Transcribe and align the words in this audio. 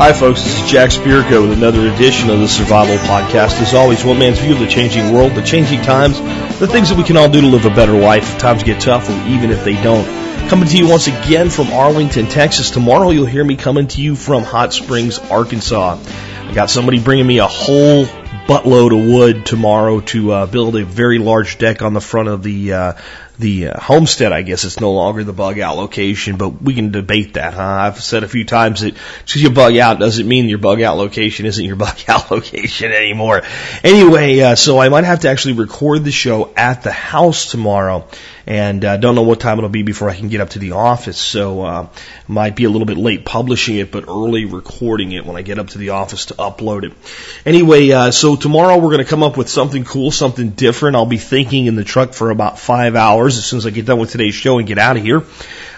Hi, 0.00 0.14
folks. 0.14 0.42
This 0.42 0.62
is 0.62 0.70
Jack 0.70 0.88
Spirko 0.88 1.42
with 1.42 1.52
another 1.52 1.86
edition 1.86 2.30
of 2.30 2.40
the 2.40 2.48
Survival 2.48 2.96
Podcast. 3.04 3.60
As 3.60 3.74
always, 3.74 4.02
one 4.02 4.18
man's 4.18 4.38
view 4.38 4.54
of 4.54 4.58
the 4.58 4.66
changing 4.66 5.12
world, 5.12 5.34
the 5.34 5.42
changing 5.42 5.82
times, 5.82 6.18
the 6.58 6.66
things 6.66 6.88
that 6.88 6.96
we 6.96 7.04
can 7.04 7.18
all 7.18 7.28
do 7.28 7.42
to 7.42 7.46
live 7.46 7.66
a 7.66 7.68
better 7.68 7.92
life 7.92 8.32
if 8.32 8.38
times 8.38 8.62
get 8.62 8.80
tough 8.80 9.10
or 9.10 9.28
even 9.28 9.50
if 9.50 9.62
they 9.62 9.74
don't. 9.82 10.06
Coming 10.48 10.66
to 10.70 10.78
you 10.78 10.88
once 10.88 11.06
again 11.06 11.50
from 11.50 11.70
Arlington, 11.70 12.28
Texas. 12.28 12.70
Tomorrow 12.70 13.10
you'll 13.10 13.26
hear 13.26 13.44
me 13.44 13.56
coming 13.56 13.88
to 13.88 14.00
you 14.00 14.16
from 14.16 14.42
Hot 14.42 14.72
Springs, 14.72 15.18
Arkansas. 15.18 15.98
I 16.02 16.54
got 16.54 16.70
somebody 16.70 16.98
bringing 16.98 17.26
me 17.26 17.36
a 17.36 17.46
whole 17.46 18.06
buttload 18.50 18.90
of 18.90 19.08
wood 19.08 19.46
tomorrow 19.46 20.00
to 20.00 20.32
uh, 20.32 20.46
build 20.46 20.74
a 20.74 20.84
very 20.84 21.18
large 21.18 21.56
deck 21.56 21.82
on 21.82 21.94
the 21.94 22.00
front 22.00 22.28
of 22.28 22.42
the 22.42 22.72
uh, 22.72 22.92
the 23.38 23.68
uh, 23.68 23.80
homestead. 23.80 24.32
I 24.32 24.42
guess 24.42 24.64
it's 24.64 24.80
no 24.80 24.90
longer 24.90 25.22
the 25.22 25.32
bug 25.32 25.60
out 25.60 25.76
location, 25.76 26.36
but 26.36 26.60
we 26.60 26.74
can 26.74 26.90
debate 26.90 27.34
that. 27.34 27.54
Huh? 27.54 27.62
I've 27.62 28.02
said 28.02 28.24
a 28.24 28.28
few 28.28 28.44
times 28.44 28.80
that 28.80 28.96
just 29.24 29.44
you 29.44 29.50
bug 29.50 29.76
out 29.76 30.00
doesn't 30.00 30.26
mean 30.26 30.48
your 30.48 30.58
bug 30.58 30.82
out 30.82 30.96
location 30.96 31.46
isn't 31.46 31.64
your 31.64 31.76
bug 31.86 31.96
out 32.08 32.32
location 32.32 32.90
anymore. 32.90 33.42
Anyway, 33.84 34.40
uh, 34.40 34.56
so 34.56 34.80
I 34.80 34.88
might 34.88 35.04
have 35.04 35.20
to 35.20 35.28
actually 35.28 35.54
record 35.54 36.02
the 36.02 36.10
show 36.10 36.52
at 36.56 36.82
the 36.82 36.90
house 36.90 37.52
tomorrow. 37.52 38.08
And 38.50 38.84
uh, 38.84 38.96
don't 38.96 39.14
know 39.14 39.22
what 39.22 39.38
time 39.38 39.58
it'll 39.58 39.70
be 39.70 39.84
before 39.84 40.10
I 40.10 40.16
can 40.16 40.28
get 40.28 40.40
up 40.40 40.50
to 40.50 40.58
the 40.58 40.72
office, 40.72 41.18
so 41.18 41.62
uh, 41.62 41.86
might 42.26 42.56
be 42.56 42.64
a 42.64 42.68
little 42.68 42.84
bit 42.84 42.96
late 42.96 43.24
publishing 43.24 43.76
it, 43.76 43.92
but 43.92 44.08
early 44.08 44.44
recording 44.44 45.12
it 45.12 45.24
when 45.24 45.36
I 45.36 45.42
get 45.42 45.60
up 45.60 45.68
to 45.68 45.78
the 45.78 45.90
office 45.90 46.26
to 46.26 46.34
upload 46.34 46.82
it. 46.82 46.92
Anyway, 47.46 47.92
uh, 47.92 48.10
so 48.10 48.34
tomorrow 48.34 48.76
we're 48.76 48.90
going 48.90 49.04
to 49.04 49.08
come 49.08 49.22
up 49.22 49.36
with 49.36 49.48
something 49.48 49.84
cool, 49.84 50.10
something 50.10 50.50
different. 50.50 50.96
I'll 50.96 51.06
be 51.06 51.16
thinking 51.16 51.66
in 51.66 51.76
the 51.76 51.84
truck 51.84 52.12
for 52.12 52.30
about 52.30 52.58
five 52.58 52.96
hours 52.96 53.38
as 53.38 53.44
soon 53.44 53.58
as 53.58 53.66
I 53.66 53.70
get 53.70 53.86
done 53.86 54.00
with 54.00 54.10
today's 54.10 54.34
show 54.34 54.58
and 54.58 54.66
get 54.66 54.78
out 54.78 54.96
of 54.96 55.04
here. 55.04 55.22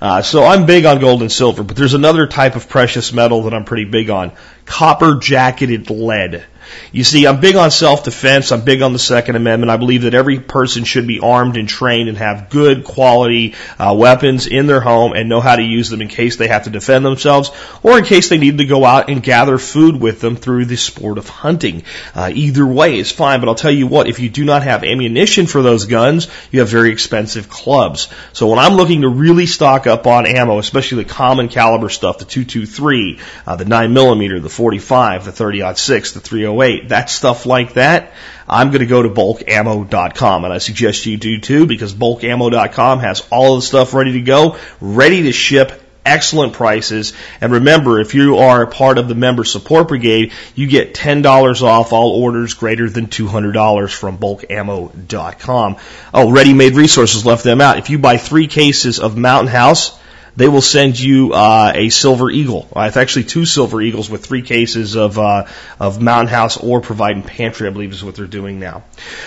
Uh, 0.00 0.22
so 0.22 0.44
I'm 0.44 0.66
big 0.66 0.84
on 0.84 1.00
gold 1.00 1.22
and 1.22 1.32
silver, 1.32 1.64
but 1.64 1.76
there's 1.76 1.94
another 1.94 2.26
type 2.26 2.54
of 2.54 2.68
precious 2.68 3.12
metal 3.12 3.42
that 3.42 3.54
I'm 3.54 3.64
pretty 3.64 3.84
big 3.84 4.10
on: 4.10 4.32
copper 4.64 5.16
jacketed 5.16 5.90
lead. 5.90 6.44
You 6.92 7.04
see, 7.04 7.26
I'm 7.26 7.40
big 7.40 7.56
on 7.56 7.70
self-defense. 7.70 8.52
I'm 8.52 8.62
big 8.62 8.82
on 8.82 8.92
the 8.92 8.98
Second 8.98 9.36
Amendment. 9.36 9.70
I 9.70 9.76
believe 9.76 10.02
that 10.02 10.14
every 10.14 10.40
person 10.40 10.84
should 10.84 11.06
be 11.06 11.20
armed 11.20 11.56
and 11.56 11.68
trained 11.68 12.08
and 12.08 12.18
have 12.18 12.50
good 12.50 12.84
quality 12.84 13.54
uh, 13.78 13.94
weapons 13.98 14.46
in 14.46 14.66
their 14.66 14.80
home 14.80 15.12
and 15.12 15.28
know 15.28 15.40
how 15.40 15.56
to 15.56 15.62
use 15.62 15.90
them 15.90 16.02
in 16.02 16.08
case 16.08 16.36
they 16.36 16.48
have 16.48 16.64
to 16.64 16.70
defend 16.70 17.04
themselves 17.04 17.50
or 17.82 17.98
in 17.98 18.04
case 18.04 18.28
they 18.28 18.38
need 18.38 18.58
to 18.58 18.64
go 18.64 18.84
out 18.84 19.10
and 19.10 19.22
gather 19.22 19.58
food 19.58 20.00
with 20.00 20.20
them 20.20 20.36
through 20.36 20.64
the 20.64 20.76
sport 20.76 21.18
of 21.18 21.28
hunting. 21.28 21.82
Uh, 22.14 22.30
either 22.34 22.66
way 22.66 22.98
is 22.98 23.12
fine, 23.12 23.40
but 23.40 23.48
I'll 23.48 23.54
tell 23.54 23.70
you 23.70 23.86
what, 23.86 24.08
if 24.08 24.20
you 24.20 24.28
do 24.28 24.44
not 24.44 24.62
have 24.62 24.84
ammunition 24.84 25.46
for 25.46 25.62
those 25.62 25.86
guns, 25.86 26.28
you 26.50 26.60
have 26.60 26.68
very 26.68 26.90
expensive 26.90 27.48
clubs. 27.48 28.08
So 28.32 28.48
when 28.48 28.58
I'm 28.58 28.74
looking 28.74 29.02
to 29.02 29.08
really 29.08 29.46
stock 29.46 29.86
up 29.86 30.06
on 30.06 30.26
ammo, 30.26 30.58
especially 30.58 31.04
the 31.04 31.10
common 31.10 31.48
caliber 31.48 31.88
stuff, 31.88 32.18
the 32.18 32.24
223, 32.24 33.18
uh, 33.46 33.56
the 33.56 33.64
9 33.64 33.92
millimeter, 33.92 34.40
the 34.40 34.48
45, 34.48 35.24
the 35.24 35.32
30 35.32 35.74
6, 35.74 36.12
the 36.12 36.20
308, 36.20 36.57
that 36.88 37.10
stuff 37.10 37.46
like 37.46 37.74
that, 37.74 38.12
I'm 38.48 38.68
going 38.68 38.80
to 38.80 38.86
go 38.86 39.02
to 39.02 39.08
bulkammo.com 39.08 40.44
and 40.44 40.52
I 40.52 40.58
suggest 40.58 41.06
you 41.06 41.16
do 41.16 41.40
too 41.40 41.66
because 41.66 41.94
bulkammo.com 41.94 43.00
has 43.00 43.26
all 43.30 43.56
the 43.56 43.62
stuff 43.62 43.94
ready 43.94 44.12
to 44.12 44.20
go, 44.20 44.56
ready 44.80 45.22
to 45.24 45.32
ship 45.32 45.72
excellent 46.08 46.54
prices. 46.54 47.12
And 47.40 47.52
remember, 47.52 48.00
if 48.00 48.14
you 48.14 48.38
are 48.38 48.62
a 48.62 48.66
part 48.66 48.98
of 48.98 49.08
the 49.08 49.14
member 49.14 49.44
support 49.44 49.88
brigade, 49.88 50.32
you 50.54 50.66
get 50.66 50.94
$10 50.94 51.62
off 51.62 51.92
all 51.92 52.22
orders 52.22 52.54
greater 52.54 52.88
than 52.88 53.06
$200 53.06 53.94
from 53.94 54.18
bulkammo.com. 54.18 55.76
Oh, 56.14 56.30
ready 56.30 56.54
made 56.54 56.74
resources 56.74 57.26
left 57.26 57.44
them 57.44 57.60
out. 57.60 57.78
If 57.78 57.90
you 57.90 57.98
buy 57.98 58.16
three 58.16 58.46
cases 58.46 58.98
of 58.98 59.16
Mountain 59.16 59.48
House, 59.48 59.98
they 60.38 60.48
will 60.48 60.62
send 60.62 60.98
you 60.98 61.32
uh, 61.32 61.72
a 61.74 61.88
silver 61.88 62.30
eagle. 62.30 62.68
Uh, 62.74 62.82
it's 62.82 62.96
actually 62.96 63.24
two 63.24 63.44
silver 63.44 63.82
eagles 63.82 64.08
with 64.08 64.24
three 64.24 64.42
cases 64.42 64.94
of 64.94 65.18
uh, 65.18 65.46
of 65.80 66.00
Mountain 66.00 66.28
House 66.28 66.56
or 66.56 66.80
Provident 66.80 67.26
Pantry. 67.26 67.66
I 67.66 67.70
believe 67.70 67.90
is 67.90 68.04
what 68.04 68.14
they're 68.14 68.26
doing 68.26 68.60
now. 68.60 68.84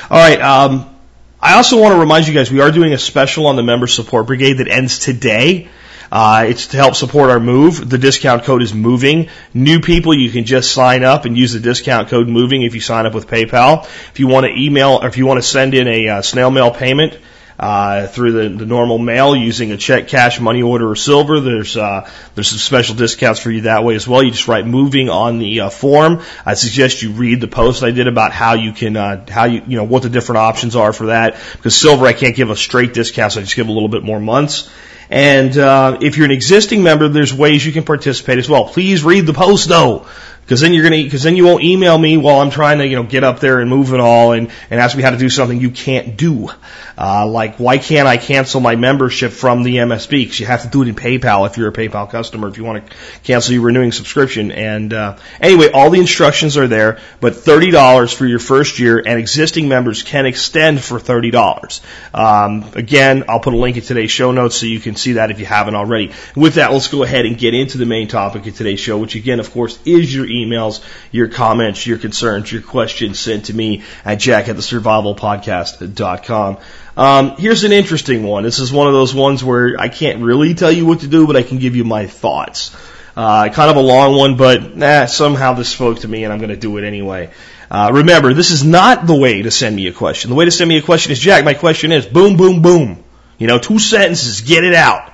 All 0.09 0.17
right. 0.17 0.41
Um, 0.41 0.95
I 1.41 1.55
also 1.55 1.81
want 1.81 1.93
to 1.93 1.99
remind 1.99 2.29
you 2.29 2.33
guys 2.33 2.49
we 2.49 2.61
are 2.61 2.71
doing 2.71 2.93
a 2.93 2.97
special 2.97 3.47
on 3.47 3.57
the 3.57 3.63
member 3.63 3.87
support 3.87 4.25
brigade 4.25 4.59
that 4.59 4.69
ends 4.69 4.99
today. 4.99 5.67
Uh, 6.09 6.45
it's 6.47 6.67
to 6.67 6.77
help 6.77 6.95
support 6.95 7.29
our 7.29 7.41
move. 7.41 7.89
The 7.89 7.97
discount 7.97 8.43
code 8.43 8.61
is 8.61 8.73
moving. 8.73 9.29
New 9.53 9.81
people, 9.81 10.13
you 10.13 10.29
can 10.29 10.45
just 10.45 10.71
sign 10.71 11.03
up 11.03 11.25
and 11.25 11.37
use 11.37 11.51
the 11.51 11.59
discount 11.59 12.07
code 12.07 12.29
moving 12.29 12.61
if 12.63 12.73
you 12.73 12.81
sign 12.81 13.05
up 13.05 13.13
with 13.13 13.27
PayPal. 13.27 13.83
If 14.11 14.19
you 14.19 14.27
want 14.27 14.45
to 14.45 14.53
email 14.53 14.99
or 15.01 15.07
if 15.07 15.17
you 15.17 15.25
want 15.25 15.39
to 15.41 15.47
send 15.47 15.73
in 15.73 15.89
a 15.89 16.07
uh, 16.07 16.21
snail 16.21 16.51
mail 16.51 16.71
payment, 16.71 17.17
uh, 17.61 18.07
through 18.07 18.31
the, 18.31 18.57
the 18.57 18.65
normal 18.65 18.97
mail 18.97 19.35
using 19.35 19.71
a 19.71 19.77
check, 19.77 20.07
cash, 20.07 20.39
money 20.39 20.63
order, 20.63 20.89
or 20.89 20.95
silver. 20.95 21.39
There's 21.39 21.77
uh, 21.77 22.09
there's 22.33 22.47
some 22.47 22.57
special 22.57 22.95
discounts 22.95 23.39
for 23.39 23.51
you 23.51 23.61
that 23.61 23.83
way 23.83 23.93
as 23.93 24.07
well. 24.07 24.23
You 24.23 24.31
just 24.31 24.47
write 24.47 24.65
moving 24.65 25.09
on 25.09 25.37
the 25.37 25.61
uh, 25.61 25.69
form. 25.69 26.23
I 26.43 26.55
suggest 26.55 27.03
you 27.03 27.11
read 27.11 27.39
the 27.39 27.47
post 27.47 27.83
I 27.83 27.91
did 27.91 28.07
about 28.07 28.31
how 28.31 28.55
you 28.55 28.73
can 28.73 28.97
uh, 28.97 29.25
how 29.29 29.45
you 29.45 29.61
you 29.67 29.77
know 29.77 29.83
what 29.83 30.01
the 30.01 30.09
different 30.09 30.39
options 30.39 30.75
are 30.75 30.91
for 30.91 31.05
that 31.07 31.39
because 31.53 31.75
silver 31.75 32.07
I 32.07 32.13
can't 32.13 32.35
give 32.35 32.49
a 32.49 32.55
straight 32.55 32.95
discount, 32.95 33.33
so 33.33 33.41
I 33.41 33.43
just 33.43 33.55
give 33.55 33.67
a 33.67 33.71
little 33.71 33.89
bit 33.89 34.03
more 34.03 34.19
months. 34.19 34.67
And 35.11 35.55
uh, 35.55 35.99
if 36.01 36.17
you're 36.17 36.25
an 36.25 36.31
existing 36.31 36.81
member, 36.81 37.09
there's 37.09 37.33
ways 37.33 37.63
you 37.63 37.73
can 37.73 37.83
participate 37.83 38.39
as 38.39 38.49
well. 38.49 38.69
Please 38.69 39.03
read 39.03 39.27
the 39.27 39.33
post 39.33 39.69
though. 39.69 40.07
Because 40.51 40.59
then 40.59 40.73
you're 40.73 40.83
gonna, 40.83 41.01
because 41.01 41.23
then 41.23 41.37
you 41.37 41.45
won't 41.45 41.63
email 41.63 41.97
me 41.97 42.17
while 42.17 42.41
I'm 42.41 42.49
trying 42.49 42.79
to, 42.79 42.85
you 42.85 42.97
know, 42.97 43.03
get 43.03 43.23
up 43.23 43.39
there 43.39 43.61
and 43.61 43.69
move 43.69 43.93
it 43.93 44.01
all 44.01 44.33
and, 44.33 44.51
and 44.69 44.81
ask 44.81 44.97
me 44.97 45.01
how 45.01 45.11
to 45.11 45.17
do 45.17 45.29
something 45.29 45.57
you 45.57 45.71
can't 45.71 46.17
do. 46.17 46.49
Uh, 46.97 47.25
like, 47.25 47.55
why 47.55 47.77
can't 47.77 48.05
I 48.05 48.17
cancel 48.17 48.59
my 48.59 48.75
membership 48.75 49.31
from 49.31 49.63
the 49.63 49.77
MSB? 49.77 50.09
Because 50.09 50.41
you 50.41 50.45
have 50.47 50.63
to 50.63 50.67
do 50.67 50.81
it 50.81 50.89
in 50.89 50.95
PayPal 50.95 51.47
if 51.47 51.55
you're 51.55 51.69
a 51.69 51.73
PayPal 51.73 52.09
customer, 52.09 52.49
if 52.49 52.57
you 52.57 52.65
want 52.65 52.85
to 52.85 52.95
cancel 53.23 53.53
your 53.53 53.63
renewing 53.63 53.93
subscription. 53.93 54.51
And, 54.51 54.93
uh, 54.93 55.17
anyway, 55.39 55.71
all 55.71 55.89
the 55.89 56.01
instructions 56.01 56.57
are 56.57 56.67
there, 56.67 56.99
but 57.21 57.33
$30 57.33 58.13
for 58.13 58.25
your 58.25 58.39
first 58.39 58.77
year 58.77 59.01
and 59.03 59.17
existing 59.17 59.69
members 59.69 60.03
can 60.03 60.25
extend 60.25 60.81
for 60.81 60.99
$30. 60.99 61.79
Um, 62.13 62.65
again, 62.75 63.23
I'll 63.29 63.39
put 63.39 63.53
a 63.53 63.57
link 63.57 63.77
in 63.77 63.83
today's 63.83 64.11
show 64.11 64.33
notes 64.33 64.57
so 64.57 64.65
you 64.65 64.81
can 64.81 64.97
see 64.97 65.13
that 65.13 65.31
if 65.31 65.39
you 65.39 65.45
haven't 65.45 65.75
already. 65.75 66.11
With 66.35 66.55
that, 66.55 66.73
let's 66.73 66.89
go 66.89 67.03
ahead 67.03 67.25
and 67.25 67.37
get 67.37 67.53
into 67.53 67.77
the 67.77 67.85
main 67.85 68.09
topic 68.09 68.45
of 68.45 68.55
today's 68.55 68.81
show, 68.81 68.97
which 68.97 69.15
again, 69.15 69.39
of 69.39 69.49
course, 69.51 69.79
is 69.85 70.13
your 70.13 70.29
emails, 70.45 70.83
your 71.11 71.27
comments, 71.27 71.85
your 71.85 71.97
concerns, 71.97 72.51
your 72.51 72.61
questions 72.61 73.19
sent 73.19 73.45
to 73.45 73.53
me 73.53 73.83
at 74.03 74.19
jack 74.19 74.49
at 74.49 74.55
the 74.55 74.61
survivalpodcast.com. 74.61 76.57
Um, 76.97 77.37
here's 77.37 77.63
an 77.63 77.71
interesting 77.71 78.23
one. 78.23 78.43
This 78.43 78.59
is 78.59 78.71
one 78.71 78.87
of 78.87 78.93
those 78.93 79.13
ones 79.13 79.43
where 79.43 79.75
I 79.79 79.89
can't 79.89 80.21
really 80.23 80.53
tell 80.53 80.71
you 80.71 80.85
what 80.85 81.01
to 81.01 81.07
do, 81.07 81.25
but 81.25 81.35
I 81.35 81.43
can 81.43 81.57
give 81.57 81.75
you 81.75 81.83
my 81.83 82.07
thoughts. 82.07 82.75
Uh, 83.15 83.49
kind 83.49 83.69
of 83.69 83.75
a 83.75 83.81
long 83.81 84.15
one, 84.15 84.37
but 84.37 85.07
somehow 85.07 85.53
this 85.53 85.69
spoke 85.69 85.99
to 85.99 86.07
me 86.07 86.23
and 86.23 86.31
I'm 86.31 86.39
going 86.39 86.49
to 86.49 86.57
do 86.57 86.77
it 86.77 86.85
anyway. 86.85 87.31
Uh, 87.69 87.89
remember, 87.93 88.33
this 88.33 88.51
is 88.51 88.63
not 88.63 89.07
the 89.07 89.15
way 89.15 89.41
to 89.41 89.51
send 89.51 89.75
me 89.75 89.87
a 89.87 89.93
question. 89.93 90.29
The 90.29 90.35
way 90.35 90.45
to 90.45 90.51
send 90.51 90.67
me 90.67 90.77
a 90.77 90.81
question 90.81 91.11
is, 91.11 91.19
Jack, 91.19 91.45
my 91.45 91.53
question 91.53 91.91
is 91.91 92.05
boom, 92.05 92.35
boom, 92.35 92.61
boom. 92.61 93.03
You 93.37 93.47
know, 93.47 93.59
two 93.59 93.79
sentences, 93.79 94.41
get 94.41 94.63
it 94.63 94.73
out. 94.73 95.11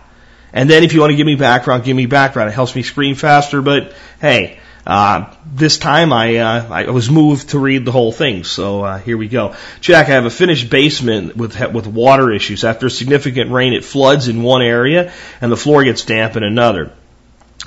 And 0.53 0.69
then 0.69 0.83
if 0.83 0.93
you 0.93 1.01
want 1.01 1.11
to 1.11 1.15
give 1.15 1.27
me 1.27 1.35
background, 1.35 1.83
give 1.83 1.95
me 1.95 2.07
background. 2.07 2.49
It 2.49 2.53
helps 2.53 2.75
me 2.75 2.81
screen 2.81 3.15
faster, 3.15 3.61
but 3.61 3.93
hey, 4.19 4.59
uh, 4.87 5.33
this 5.45 5.77
time 5.77 6.13
I, 6.13 6.37
uh, 6.37 6.67
I 6.71 6.89
was 6.91 7.09
moved 7.09 7.49
to 7.49 7.59
read 7.59 7.83
the 7.83 7.91
whole 7.91 8.13
thing, 8.13 8.45
so 8.45 8.83
uh, 8.83 8.97
here 8.97 9.17
we 9.17 9.27
go. 9.27 9.53
Jack, 9.81 10.07
I 10.07 10.11
have 10.11 10.25
a 10.25 10.29
finished 10.29 10.69
basement 10.69 11.35
with 11.35 11.59
with 11.73 11.87
water 11.87 12.31
issues. 12.31 12.63
After 12.63 12.87
significant 12.87 13.51
rain, 13.51 13.73
it 13.73 13.83
floods 13.83 14.29
in 14.29 14.43
one 14.43 14.61
area 14.61 15.11
and 15.41 15.51
the 15.51 15.57
floor 15.57 15.83
gets 15.83 16.05
damp 16.05 16.37
in 16.37 16.43
another. 16.43 16.93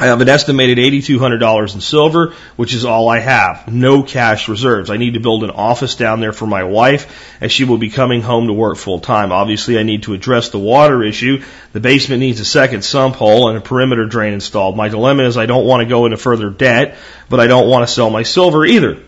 I 0.01 0.07
have 0.07 0.23
an 0.23 0.31
estimated 0.31 0.79
$8,200 0.79 1.75
in 1.75 1.83
silver, 1.83 2.33
which 2.57 2.73
is 2.73 2.87
all 2.87 3.11
I 3.11 3.19
have. 3.19 3.71
No 3.71 4.03
cash 4.03 4.49
reserves. 4.49 4.89
I 4.89 4.97
need 4.97 5.13
to 5.13 5.21
build 5.21 5.45
an 5.45 5.51
office 5.51 5.95
down 5.95 6.21
there 6.21 6.33
for 6.33 6.47
my 6.47 6.65
wife 6.65 7.37
as 7.43 7.53
she 7.53 7.65
will 7.65 7.77
be 7.77 7.91
coming 7.91 8.23
home 8.23 8.47
to 8.47 8.55
work 8.55 8.79
full 8.79 9.01
time. 9.01 9.31
Obviously, 9.31 9.79
I 9.79 9.83
need 9.83 10.05
to 10.05 10.15
address 10.15 10.49
the 10.49 10.59
water 10.59 11.03
issue. 11.03 11.43
The 11.75 11.81
basement 11.81 12.21
needs 12.21 12.41
a 12.41 12.47
second 12.47 12.83
sump 12.83 13.17
hole 13.17 13.51
and 13.51 13.59
a 13.59 13.61
perimeter 13.61 14.07
drain 14.07 14.33
installed. 14.33 14.75
My 14.75 14.89
dilemma 14.89 15.25
is 15.25 15.37
I 15.37 15.45
don't 15.45 15.67
want 15.67 15.83
to 15.83 15.87
go 15.87 16.07
into 16.07 16.17
further 16.17 16.49
debt, 16.49 16.97
but 17.29 17.39
I 17.39 17.47
don't 17.47 17.69
want 17.69 17.87
to 17.87 17.93
sell 17.93 18.09
my 18.09 18.23
silver 18.23 18.65
either. 18.65 19.03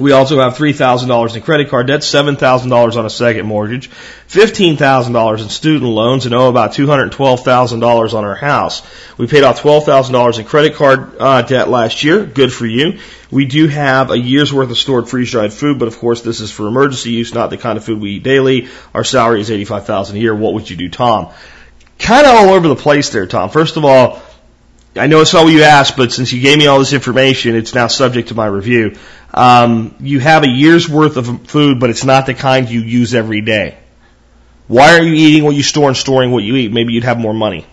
We 0.00 0.12
also 0.12 0.40
have 0.40 0.56
$3,000 0.56 1.36
in 1.36 1.42
credit 1.42 1.68
card 1.68 1.86
debt, 1.88 2.00
$7,000 2.00 2.96
on 2.96 3.04
a 3.04 3.10
second 3.10 3.46
mortgage, 3.46 3.90
$15,000 4.28 5.42
in 5.42 5.48
student 5.50 5.90
loans, 5.90 6.24
and 6.24 6.34
owe 6.34 6.48
about 6.48 6.72
$212,000 6.72 8.14
on 8.14 8.24
our 8.24 8.34
house. 8.34 8.82
We 9.18 9.26
paid 9.26 9.44
off 9.44 9.60
$12,000 9.60 10.38
in 10.38 10.44
credit 10.46 10.74
card 10.74 11.16
uh, 11.18 11.42
debt 11.42 11.68
last 11.68 12.02
year. 12.02 12.24
Good 12.24 12.50
for 12.50 12.64
you. 12.64 12.98
We 13.30 13.44
do 13.44 13.68
have 13.68 14.10
a 14.10 14.18
year's 14.18 14.52
worth 14.52 14.70
of 14.70 14.78
stored 14.78 15.08
freeze-dried 15.08 15.52
food, 15.52 15.78
but 15.78 15.86
of 15.86 15.98
course 15.98 16.22
this 16.22 16.40
is 16.40 16.50
for 16.50 16.66
emergency 16.66 17.10
use, 17.10 17.34
not 17.34 17.50
the 17.50 17.58
kind 17.58 17.76
of 17.76 17.84
food 17.84 18.00
we 18.00 18.12
eat 18.12 18.22
daily. 18.22 18.68
Our 18.94 19.04
salary 19.04 19.42
is 19.42 19.50
85,000 19.50 20.16
a 20.16 20.18
year. 20.18 20.34
What 20.34 20.54
would 20.54 20.70
you 20.70 20.76
do, 20.76 20.88
Tom? 20.88 21.30
Kind 21.98 22.26
of 22.26 22.34
all 22.34 22.54
over 22.54 22.66
the 22.66 22.76
place 22.76 23.10
there, 23.10 23.26
Tom. 23.26 23.50
First 23.50 23.76
of 23.76 23.84
all, 23.84 24.22
I 24.96 25.06
know 25.06 25.20
it's 25.20 25.32
not 25.32 25.44
what 25.44 25.52
you 25.52 25.62
asked, 25.62 25.96
but 25.96 26.10
since 26.10 26.32
you 26.32 26.40
gave 26.40 26.58
me 26.58 26.66
all 26.66 26.80
this 26.80 26.92
information, 26.92 27.54
it's 27.54 27.74
now 27.74 27.86
subject 27.86 28.28
to 28.28 28.34
my 28.34 28.46
review. 28.46 28.96
Um, 29.32 29.94
you 30.00 30.18
have 30.18 30.42
a 30.42 30.48
year's 30.48 30.88
worth 30.88 31.16
of 31.16 31.46
food, 31.46 31.78
but 31.78 31.90
it's 31.90 32.04
not 32.04 32.26
the 32.26 32.34
kind 32.34 32.68
you 32.68 32.80
use 32.80 33.14
every 33.14 33.40
day. 33.40 33.78
Why 34.66 34.98
are 34.98 35.02
you 35.02 35.14
eating 35.14 35.44
what 35.44 35.54
you 35.54 35.62
store 35.62 35.88
and 35.88 35.96
storing 35.96 36.32
what 36.32 36.42
you 36.42 36.56
eat? 36.56 36.72
Maybe 36.72 36.92
you'd 36.92 37.04
have 37.04 37.18
more 37.18 37.34
money. 37.34 37.66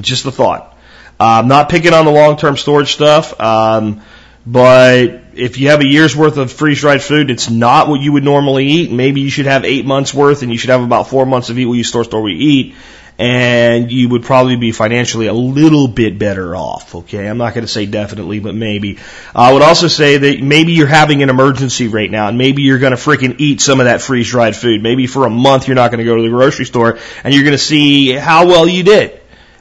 Just 0.00 0.24
a 0.24 0.32
thought. 0.32 0.74
Uh, 1.20 1.40
I'm 1.42 1.48
not 1.48 1.68
picking 1.68 1.92
on 1.92 2.06
the 2.06 2.10
long-term 2.10 2.56
storage 2.56 2.92
stuff, 2.92 3.38
um, 3.38 4.02
but 4.46 5.22
if 5.34 5.58
you 5.58 5.68
have 5.68 5.80
a 5.80 5.86
year's 5.86 6.16
worth 6.16 6.38
of 6.38 6.50
freeze-dried 6.50 7.02
food, 7.02 7.30
it's 7.30 7.50
not 7.50 7.88
what 7.88 8.00
you 8.00 8.12
would 8.12 8.24
normally 8.24 8.66
eat. 8.66 8.90
Maybe 8.90 9.20
you 9.20 9.30
should 9.30 9.46
have 9.46 9.66
eight 9.66 9.84
months 9.84 10.14
worth, 10.14 10.42
and 10.42 10.50
you 10.50 10.56
should 10.56 10.70
have 10.70 10.82
about 10.82 11.08
four 11.08 11.26
months 11.26 11.50
of 11.50 11.58
eat 11.58 11.66
what 11.66 11.74
you 11.74 11.84
store, 11.84 12.04
store, 12.04 12.22
what 12.22 12.32
you 12.32 12.38
eat 12.38 12.74
and 13.18 13.90
you 13.90 14.10
would 14.10 14.22
probably 14.22 14.56
be 14.56 14.72
financially 14.72 15.26
a 15.26 15.32
little 15.32 15.88
bit 15.88 16.18
better 16.18 16.54
off. 16.54 16.94
Okay, 16.94 17.26
I'm 17.26 17.38
not 17.38 17.54
going 17.54 17.64
to 17.64 17.72
say 17.72 17.86
definitely, 17.86 18.40
but 18.40 18.54
maybe. 18.54 18.98
I 19.34 19.52
would 19.52 19.62
also 19.62 19.88
say 19.88 20.18
that 20.18 20.42
maybe 20.42 20.72
you're 20.72 20.86
having 20.86 21.22
an 21.22 21.30
emergency 21.30 21.88
right 21.88 22.10
now, 22.10 22.28
and 22.28 22.36
maybe 22.36 22.62
you're 22.62 22.78
going 22.78 22.94
to 22.94 22.98
freaking 22.98 23.36
eat 23.38 23.60
some 23.60 23.80
of 23.80 23.86
that 23.86 24.02
freeze 24.02 24.28
dried 24.28 24.54
food. 24.54 24.82
Maybe 24.82 25.06
for 25.06 25.24
a 25.24 25.30
month 25.30 25.66
you're 25.66 25.76
not 25.76 25.90
going 25.90 25.98
to 25.98 26.04
go 26.04 26.16
to 26.16 26.22
the 26.22 26.28
grocery 26.28 26.66
store, 26.66 26.98
and 27.24 27.32
you're 27.32 27.44
going 27.44 27.52
to 27.52 27.58
see 27.58 28.12
how 28.12 28.46
well 28.46 28.68
you 28.68 28.82
did. 28.82 29.20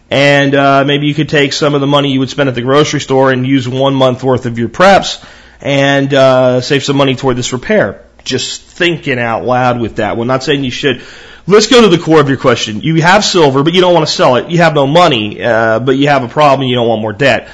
And 0.10 0.54
uh, 0.54 0.84
maybe 0.86 1.08
you 1.08 1.14
could 1.14 1.30
take 1.30 1.54
some 1.54 1.74
of 1.74 1.82
the 1.82 1.88
money 1.88 2.12
you 2.12 2.20
would 2.20 2.30
spend 2.30 2.50
at 2.50 2.56
the 2.56 2.62
grocery 2.62 3.00
store 3.00 3.32
and 3.32 3.46
use 3.46 3.68
one 3.68 3.96
month 3.96 4.24
worth 4.24 4.46
of 4.46 4.60
your 4.60 4.70
preps 4.70 5.24
and 5.62 6.14
uh, 6.14 6.62
save 6.62 6.84
some 6.84 6.98
money 6.98 7.16
toward 7.16 7.38
this 7.38 7.54
repair. 7.54 8.06
Just 8.24 8.62
thinking 8.62 9.20
out 9.20 9.46
loud 9.46 9.80
with 9.80 9.98
that. 9.98 10.18
We're 10.18 10.26
not 10.26 10.44
saying 10.44 10.64
you 10.64 10.72
should. 10.72 11.02
Let's 11.48 11.68
go 11.68 11.82
to 11.82 11.96
the 11.96 12.02
core 12.02 12.20
of 12.20 12.28
your 12.28 12.38
question. 12.38 12.82
You 12.82 13.02
have 13.04 13.24
silver, 13.24 13.62
but 13.62 13.74
you 13.74 13.82
don't 13.82 13.94
want 13.94 14.08
to 14.08 14.12
sell 14.12 14.36
it. 14.38 14.50
You 14.50 14.60
have 14.60 14.74
no 14.74 14.88
money, 14.88 15.44
uh, 15.44 15.80
but 15.80 15.96
you 15.96 16.08
have 16.08 16.24
a 16.24 16.28
problem 16.28 16.68
you 16.68 16.76
don't 16.76 16.88
want 16.88 17.02
more 17.02 17.14
debt. 17.14 17.50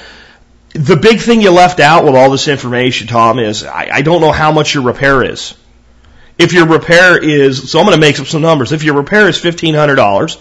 The 0.72 0.96
big 0.96 1.20
thing 1.20 1.42
you 1.42 1.50
left 1.50 1.78
out 1.78 2.04
with 2.04 2.14
all 2.14 2.30
this 2.30 2.48
information, 2.48 3.06
Tom, 3.06 3.38
is 3.38 3.64
I, 3.64 3.90
I 3.92 4.02
don't 4.02 4.22
know 4.22 4.32
how 4.32 4.50
much 4.50 4.72
your 4.72 4.84
repair 4.84 5.22
is. 5.22 5.54
If 6.38 6.54
your 6.54 6.66
repair 6.66 7.22
is, 7.22 7.70
so 7.70 7.78
I'm 7.78 7.84
going 7.84 7.94
to 7.94 8.00
make 8.00 8.18
up 8.18 8.26
some 8.26 8.40
numbers. 8.40 8.72
If 8.72 8.82
your 8.82 8.94
repair 8.94 9.28
is 9.28 9.38
$1,500, 9.38 10.40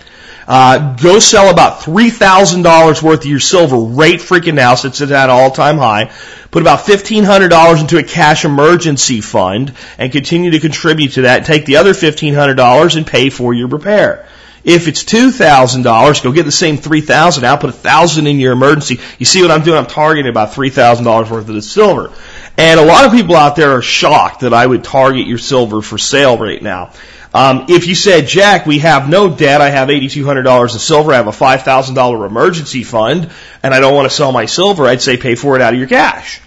uh, 0.54 0.98
go 0.98 1.18
sell 1.20 1.50
about 1.50 1.80
$3,000 1.80 3.02
worth 3.02 3.20
of 3.22 3.26
your 3.26 3.40
silver 3.40 3.78
right 3.78 4.20
freaking 4.20 4.56
now, 4.56 4.76
since 4.76 5.00
it's 5.00 5.10
at 5.10 5.30
an 5.30 5.30
all-time 5.30 5.78
high. 5.78 6.12
Put 6.52 6.62
about 6.62 6.80
$1,500 6.80 7.80
into 7.80 7.98
a 7.98 8.04
cash 8.04 8.44
emergency 8.44 9.22
fund 9.22 9.74
and 9.98 10.12
continue 10.12 10.52
to 10.52 10.60
contribute 10.60 11.14
to 11.14 11.22
that. 11.22 11.46
Take 11.46 11.66
the 11.66 11.78
other 11.78 11.94
$1,500 11.94 12.98
and 12.98 13.08
pay 13.08 13.30
for 13.30 13.54
your 13.54 13.70
repair. 13.70 14.28
If 14.66 14.90
it's 14.90 15.06
$2,000, 15.06 16.22
go 16.22 16.32
get 16.34 16.44
the 16.44 16.52
same 16.52 16.76
3000 16.76 17.46
out, 17.46 17.62
put 17.62 17.74
1000 17.74 18.28
in 18.28 18.38
your 18.42 18.52
emergency. 18.52 19.00
You 19.20 19.26
see 19.26 19.42
what 19.42 19.52
I'm 19.52 19.64
doing? 19.64 19.78
I'm 19.78 19.88
targeting 19.88 20.30
about 20.30 20.52
$3,000 20.52 21.32
worth 21.32 21.48
of 21.48 21.56
the 21.56 21.62
silver. 21.62 22.12
And 22.58 22.78
a 22.78 22.86
lot 22.86 23.06
of 23.06 23.14
people 23.14 23.38
out 23.38 23.56
there 23.56 23.78
are 23.78 23.82
shocked 23.82 24.42
that 24.42 24.54
I 24.54 24.68
would 24.68 24.84
target 24.84 25.28
your 25.28 25.38
silver 25.38 25.82
for 25.82 25.98
sale 25.98 26.38
right 26.38 26.62
now. 26.62 26.92
Um, 27.34 27.68
if 27.70 27.88
you 27.88 27.96
said, 27.96 28.28
Jack, 28.28 28.66
we 28.66 28.80
have 28.80 29.08
no 29.08 29.34
debt, 29.34 29.62
I 29.62 29.70
have 29.70 29.88
$8,200 29.88 30.76
of 30.76 30.82
silver, 30.82 31.14
I 31.14 31.18
have 31.18 31.28
a 31.28 31.32
$5,000 31.32 32.28
emergency 32.28 32.84
fund, 32.84 33.32
and 33.64 33.74
I 33.74 33.80
don't 33.80 33.96
want 33.96 34.10
to 34.10 34.16
sell 34.16 34.34
my 34.34 34.46
silver, 34.46 34.86
I'd 34.86 35.02
say 35.02 35.16
pay 35.16 35.36
for 35.36 35.56
it 35.56 35.62
out 35.62 35.74
of 35.74 35.80
your 35.80 35.88
cash. 35.88 36.42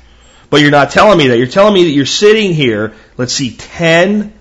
But 0.50 0.60
you're 0.60 0.70
not 0.70 0.90
telling 0.90 1.16
me 1.16 1.28
that. 1.28 1.38
You're 1.38 1.46
telling 1.46 1.74
me 1.74 1.84
that 1.84 1.90
you're 1.90 2.04
sitting 2.04 2.52
here, 2.52 2.92
let's 3.16 3.32
see, 3.32 3.56
10 3.56 4.32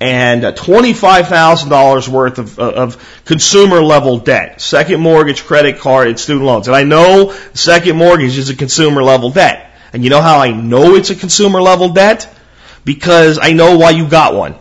and 0.00 0.42
$25,000 0.42 2.08
worth 2.08 2.38
of, 2.38 2.58
of 2.58 3.22
consumer 3.24 3.80
level 3.80 4.18
debt. 4.18 4.60
Second 4.60 5.00
mortgage, 5.00 5.44
credit 5.44 5.78
card, 5.78 6.08
and 6.08 6.18
student 6.18 6.44
loans. 6.44 6.66
And 6.66 6.76
I 6.76 6.82
know 6.82 7.34
second 7.54 7.96
mortgage 7.96 8.36
is 8.36 8.50
a 8.50 8.56
consumer 8.56 9.02
level 9.02 9.30
debt. 9.30 9.72
And 9.92 10.04
you 10.04 10.10
know 10.10 10.20
how 10.20 10.40
I 10.40 10.50
know 10.50 10.96
it's 10.96 11.10
a 11.10 11.14
consumer 11.14 11.62
level 11.62 11.90
debt? 11.90 12.30
Because 12.84 13.38
I 13.40 13.52
know 13.52 13.78
why 13.78 13.90
you 13.90 14.06
got 14.06 14.34
one. 14.34 14.56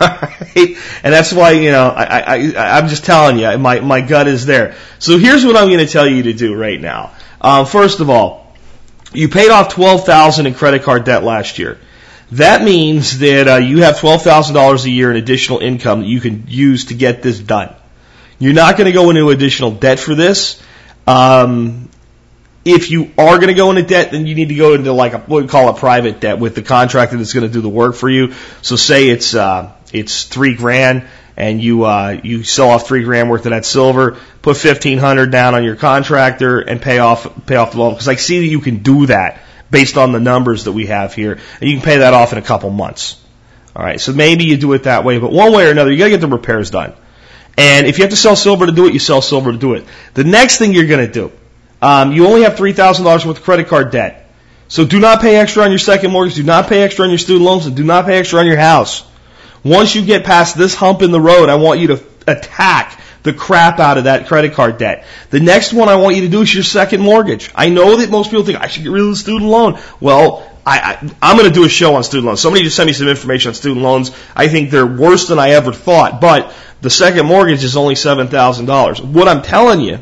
Right? 0.00 0.76
And 1.02 1.14
that's 1.14 1.32
why, 1.32 1.52
you 1.52 1.70
know, 1.70 1.88
I, 1.88 2.20
I, 2.20 2.78
I'm 2.78 2.88
just 2.88 3.04
telling 3.04 3.38
you, 3.38 3.58
my, 3.58 3.80
my 3.80 4.00
gut 4.00 4.28
is 4.28 4.46
there. 4.46 4.76
So 4.98 5.18
here's 5.18 5.44
what 5.44 5.56
I'm 5.56 5.68
going 5.68 5.84
to 5.84 5.92
tell 5.92 6.08
you 6.08 6.24
to 6.24 6.32
do 6.32 6.54
right 6.54 6.80
now. 6.80 7.12
Um, 7.40 7.66
first 7.66 8.00
of 8.00 8.10
all, 8.10 8.54
you 9.12 9.28
paid 9.28 9.50
off 9.50 9.74
12000 9.74 10.46
in 10.46 10.54
credit 10.54 10.82
card 10.82 11.04
debt 11.04 11.22
last 11.22 11.58
year. 11.58 11.78
That 12.32 12.62
means 12.62 13.20
that 13.20 13.48
uh, 13.48 13.56
you 13.56 13.82
have 13.82 13.96
$12,000 13.96 14.84
a 14.84 14.90
year 14.90 15.10
in 15.10 15.16
additional 15.16 15.60
income 15.60 16.00
that 16.00 16.06
you 16.06 16.20
can 16.20 16.44
use 16.48 16.86
to 16.86 16.94
get 16.94 17.22
this 17.22 17.38
done. 17.38 17.74
You're 18.38 18.52
not 18.52 18.76
going 18.76 18.86
to 18.86 18.92
go 18.92 19.10
into 19.10 19.30
additional 19.30 19.70
debt 19.70 20.00
for 20.00 20.14
this. 20.14 20.60
Um, 21.06 21.88
if 22.64 22.90
you 22.90 23.12
are 23.16 23.36
going 23.36 23.46
to 23.48 23.54
go 23.54 23.70
into 23.70 23.82
debt, 23.82 24.10
then 24.10 24.26
you 24.26 24.34
need 24.34 24.48
to 24.48 24.56
go 24.56 24.74
into 24.74 24.92
like 24.92 25.12
a, 25.12 25.18
what 25.18 25.42
we 25.42 25.48
call 25.48 25.68
a 25.68 25.74
private 25.74 26.18
debt 26.20 26.40
with 26.40 26.56
the 26.56 26.62
contractor 26.62 27.16
that's 27.16 27.32
going 27.32 27.46
to 27.46 27.52
do 27.52 27.60
the 27.60 27.68
work 27.68 27.94
for 27.94 28.10
you. 28.10 28.34
So 28.60 28.74
say 28.74 29.08
it's, 29.08 29.36
uh, 29.36 29.72
it's 29.98 30.24
three 30.24 30.54
grand 30.54 31.06
and 31.36 31.62
you 31.62 31.84
uh, 31.84 32.18
you 32.22 32.42
sell 32.44 32.70
off 32.70 32.86
three 32.86 33.04
grand 33.04 33.28
worth 33.28 33.44
of 33.46 33.50
that 33.50 33.64
silver, 33.64 34.18
put 34.42 34.56
fifteen 34.56 34.98
hundred 34.98 35.30
down 35.30 35.54
on 35.54 35.64
your 35.64 35.76
contractor 35.76 36.60
and 36.60 36.80
pay 36.80 36.98
off 36.98 37.46
pay 37.46 37.56
off 37.56 37.72
the 37.72 37.78
loan 37.78 37.92
because 37.92 38.08
I 38.08 38.14
see 38.14 38.40
that 38.40 38.46
you 38.46 38.60
can 38.60 38.78
do 38.78 39.06
that 39.06 39.40
based 39.70 39.96
on 39.96 40.12
the 40.12 40.20
numbers 40.20 40.64
that 40.64 40.72
we 40.72 40.86
have 40.86 41.12
here, 41.14 41.38
and 41.60 41.70
you 41.70 41.76
can 41.76 41.84
pay 41.84 41.98
that 41.98 42.14
off 42.14 42.32
in 42.32 42.38
a 42.38 42.42
couple 42.42 42.70
months. 42.70 43.22
All 43.74 43.84
right, 43.84 44.00
so 44.00 44.12
maybe 44.12 44.44
you 44.44 44.56
do 44.56 44.72
it 44.72 44.84
that 44.84 45.04
way, 45.04 45.18
but 45.18 45.30
one 45.30 45.52
way 45.52 45.66
or 45.66 45.70
another, 45.70 45.92
you 45.92 45.98
got 45.98 46.04
to 46.04 46.10
get 46.10 46.20
the 46.22 46.28
repairs 46.28 46.70
done. 46.70 46.94
And 47.58 47.86
if 47.86 47.98
you 47.98 48.04
have 48.04 48.10
to 48.10 48.16
sell 48.16 48.34
silver 48.34 48.64
to 48.64 48.72
do 48.72 48.86
it, 48.86 48.94
you 48.94 48.98
sell 48.98 49.20
silver 49.20 49.52
to 49.52 49.58
do 49.58 49.74
it. 49.74 49.84
The 50.14 50.24
next 50.24 50.58
thing 50.58 50.72
you're 50.72 50.86
going 50.86 51.06
to 51.06 51.12
do, 51.12 51.32
um, 51.82 52.12
you 52.12 52.26
only 52.26 52.42
have 52.42 52.56
three 52.56 52.72
thousand 52.72 53.04
dollars 53.04 53.26
worth 53.26 53.38
of 53.38 53.44
credit 53.44 53.68
card 53.68 53.90
debt, 53.90 54.30
so 54.68 54.86
do 54.86 54.98
not 54.98 55.20
pay 55.20 55.36
extra 55.36 55.64
on 55.64 55.70
your 55.70 55.78
second 55.78 56.10
mortgage, 56.10 56.36
do 56.36 56.42
not 56.42 56.68
pay 56.68 56.82
extra 56.82 57.04
on 57.04 57.10
your 57.10 57.18
student 57.18 57.44
loans, 57.44 57.66
and 57.66 57.76
do 57.76 57.84
not 57.84 58.06
pay 58.06 58.18
extra 58.18 58.40
on 58.40 58.46
your 58.46 58.56
house. 58.56 59.04
Once 59.66 59.94
you 59.94 60.04
get 60.04 60.24
past 60.24 60.56
this 60.56 60.74
hump 60.74 61.02
in 61.02 61.10
the 61.10 61.20
road, 61.20 61.48
I 61.48 61.56
want 61.56 61.80
you 61.80 61.88
to 61.88 62.02
attack 62.26 63.00
the 63.24 63.32
crap 63.32 63.80
out 63.80 63.98
of 63.98 64.04
that 64.04 64.28
credit 64.28 64.54
card 64.54 64.78
debt. 64.78 65.04
The 65.30 65.40
next 65.40 65.72
one 65.72 65.88
I 65.88 65.96
want 65.96 66.14
you 66.14 66.22
to 66.22 66.28
do 66.28 66.42
is 66.42 66.54
your 66.54 66.62
second 66.62 67.00
mortgage. 67.00 67.50
I 67.54 67.68
know 67.68 67.96
that 67.96 68.08
most 68.08 68.30
people 68.30 68.44
think 68.44 68.60
I 68.60 68.68
should 68.68 68.84
get 68.84 68.92
rid 68.92 69.02
of 69.02 69.08
the 69.08 69.16
student 69.16 69.50
loan. 69.50 69.80
Well, 70.00 70.48
I, 70.64 70.98
I, 71.20 71.30
am 71.30 71.36
going 71.36 71.48
to 71.48 71.54
do 71.54 71.64
a 71.64 71.68
show 71.68 71.96
on 71.96 72.04
student 72.04 72.26
loans. 72.26 72.40
Somebody 72.40 72.62
just 72.62 72.76
sent 72.76 72.86
me 72.86 72.92
some 72.92 73.08
information 73.08 73.48
on 73.48 73.54
student 73.54 73.82
loans. 73.82 74.12
I 74.36 74.46
think 74.46 74.70
they're 74.70 74.86
worse 74.86 75.26
than 75.26 75.40
I 75.40 75.50
ever 75.50 75.72
thought, 75.72 76.20
but 76.20 76.54
the 76.80 76.90
second 76.90 77.26
mortgage 77.26 77.64
is 77.64 77.76
only 77.76 77.94
$7,000. 77.94 79.04
What 79.04 79.26
I'm 79.26 79.42
telling 79.42 79.80
you 79.80 79.98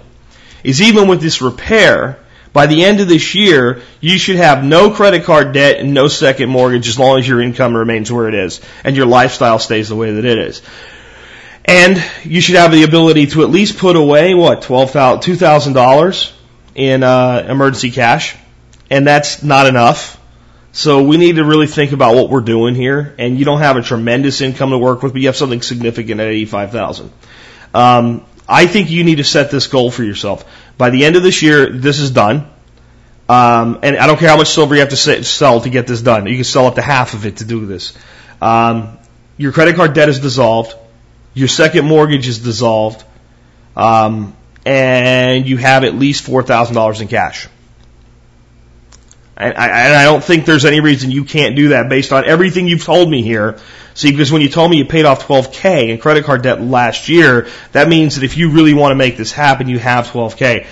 is 0.63 0.83
even 0.83 1.09
with 1.09 1.23
this 1.23 1.41
repair, 1.41 2.19
by 2.55 2.67
the 2.67 2.85
end 2.85 3.01
of 3.01 3.09
this 3.09 3.35
year, 3.35 3.83
you 4.01 4.17
should 4.17 4.37
have 4.37 4.65
no 4.65 4.91
credit 4.91 5.25
card 5.25 5.53
debt 5.53 5.81
and 5.81 5.93
no 5.93 6.07
second 6.07 6.49
mortgage 6.49 6.89
as 6.89 6.97
long 6.97 7.19
as 7.19 7.29
your 7.29 7.43
income 7.43 7.77
remains 7.77 8.11
where 8.11 8.29
it 8.29 8.35
is 8.35 8.61
and 8.85 8.97
your 8.97 9.07
lifestyle 9.07 9.59
stays 9.59 9.89
the 9.89 9.97
way 9.97 10.13
that 10.13 10.25
it 10.25 10.39
is. 10.39 10.63
And 11.65 12.03
you 12.23 12.41
should 12.41 12.55
have 12.55 12.71
the 12.71 12.85
ability 12.85 13.27
to 13.29 13.43
at 13.43 13.51
least 13.51 13.79
put 13.79 13.97
away, 13.97 14.35
what, 14.35 14.63
$2,000 14.63 16.33
in 16.77 17.03
uh, 17.03 17.47
emergency 17.49 17.91
cash. 17.91 18.37
And 18.89 19.05
that's 19.05 19.43
not 19.43 19.67
enough. 19.67 20.21
So 20.71 21.03
we 21.03 21.17
need 21.17 21.37
to 21.37 21.45
really 21.45 21.67
think 21.67 21.91
about 21.91 22.15
what 22.15 22.31
we're 22.31 22.43
doing 22.43 22.77
here. 22.77 23.17
And 23.19 23.37
you 23.37 23.45
don't 23.45 23.61
have 23.61 23.77
a 23.77 23.83
tremendous 23.83 24.41
income 24.41 24.71
to 24.71 24.79
work 24.79 25.03
with, 25.03 25.13
but 25.13 25.21
you 25.21 25.27
have 25.27 25.37
something 25.37 25.61
significant 25.61 26.21
at 26.21 26.29
85000 26.29 27.11
um, 27.75 28.25
I 28.49 28.67
think 28.67 28.91
you 28.91 29.05
need 29.05 29.17
to 29.17 29.25
set 29.25 29.51
this 29.51 29.67
goal 29.67 29.91
for 29.91 30.05
yourself. 30.05 30.45
By 30.77 30.91
the 30.91 31.05
end 31.05 31.17
of 31.17 31.23
this 31.23 31.43
year, 31.43 31.71
this 31.71 31.99
is 31.99 32.11
done. 32.11 32.51
Um, 33.29 33.79
and 33.83 33.97
I 33.97 34.07
don't 34.07 34.19
care 34.19 34.29
how 34.29 34.37
much 34.37 34.51
silver 34.51 34.75
you 34.75 34.81
have 34.81 34.91
to 34.91 35.25
sell 35.25 35.61
to 35.61 35.71
get 35.71 35.87
this 35.87 36.03
done. 36.03 36.27
You 36.27 36.35
can 36.35 36.45
sell 36.45 36.67
up 36.67 36.75
to 36.75 36.83
half 36.83 37.15
of 37.15 37.25
it 37.25 37.39
to 37.39 37.45
do 37.45 37.65
this. 37.65 37.97
Um, 38.43 38.99
your 39.37 39.53
credit 39.53 39.77
card 39.77 39.95
debt 39.95 40.09
is 40.09 40.21
dissolved. 40.21 40.75
Your 41.33 41.49
second 41.49 41.87
mortgage 41.87 42.29
is 42.29 42.39
dissolved. 42.41 43.03
Um, 43.77 44.37
and 44.67 45.49
you 45.49 45.57
have 45.57 45.85
at 45.85 45.95
least 45.95 46.27
$4,000 46.27 47.01
in 47.01 47.09
cash. 47.09 47.49
And 49.37 49.55
I, 49.55 49.67
and 49.87 49.95
I 49.95 50.05
don't 50.05 50.23
think 50.23 50.47
there's 50.47 50.65
any 50.65 50.81
reason 50.81 51.11
you 51.11 51.25
can't 51.25 51.57
do 51.57 51.69
that 51.69 51.89
based 51.89 52.13
on 52.13 52.25
everything 52.25 52.69
you've 52.69 52.85
told 52.85 53.11
me 53.11 53.23
here. 53.23 53.59
See, 53.95 54.11
because 54.11 54.31
when 54.31 54.43
you 54.43 54.49
told 54.49 54.71
me 54.71 54.79
you 54.79 54.85
paid 54.85 55.05
off 55.05 55.27
12K 55.27 55.89
in 55.89 55.99
credit 55.99 56.25
card 56.25 56.43
debt 56.43 56.61
last 56.61 57.09
year, 57.09 57.49
that 57.73 57.89
means 57.89 58.17
that 58.17 58.25
if 58.25 58.37
you 58.37 58.51
really 58.51 58.75
want 58.75 58.93
to 58.93 58.97
make 58.97 59.17
this 59.17 59.33
happen, 59.33 59.69
you 59.69 59.79
have 59.79 60.09
12K. 60.09 60.67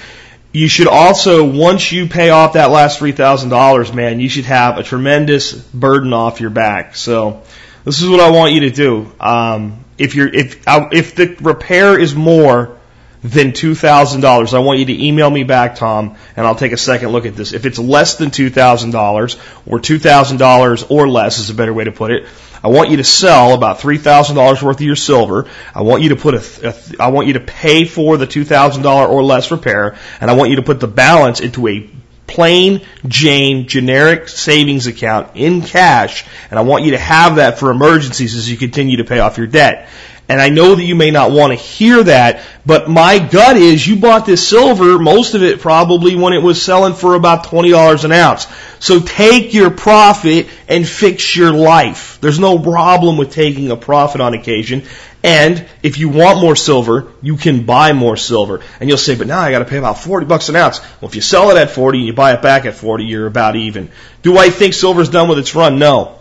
You 0.52 0.69
should 0.69 0.88
also, 0.88 1.45
once 1.45 1.90
you 1.92 2.09
pay 2.09 2.31
off 2.31 2.54
that 2.54 2.71
last 2.71 3.00
$3,000, 3.00 3.95
man, 3.95 4.21
you 4.21 4.28
should 4.28 4.45
have 4.45 4.76
a 4.76 4.83
tremendous 4.83 5.52
burden 5.52 6.12
off 6.12 6.40
your 6.40 6.50
back. 6.50 6.95
So, 6.95 7.42
this 7.85 8.00
is 8.00 8.09
what 8.09 8.21
I 8.21 8.31
want 8.31 8.52
you 8.52 8.61
to 8.61 8.71
do. 8.71 9.11
Um, 9.19 9.85
if 9.99 10.14
you're, 10.14 10.28
if, 10.28 10.66
uh, 10.69 10.88
if 10.92 11.14
the 11.14 11.37
repair 11.40 11.99
is 11.99 12.14
more 12.14 12.78
than 13.23 13.52
$2,000, 13.52 14.55
I 14.55 14.59
want 14.59 14.81
you 14.81 14.87
to 14.87 15.05
email 15.07 15.31
me 15.31 15.45
back, 15.45 15.76
Tom, 15.76 16.17
and 16.37 16.45
I'll 16.45 16.57
take 16.57 16.73
a 16.73 16.76
second 16.76 17.11
look 17.11 17.25
at 17.25 17.37
this. 17.37 17.52
If 17.52 17.67
it's 17.67 17.79
less 17.79 18.17
than 18.17 18.31
$2,000 18.31 19.38
or 19.67 19.79
$2,000 19.79 20.91
or 20.91 21.09
less 21.09 21.38
is 21.38 21.50
a 21.50 21.55
better 21.55 21.73
way 21.73 21.85
to 21.85 21.93
put 21.93 22.11
it, 22.11 22.26
I 22.64 22.69
want 22.69 22.91
you 22.91 22.99
to 22.99 23.05
sell 23.05 23.55
about 23.55 23.79
$3,000 23.79 24.62
worth 24.62 24.76
of 24.76 24.83
your 24.83 24.97
silver. 24.97 25.49
I 25.75 25.83
want 25.83 26.02
you 26.02 26.11
to 26.11 26.17
put 26.17 26.35
a, 26.35 26.69
a 26.69 27.02
I 27.02 27.09
want 27.09 27.26
you 27.26 27.33
to 27.35 27.41
pay 27.41 27.85
for 27.85 28.17
the 28.17 28.26
$2,000 28.26 29.09
or 29.09 29.23
less 29.23 29.50
repair, 29.50 29.97
and 30.21 30.31
I 30.31 30.35
want 30.35 30.50
you 30.50 30.57
to 30.57 30.62
put 30.62 30.79
the 30.79 30.88
balance 30.88 31.41
into 31.41 31.67
a 31.67 31.91
plain 32.29 32.81
Jane 33.07 33.69
generic 33.69 34.29
savings 34.29 34.87
account 34.87 35.33
in 35.35 35.62
cash, 35.62 36.25
and 36.50 36.59
I 36.59 36.62
want 36.62 36.85
you 36.85 36.93
to 36.93 36.99
have 36.99 37.37
that 37.37 37.59
for 37.59 37.71
emergencies 37.71 38.37
as 38.37 38.50
you 38.50 38.57
continue 38.57 38.99
to 38.99 39.05
pay 39.05 39.19
off 39.19 39.38
your 39.38 39.49
debt. 39.49 39.88
And 40.29 40.41
I 40.41 40.49
know 40.49 40.75
that 40.75 40.85
you 40.85 40.95
may 40.95 41.11
not 41.11 41.31
want 41.31 41.50
to 41.50 41.57
hear 41.57 42.02
that, 42.05 42.43
but 42.64 42.88
my 42.88 43.19
gut 43.19 43.57
is 43.57 43.87
you 43.87 43.97
bought 43.97 44.25
this 44.25 44.49
silver, 44.49 44.99
most 44.99 45.35
of 45.35 45.43
it 45.43 45.61
probably 45.61 46.14
when 46.14 46.33
it 46.33 46.43
was 46.43 46.62
selling 46.62 46.95
for 46.95 47.14
about 47.14 47.47
$20 47.47 48.05
an 48.05 48.12
ounce. 48.12 48.47
So 48.79 49.00
take 49.00 49.52
your 49.52 49.71
profit 49.71 50.49
and 50.69 50.88
fix 50.88 51.37
your 51.37 51.52
life. 51.52 52.19
There's 52.21 52.38
no 52.38 52.59
problem 52.59 53.17
with 53.17 53.33
taking 53.33 53.71
a 53.71 53.76
profit 53.76 54.21
on 54.21 54.33
occasion. 54.33 54.85
And 55.25 55.67
if 55.83 55.99
you 55.99 56.09
want 56.09 56.41
more 56.41 56.57
silver, 56.57 57.12
you 57.21 57.37
can 57.37 57.67
buy 57.67 57.93
more 57.93 58.17
silver. 58.17 58.61
And 58.81 58.88
you'll 58.88 58.99
say, 58.99 59.17
but 59.17 59.26
now 59.26 59.41
I 59.41 59.50
gotta 59.50 59.64
pay 59.64 59.76
about 59.76 59.99
40 59.99 60.26
bucks 60.26 60.49
an 60.49 60.57
ounce. 60.57 60.81
Well, 61.00 61.09
if 61.09 61.14
you 61.14 61.21
sell 61.21 61.50
it 61.50 61.57
at 61.57 61.71
40 61.71 61.99
and 61.99 62.07
you 62.07 62.12
buy 62.12 62.33
it 62.33 62.43
back 62.43 62.64
at 62.64 62.75
40, 62.75 63.05
you're 63.05 63.26
about 63.26 63.55
even. 63.57 63.91
Do 64.23 64.38
I 64.38 64.50
think 64.50 64.75
silver's 64.75 65.11
done 65.11 65.29
with 65.29 65.38
its 65.38 65.55
run? 65.55 65.79
No. 65.79 66.19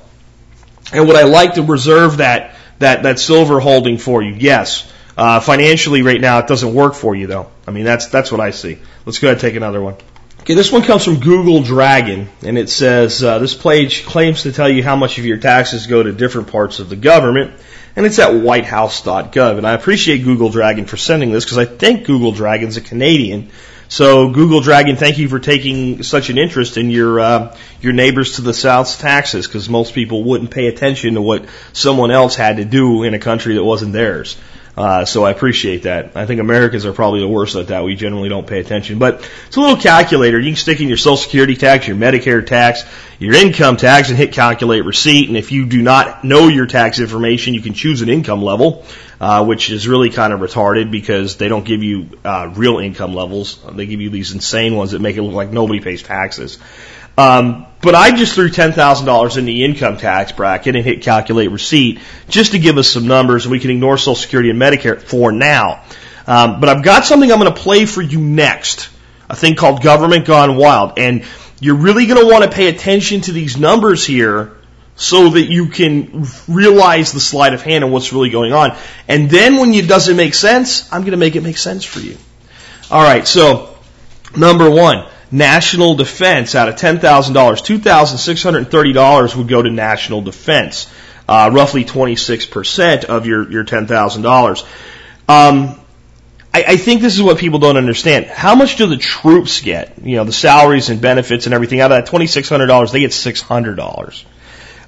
And 0.91 1.07
would 1.07 1.15
I 1.15 1.23
like 1.23 1.53
to 1.53 1.63
reserve 1.63 2.17
that 2.17 2.55
that, 2.81 3.03
that 3.03 3.19
silver 3.19 3.59
holding 3.59 3.97
for 3.97 4.21
you. 4.21 4.33
Yes. 4.33 4.91
Uh, 5.17 5.39
financially 5.39 6.01
right 6.03 6.21
now 6.21 6.39
it 6.39 6.47
doesn't 6.47 6.73
work 6.73 6.93
for 6.93 7.15
you 7.15 7.27
though. 7.27 7.49
I 7.67 7.71
mean, 7.71 7.85
that's, 7.85 8.07
that's 8.07 8.31
what 8.31 8.41
I 8.41 8.51
see. 8.51 8.79
Let's 9.05 9.19
go 9.19 9.27
ahead 9.27 9.35
and 9.37 9.41
take 9.41 9.55
another 9.55 9.81
one. 9.81 9.95
Okay, 10.41 10.55
this 10.55 10.71
one 10.71 10.81
comes 10.81 11.05
from 11.05 11.19
Google 11.19 11.61
Dragon, 11.61 12.27
and 12.41 12.57
it 12.57 12.67
says 12.67 13.23
uh, 13.23 13.37
this 13.37 13.53
page 13.53 14.07
claims 14.07 14.41
to 14.41 14.51
tell 14.51 14.67
you 14.67 14.83
how 14.83 14.95
much 14.95 15.19
of 15.19 15.25
your 15.25 15.37
taxes 15.37 15.85
go 15.85 16.01
to 16.01 16.11
different 16.11 16.47
parts 16.47 16.79
of 16.79 16.89
the 16.89 16.95
government, 16.95 17.53
and 17.95 18.07
it's 18.07 18.17
at 18.17 18.33
whitehouse.gov. 18.33 19.57
And 19.59 19.67
I 19.67 19.73
appreciate 19.73 20.23
Google 20.23 20.49
Dragon 20.49 20.85
for 20.85 20.97
sending 20.97 21.31
this 21.31 21.45
because 21.45 21.59
I 21.59 21.65
think 21.65 22.07
Google 22.07 22.31
Dragon's 22.31 22.75
a 22.77 22.81
Canadian, 22.81 23.51
so 23.91 24.29
Google 24.29 24.61
Dragon, 24.61 24.95
thank 24.95 25.17
you 25.17 25.27
for 25.27 25.37
taking 25.37 26.01
such 26.01 26.29
an 26.29 26.37
interest 26.37 26.77
in 26.77 26.89
your 26.89 27.19
uh, 27.19 27.57
your 27.81 27.91
neighbors 27.91 28.37
to 28.37 28.41
the 28.41 28.53
south's 28.53 28.97
taxes, 28.97 29.47
because 29.47 29.67
most 29.67 29.93
people 29.93 30.23
wouldn't 30.23 30.49
pay 30.49 30.67
attention 30.67 31.15
to 31.15 31.21
what 31.21 31.43
someone 31.73 32.09
else 32.09 32.37
had 32.37 32.55
to 32.55 32.63
do 32.63 33.03
in 33.03 33.13
a 33.13 33.19
country 33.19 33.55
that 33.55 33.63
wasn't 33.65 33.91
theirs. 33.91 34.37
Uh, 34.75 35.03
so 35.03 35.25
I 35.25 35.31
appreciate 35.31 35.83
that. 35.83 36.15
I 36.15 36.25
think 36.25 36.39
Americans 36.39 36.85
are 36.85 36.93
probably 36.93 37.19
the 37.19 37.27
worst 37.27 37.55
at 37.55 37.67
that. 37.67 37.83
We 37.83 37.95
generally 37.95 38.29
don't 38.29 38.47
pay 38.47 38.59
attention. 38.59 38.99
But 38.99 39.29
it's 39.47 39.57
a 39.57 39.59
little 39.59 39.75
calculator. 39.75 40.39
You 40.39 40.51
can 40.51 40.55
stick 40.55 40.79
in 40.79 40.87
your 40.87 40.97
Social 40.97 41.17
Security 41.17 41.55
tax, 41.55 41.87
your 41.87 41.97
Medicare 41.97 42.45
tax, 42.45 42.85
your 43.19 43.33
income 43.33 43.75
tax, 43.75 44.09
and 44.09 44.17
hit 44.17 44.31
calculate 44.31 44.85
receipt. 44.85 45.27
And 45.27 45.35
if 45.35 45.51
you 45.51 45.65
do 45.65 45.81
not 45.81 46.23
know 46.23 46.47
your 46.47 46.67
tax 46.67 46.99
information, 46.99 47.53
you 47.53 47.61
can 47.61 47.73
choose 47.73 48.01
an 48.01 48.07
income 48.07 48.41
level, 48.41 48.85
uh, 49.19 49.43
which 49.45 49.69
is 49.69 49.89
really 49.89 50.09
kind 50.09 50.31
of 50.31 50.39
retarded 50.39 50.89
because 50.89 51.35
they 51.35 51.49
don't 51.49 51.65
give 51.65 51.83
you 51.83 52.07
uh, 52.23 52.51
real 52.55 52.79
income 52.79 53.13
levels. 53.13 53.59
They 53.73 53.85
give 53.85 53.99
you 53.99 54.09
these 54.09 54.31
insane 54.33 54.75
ones 54.77 54.91
that 54.91 55.01
make 55.01 55.17
it 55.17 55.21
look 55.21 55.33
like 55.33 55.51
nobody 55.51 55.81
pays 55.81 56.01
taxes. 56.01 56.59
Um, 57.17 57.67
but 57.81 57.95
I 57.95 58.15
just 58.15 58.35
threw 58.35 58.49
$10,000 58.49 59.37
in 59.37 59.45
the 59.45 59.63
income 59.63 59.97
tax 59.97 60.31
bracket 60.31 60.75
and 60.75 60.85
hit 60.85 61.01
calculate 61.01 61.49
receipt 61.49 61.99
just 62.29 62.51
to 62.51 62.59
give 62.59 62.77
us 62.77 62.87
some 62.89 63.07
numbers 63.07 63.45
and 63.45 63.51
we 63.51 63.59
can 63.59 63.71
ignore 63.71 63.97
Social 63.97 64.15
Security 64.15 64.51
and 64.51 64.61
Medicare 64.61 65.01
for 65.01 65.31
now. 65.31 65.83
Um, 66.27 66.59
but 66.59 66.69
I've 66.69 66.83
got 66.83 67.05
something 67.05 67.31
I'm 67.31 67.39
going 67.39 67.53
to 67.53 67.59
play 67.59 67.85
for 67.85 68.01
you 68.01 68.19
next. 68.19 68.89
A 69.29 69.35
thing 69.35 69.55
called 69.55 69.81
Government 69.81 70.25
Gone 70.25 70.55
Wild. 70.57 70.99
And 70.99 71.23
you're 71.59 71.75
really 71.75 72.05
going 72.05 72.19
to 72.21 72.31
want 72.31 72.43
to 72.43 72.51
pay 72.51 72.67
attention 72.67 73.21
to 73.21 73.31
these 73.31 73.57
numbers 73.57 74.05
here 74.05 74.57
so 74.95 75.29
that 75.29 75.45
you 75.45 75.67
can 75.67 76.25
realize 76.47 77.11
the 77.11 77.19
sleight 77.19 77.53
of 77.53 77.63
hand 77.63 77.83
and 77.83 77.91
what's 77.91 78.13
really 78.13 78.29
going 78.29 78.53
on. 78.53 78.77
And 79.07 79.29
then 79.29 79.57
when 79.57 79.73
it 79.73 79.87
doesn't 79.87 80.15
make 80.15 80.35
sense, 80.35 80.91
I'm 80.93 81.01
going 81.01 81.11
to 81.11 81.17
make 81.17 81.35
it 81.35 81.41
make 81.41 81.57
sense 81.57 81.83
for 81.83 81.99
you. 81.99 82.17
All 82.91 83.01
right. 83.01 83.27
So 83.27 83.75
number 84.35 84.69
one, 84.69 85.07
national 85.31 85.95
defense 85.95 86.53
out 86.55 86.69
of 86.69 86.75
$10,000, 86.75 87.01
$2,630 87.01 89.35
would 89.35 89.47
go 89.47 89.61
to 89.61 89.69
national 89.69 90.21
defense, 90.21 90.91
uh, 91.27 91.51
roughly 91.53 91.85
26% 91.85 93.05
of 93.05 93.25
your, 93.25 93.49
your 93.51 93.63
$10,000. 93.63 94.65
Um, 95.29 95.79
I, 96.53 96.63
I 96.67 96.75
think 96.77 97.01
this 97.01 97.15
is 97.15 97.21
what 97.21 97.37
people 97.37 97.59
don't 97.59 97.77
understand. 97.77 98.25
How 98.25 98.55
much 98.55 98.75
do 98.75 98.87
the 98.87 98.97
troops 98.97 99.61
get? 99.61 100.03
You 100.03 100.17
know, 100.17 100.25
the 100.25 100.33
salaries 100.33 100.89
and 100.89 100.99
benefits 100.99 101.45
and 101.45 101.53
everything 101.53 101.79
out 101.79 101.91
of 101.91 102.03
that 102.03 102.11
$2,600, 102.11 102.91
they 102.91 102.99
get 102.99 103.11
$600. 103.11 104.25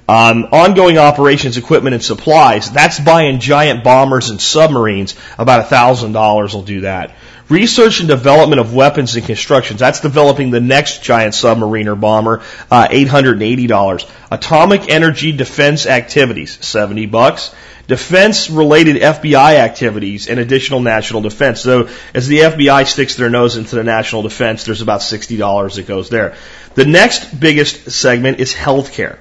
Um, 0.05 0.49
ongoing 0.51 0.97
operations, 0.97 1.55
equipment, 1.55 1.93
and 1.93 2.03
supplies. 2.03 2.69
That's 2.69 2.99
buying 2.99 3.39
giant 3.39 3.85
bombers 3.85 4.31
and 4.31 4.41
submarines. 4.41 5.15
About 5.37 5.61
a 5.61 5.63
thousand 5.63 6.11
dollars 6.11 6.53
will 6.53 6.63
do 6.63 6.81
that. 6.81 7.15
Research 7.49 7.99
and 7.99 8.07
development 8.07 8.61
of 8.61 8.73
weapons 8.73 9.15
and 9.15 9.25
constructions. 9.25 9.79
That's 9.79 9.99
developing 9.99 10.51
the 10.51 10.61
next 10.61 11.03
giant 11.03 11.35
submarine 11.35 11.87
or 11.87 11.95
bomber. 11.95 12.41
Uh, 12.71 12.87
Eight 12.89 13.07
hundred 13.07 13.33
and 13.33 13.43
eighty 13.43 13.67
dollars. 13.67 14.05
Atomic 14.31 14.89
energy 14.89 15.31
defense 15.31 15.85
activities. 15.85 16.57
Seventy 16.65 17.05
bucks 17.05 17.53
defense 17.87 18.49
related 18.49 18.95
FBI 18.97 19.55
activities 19.55 20.27
and 20.27 20.39
additional 20.39 20.79
national 20.79 21.21
defense. 21.21 21.61
So 21.61 21.89
as 22.13 22.27
the 22.27 22.39
FBI 22.39 22.87
sticks 22.87 23.15
their 23.15 23.29
nose 23.29 23.57
into 23.57 23.75
the 23.75 23.83
national 23.83 24.21
defense, 24.21 24.63
there's 24.63 24.81
about 24.81 25.01
$60 25.01 25.75
that 25.75 25.87
goes 25.87 26.09
there. 26.09 26.35
The 26.75 26.85
next 26.85 27.37
biggest 27.39 27.91
segment 27.91 28.39
is 28.39 28.53
healthcare. 28.53 29.17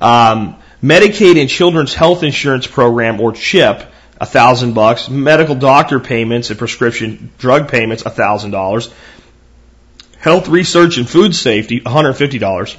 Um, 0.00 0.56
Medicaid 0.82 1.40
and 1.40 1.50
Children's 1.50 1.92
Health 1.92 2.22
Insurance 2.22 2.66
Program, 2.68 3.20
or 3.20 3.32
CHIP, 3.32 3.84
a 4.20 4.26
thousand 4.26 4.74
bucks. 4.74 5.08
Medical 5.08 5.54
doctor 5.54 6.00
payments 6.00 6.50
and 6.50 6.58
prescription 6.58 7.32
drug 7.38 7.68
payments, 7.68 8.04
a 8.04 8.10
thousand 8.10 8.50
dollars. 8.50 8.92
Health 10.18 10.48
research 10.48 10.98
and 10.98 11.08
food 11.08 11.34
safety, 11.34 11.80
$150. 11.80 12.76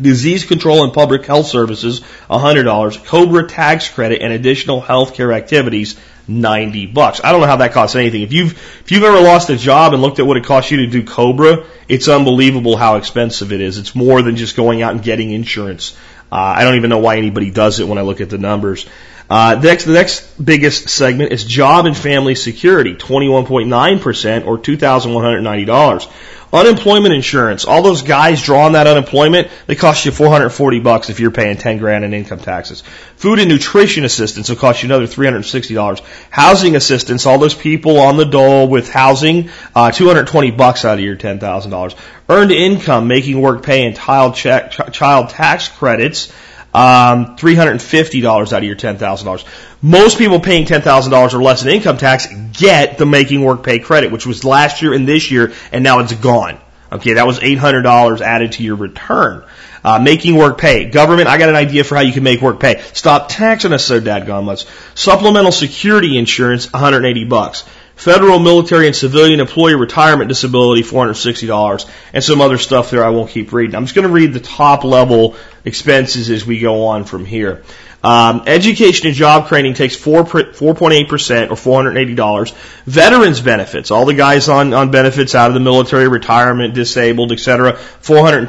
Disease 0.00 0.44
control 0.44 0.84
and 0.84 0.92
public 0.92 1.24
health 1.26 1.46
services, 1.46 2.02
$100. 2.30 3.04
Cobra 3.04 3.48
tax 3.48 3.88
credit 3.88 4.22
and 4.22 4.32
additional 4.32 4.80
health 4.80 5.14
care 5.14 5.32
activities, 5.32 5.98
90 6.28 6.86
bucks. 6.86 7.20
I 7.24 7.32
don't 7.32 7.40
know 7.40 7.46
how 7.46 7.56
that 7.56 7.72
costs 7.72 7.96
anything. 7.96 8.22
If 8.22 8.32
you've, 8.32 8.52
if 8.52 8.92
you've 8.92 9.02
ever 9.02 9.20
lost 9.20 9.50
a 9.50 9.56
job 9.56 9.94
and 9.94 10.02
looked 10.02 10.20
at 10.20 10.26
what 10.26 10.36
it 10.36 10.44
costs 10.44 10.70
you 10.70 10.76
to 10.78 10.86
do 10.86 11.02
Cobra, 11.02 11.64
it's 11.88 12.06
unbelievable 12.06 12.76
how 12.76 12.96
expensive 12.96 13.50
it 13.50 13.60
is. 13.60 13.78
It's 13.78 13.94
more 13.94 14.22
than 14.22 14.36
just 14.36 14.54
going 14.54 14.82
out 14.82 14.92
and 14.92 15.02
getting 15.02 15.30
insurance. 15.30 15.96
Uh, 16.30 16.36
I 16.36 16.62
don't 16.62 16.76
even 16.76 16.90
know 16.90 16.98
why 16.98 17.16
anybody 17.16 17.50
does 17.50 17.80
it 17.80 17.88
when 17.88 17.98
I 17.98 18.02
look 18.02 18.20
at 18.20 18.28
the 18.28 18.38
numbers. 18.38 18.86
Uh, 19.30 19.56
the 19.56 19.68
next, 19.68 19.84
the 19.84 19.92
next 19.92 20.42
biggest 20.42 20.88
segment 20.88 21.32
is 21.32 21.44
job 21.44 21.86
and 21.86 21.96
family 21.96 22.34
security, 22.34 22.94
21.9% 22.94 24.46
or 24.46 24.58
$2,190. 24.58 26.10
Unemployment 26.50 27.12
insurance. 27.12 27.66
All 27.66 27.82
those 27.82 28.00
guys 28.00 28.42
drawing 28.42 28.72
that 28.72 28.86
unemployment, 28.86 29.48
they 29.66 29.74
cost 29.74 30.06
you 30.06 30.12
440 30.12 30.80
bucks 30.80 31.10
if 31.10 31.20
you're 31.20 31.30
paying 31.30 31.58
10 31.58 31.76
grand 31.76 32.06
in 32.06 32.14
income 32.14 32.38
taxes. 32.38 32.82
Food 33.16 33.38
and 33.38 33.50
nutrition 33.50 34.04
assistance 34.04 34.48
will 34.48 34.56
cost 34.56 34.82
you 34.82 34.86
another 34.86 35.06
$360. 35.06 36.00
Housing 36.30 36.74
assistance, 36.74 37.26
all 37.26 37.38
those 37.38 37.54
people 37.54 38.00
on 38.00 38.16
the 38.16 38.24
dole 38.24 38.66
with 38.66 38.88
housing, 38.90 39.50
uh, 39.74 39.90
220 39.90 40.52
bucks 40.52 40.86
out 40.86 40.94
of 40.94 41.04
your 41.04 41.16
$10,000. 41.16 41.94
Earned 42.30 42.52
income, 42.52 43.08
making 43.08 43.38
work 43.42 43.62
pay 43.62 43.84
and 43.84 43.94
child 43.94 44.34
check, 44.34 44.70
child 44.92 45.28
tax 45.28 45.68
credits, 45.68 46.32
um, 46.78 47.36
$350 47.36 48.52
out 48.52 48.52
of 48.52 48.62
your 48.62 48.76
$10,000. 48.76 49.44
Most 49.82 50.16
people 50.16 50.38
paying 50.38 50.64
$10,000 50.64 51.34
or 51.34 51.42
less 51.42 51.64
in 51.64 51.70
income 51.70 51.96
tax 51.96 52.28
get 52.52 52.98
the 52.98 53.06
making 53.06 53.42
work 53.42 53.64
pay 53.64 53.80
credit, 53.80 54.12
which 54.12 54.26
was 54.26 54.44
last 54.44 54.80
year 54.80 54.92
and 54.92 55.06
this 55.06 55.28
year, 55.28 55.52
and 55.72 55.82
now 55.82 55.98
it's 55.98 56.12
gone. 56.12 56.60
Okay, 56.92 57.14
that 57.14 57.26
was 57.26 57.40
$800 57.40 58.20
added 58.20 58.52
to 58.52 58.62
your 58.62 58.76
return. 58.76 59.44
Uh, 59.82 59.98
making 59.98 60.36
work 60.36 60.58
pay. 60.58 60.84
Government, 60.84 61.28
I 61.28 61.38
got 61.38 61.48
an 61.48 61.56
idea 61.56 61.82
for 61.82 61.96
how 61.96 62.02
you 62.02 62.12
can 62.12 62.22
make 62.22 62.40
work 62.40 62.60
pay. 62.60 62.80
Stop 62.92 63.28
taxing 63.28 63.72
us 63.72 63.84
so 63.84 64.00
dadgum 64.00 64.44
much. 64.44 64.64
Supplemental 64.94 65.52
security 65.52 66.16
insurance, 66.16 66.72
180 66.72 67.24
bucks. 67.24 67.64
Federal, 67.98 68.38
military, 68.38 68.86
and 68.86 68.94
civilian 68.94 69.40
employee 69.40 69.74
retirement 69.74 70.28
disability, 70.28 70.84
$460, 70.84 71.90
and 72.12 72.22
some 72.22 72.40
other 72.40 72.56
stuff 72.56 72.92
there 72.92 73.04
I 73.04 73.10
won't 73.10 73.28
keep 73.28 73.52
reading. 73.52 73.74
I'm 73.74 73.86
just 73.86 73.96
going 73.96 74.06
to 74.06 74.14
read 74.14 74.32
the 74.32 74.38
top 74.38 74.84
level 74.84 75.34
expenses 75.64 76.30
as 76.30 76.46
we 76.46 76.60
go 76.60 76.86
on 76.86 77.02
from 77.02 77.24
here. 77.24 77.64
Um, 78.04 78.44
education 78.46 79.08
and 79.08 79.16
job 79.16 79.48
training 79.48 79.74
takes 79.74 79.96
4, 79.96 80.22
4.8% 80.22 81.50
or 81.50 81.82
$480. 81.82 82.54
Veterans 82.86 83.40
benefits, 83.40 83.90
all 83.90 84.04
the 84.04 84.14
guys 84.14 84.48
on, 84.48 84.72
on 84.74 84.92
benefits 84.92 85.34
out 85.34 85.48
of 85.48 85.54
the 85.54 85.60
military, 85.60 86.06
retirement, 86.06 86.74
disabled, 86.74 87.32
etc., 87.32 87.72
$410 87.72 88.48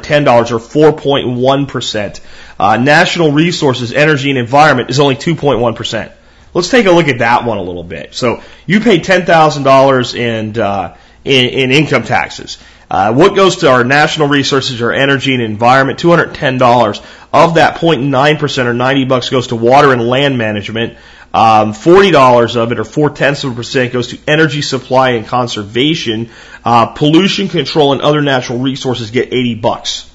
or 0.52 0.92
4.1%. 0.92 2.20
Uh, 2.60 2.76
national 2.76 3.32
resources, 3.32 3.92
energy 3.92 4.30
and 4.30 4.38
environment 4.38 4.90
is 4.90 5.00
only 5.00 5.16
2.1%. 5.16 6.12
Let's 6.52 6.68
take 6.68 6.86
a 6.86 6.90
look 6.90 7.08
at 7.08 7.18
that 7.18 7.44
one 7.44 7.58
a 7.58 7.62
little 7.62 7.84
bit. 7.84 8.14
So 8.14 8.42
you 8.66 8.80
pay 8.80 8.98
$10,000 8.98 10.14
in, 10.14 10.58
uh, 10.58 10.96
in, 11.24 11.46
in 11.46 11.70
income 11.70 12.02
taxes. 12.04 12.58
Uh, 12.90 13.14
what 13.14 13.36
goes 13.36 13.58
to 13.58 13.70
our 13.70 13.84
national 13.84 14.26
resources, 14.26 14.82
our 14.82 14.92
energy 14.92 15.32
and 15.32 15.42
environment? 15.42 16.00
$210. 16.00 17.04
Of 17.32 17.54
that 17.54 17.76
0.9% 17.76 18.64
or 18.66 18.74
90 18.74 19.04
bucks 19.04 19.28
goes 19.28 19.48
to 19.48 19.56
water 19.56 19.92
and 19.92 20.08
land 20.08 20.36
management. 20.36 20.98
Um, 21.32 21.72
$40 21.72 22.56
of 22.56 22.72
it 22.72 22.80
or 22.80 22.84
four 22.84 23.10
tenths 23.10 23.44
of 23.44 23.52
a 23.52 23.54
percent 23.54 23.92
goes 23.92 24.08
to 24.08 24.18
energy 24.26 24.62
supply 24.62 25.10
and 25.10 25.24
conservation. 25.24 26.30
Uh, 26.64 26.86
pollution 26.86 27.48
control 27.48 27.92
and 27.92 28.02
other 28.02 28.20
natural 28.20 28.58
resources 28.58 29.12
get 29.12 29.32
80 29.32 29.54
bucks. 29.56 30.09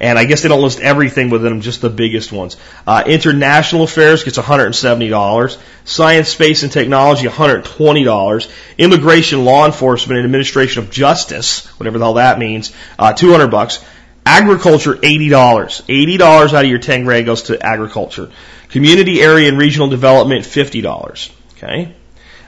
And 0.00 0.18
I 0.18 0.24
guess 0.24 0.42
they 0.42 0.48
don't 0.48 0.62
list 0.62 0.80
everything 0.80 1.28
within 1.28 1.50
them, 1.50 1.60
just 1.60 1.80
the 1.80 1.90
biggest 1.90 2.30
ones. 2.30 2.56
Uh, 2.86 3.02
international 3.06 3.82
affairs 3.82 4.22
gets 4.22 4.38
$170. 4.38 5.58
Science, 5.84 6.28
space, 6.28 6.62
and 6.62 6.70
technology, 6.70 7.26
$120. 7.26 8.50
Immigration, 8.78 9.44
law 9.44 9.66
enforcement, 9.66 10.18
and 10.18 10.24
administration 10.24 10.84
of 10.84 10.90
justice, 10.90 11.66
whatever 11.78 11.98
the 11.98 12.04
hell 12.04 12.14
that 12.14 12.38
means, 12.38 12.72
uh, 12.98 13.12
200 13.12 13.48
bucks. 13.48 13.84
Agriculture, 14.24 14.94
$80. 14.94 15.30
$80 15.30 16.52
out 16.52 16.64
of 16.64 16.70
your 16.70 16.78
10 16.78 17.04
grand 17.04 17.26
goes 17.26 17.44
to 17.44 17.60
agriculture. 17.64 18.30
Community 18.68 19.20
area 19.22 19.48
and 19.48 19.58
regional 19.58 19.88
development, 19.88 20.44
$50. 20.44 21.30
Okay. 21.56 21.94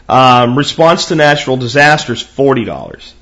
Um, 0.08 0.58
response 0.58 1.06
to 1.06 1.14
natural 1.14 1.56
disasters, 1.56 2.22
$40. 2.22 3.12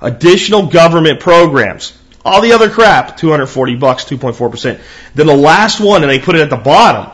Additional 0.00 0.66
government 0.66 1.20
programs, 1.20 1.96
all 2.28 2.40
the 2.40 2.52
other 2.52 2.70
crap, 2.70 3.16
240 3.16 3.76
bucks, 3.76 4.04
2.4%. 4.04 4.80
Then 5.14 5.26
the 5.26 5.36
last 5.36 5.80
one, 5.80 6.02
and 6.02 6.10
they 6.10 6.18
put 6.18 6.36
it 6.36 6.42
at 6.42 6.50
the 6.50 6.56
bottom, 6.56 7.10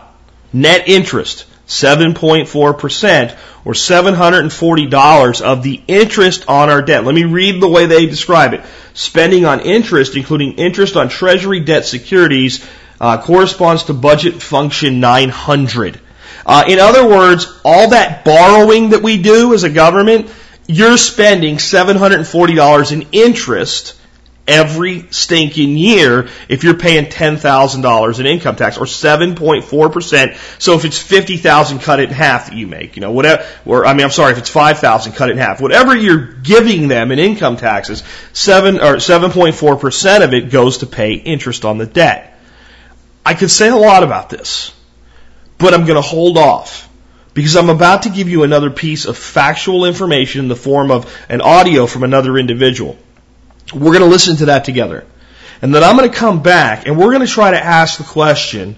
net 0.53 0.89
interest, 0.89 1.47
7.4% 1.67 3.39
or 3.65 3.73
$740 3.73 5.41
of 5.41 5.63
the 5.63 5.83
interest 5.89 6.45
on 6.49 6.69
our 6.69 6.83
debt. 6.83 7.05
Let 7.05 7.15
me 7.15 7.25
read 7.25 7.63
the 7.63 7.69
way 7.69 7.87
they 7.87 8.07
describe 8.07 8.53
it. 8.53 8.63
Spending 8.93 9.45
on 9.47 9.61
interest, 9.61 10.17
including 10.17 10.55
interest 10.55 10.97
on 10.97 11.09
treasury 11.09 11.61
debt 11.61 11.87
securities, 11.87 12.65
uh, 13.01 13.23
corresponds 13.23 13.85
to 13.85 13.95
budget 13.95 14.43
function 14.43 15.01
900. 15.01 16.01
Uh, 16.47 16.65
in 16.69 16.79
other 16.79 17.09
words, 17.09 17.61
all 17.65 17.91
that 17.91 18.25
borrowing 18.25 18.91
that 18.91 19.03
we 19.03 19.17
do 19.23 19.55
as 19.55 19.65
a 19.65 19.71
government, 19.71 20.31
you're 20.67 20.99
spending 20.99 21.57
$740 21.57 22.93
in 22.93 23.09
interest 23.13 23.99
every 24.47 25.07
stinking 25.11 25.77
year 25.77 26.29
if 26.49 26.65
you're 26.65 26.77
paying 26.77 27.07
$10,000 27.07 28.21
in 28.21 28.27
income 28.27 28.57
tax 28.57 28.77
or 28.77 28.85
7.4%. 28.85 30.61
So 30.61 30.75
if 30.75 30.85
it's 30.85 30.99
50,000 30.99 31.79
cut 31.79 32.01
it 32.01 32.11
in 32.11 32.15
half 32.15 32.47
that 32.47 32.57
you 32.57 32.67
make, 32.67 32.97
you 32.97 33.01
know, 33.01 33.13
whatever, 33.13 33.47
or 33.65 33.87
I 33.87 33.95
mean, 33.95 34.05
I'm 34.05 34.11
sorry, 34.11 34.33
if 34.33 34.39
it's 34.39 34.51
5,000 34.51 35.13
cut 35.13 35.31
it 35.31 35.33
in 35.33 35.39
half, 35.39 35.61
whatever 35.61 35.97
you're 35.97 36.27
giving 36.27 36.89
them 36.89 37.11
in 37.11 37.19
income 37.19 37.57
taxes, 37.57 38.03
7 38.33 38.77
or 38.77 38.97
7.4% 38.97 40.25
of 40.25 40.35
it 40.35 40.51
goes 40.51 40.79
to 40.79 40.87
pay 40.87 41.15
interest 41.15 41.65
on 41.65 41.79
the 41.79 41.87
debt. 41.87 42.39
I 43.25 43.35
could 43.35 43.51
say 43.51 43.69
a 43.69 43.77
lot 43.77 44.03
about 44.03 44.29
this, 44.29 44.73
but 45.57 45.73
I'm 45.73 45.87
going 45.87 45.97
to 45.97 46.03
hold 46.03 46.37
off 46.37 46.91
because 47.33 47.57
I'm 47.57 47.71
about 47.71 48.03
to 48.03 48.11
give 48.11 48.29
you 48.29 48.43
another 48.43 48.71
piece 48.71 49.07
of 49.07 49.17
factual 49.17 49.87
information 49.87 50.43
in 50.43 50.49
the 50.49 50.57
form 50.57 50.91
of 50.91 51.13
an 51.31 51.41
audio 51.41 51.87
from 51.87 52.05
another 52.05 52.37
individual. 52.37 52.99
We're 53.73 53.93
going 53.93 54.01
to 54.01 54.07
listen 54.07 54.37
to 54.37 54.47
that 54.47 54.65
together. 54.65 55.07
And 55.63 55.75
then 55.75 55.83
I'm 55.83 55.97
going 55.97 56.11
to 56.11 56.17
come 56.17 56.43
back 56.43 56.87
and 56.87 56.99
we're 56.99 57.13
going 57.13 57.27
to 57.27 57.33
try 57.33 57.53
to 57.53 57.65
ask 57.65 57.99
the 57.99 58.05
question, 58.05 58.77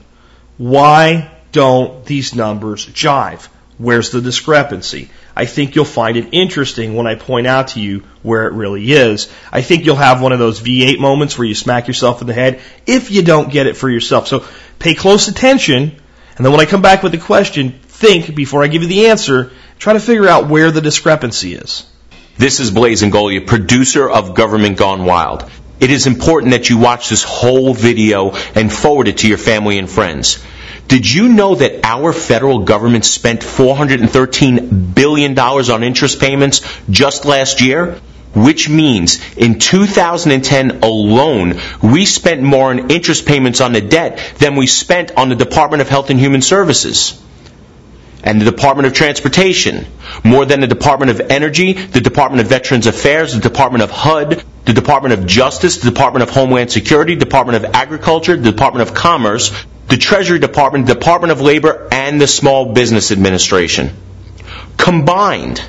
why 0.57 1.37
don't 1.53 2.05
these 2.05 2.35
numbers 2.35 2.87
jive? 2.87 3.49
Where's 3.79 4.11
the 4.11 4.21
discrepancy? 4.21 5.11
I 5.35 5.45
think 5.45 5.75
you'll 5.75 5.85
find 5.85 6.17
it 6.17 6.29
interesting 6.33 6.95
when 6.95 7.07
I 7.07 7.15
point 7.15 7.47
out 7.47 7.69
to 7.69 7.81
you 7.81 8.05
where 8.23 8.47
it 8.47 8.55
really 8.55 8.91
is. 8.91 9.31
I 9.53 9.61
think 9.61 9.85
you'll 9.85 9.97
have 9.97 10.23
one 10.23 10.33
of 10.33 10.39
those 10.39 10.61
V8 10.61 10.99
moments 10.99 11.37
where 11.37 11.47
you 11.47 11.55
smack 11.55 11.89
yourself 11.89 12.23
in 12.23 12.27
the 12.27 12.33
head 12.33 12.61
if 12.87 13.11
you 13.11 13.23
don't 13.23 13.53
get 13.53 13.67
it 13.67 13.77
for 13.77 13.91
yourself. 13.91 14.29
So 14.29 14.47
pay 14.79 14.95
close 14.95 15.29
attention, 15.29 15.83
and 16.37 16.45
then 16.45 16.53
when 16.53 16.61
I 16.61 16.65
come 16.65 16.81
back 16.81 17.03
with 17.03 17.13
the 17.13 17.19
question, 17.19 17.73
think 17.73 18.35
before 18.35 18.63
I 18.63 18.69
give 18.69 18.81
you 18.83 18.89
the 18.89 19.09
answer, 19.09 19.53
try 19.79 19.93
to 19.93 20.01
figure 20.01 20.27
out 20.27 20.49
where 20.49 20.71
the 20.71 20.81
discrepancy 20.81 21.55
is. 21.55 21.85
This 22.39 22.61
is 22.61 22.71
Blaise 22.71 23.01
Ingoglia, 23.01 23.47
producer 23.47 24.07
of 24.07 24.35
Government 24.35 24.77
Gone 24.77 25.07
Wild. 25.07 25.51
It 25.81 25.91
is 25.91 26.07
important 26.07 26.53
that 26.53 26.69
you 26.69 26.77
watch 26.77 27.09
this 27.09 27.23
whole 27.23 27.73
video 27.73 28.33
and 28.55 28.71
forward 28.71 29.09
it 29.09 29.19
to 29.19 29.29
your 29.29 29.39
family 29.39 29.79
and 29.79 29.89
friends. 29.89 30.45
Did 30.87 31.11
you 31.11 31.31
know 31.31 31.55
that 31.55 31.81
our 31.83 32.13
federal 32.13 32.59
government 32.59 33.07
spent 33.07 33.41
$413 33.41 34.95
billion 34.95 35.39
on 35.39 35.83
interest 35.83 36.21
payments 36.21 36.61
just 36.91 37.25
last 37.25 37.63
year? 37.63 37.99
which 38.35 38.69
means 38.69 39.19
in 39.39 39.59
2010 39.59 40.83
alone, 40.83 41.59
we 41.83 42.05
spent 42.05 42.43
more 42.43 42.69
on 42.69 42.91
interest 42.91 43.25
payments 43.25 43.63
on 43.63 43.73
the 43.73 43.81
debt 43.81 44.35
than 44.37 44.57
we 44.57 44.67
spent 44.67 45.17
on 45.17 45.31
the 45.31 45.35
Department 45.35 45.81
of 45.81 45.89
Health 45.89 46.11
and 46.11 46.21
Human 46.21 46.43
Services 46.43 47.19
and 48.27 48.41
the 48.41 48.45
Department 48.45 48.89
of 48.89 48.93
Transportation, 48.93 49.87
more 50.25 50.45
than 50.45 50.61
the 50.61 50.67
Department 50.67 51.13
of 51.13 51.21
Energy, 51.31 51.75
the 51.75 52.01
Department 52.01 52.41
of 52.41 52.49
Veterans 52.49 52.89
Affairs, 52.89 53.33
the 53.33 53.41
Department 53.41 53.85
of 53.85 53.91
HUD, 53.93 54.45
the 54.65 54.73
Department 54.73 55.15
of 55.15 55.27
Justice, 55.27 55.77
the 55.77 55.89
Department 55.91 56.25
of 56.25 56.31
Homeland 56.31 56.73
Security, 56.73 57.15
Department 57.15 57.65
of 57.65 57.73
Agriculture, 57.73 58.37
the 58.37 58.51
Department 58.51 58.89
of 58.89 58.97
Commerce, 58.97 59.53
the 59.87 59.97
Treasury 59.97 60.41
Department, 60.41 60.89
the 60.89 60.95
Department 60.95 61.31
of 61.31 61.41
Labor, 61.41 61.87
and 61.93 62.21
the 62.21 62.27
Small 62.27 62.73
Business 62.73 63.13
Administration. 63.13 63.91
Combined, 64.77 65.63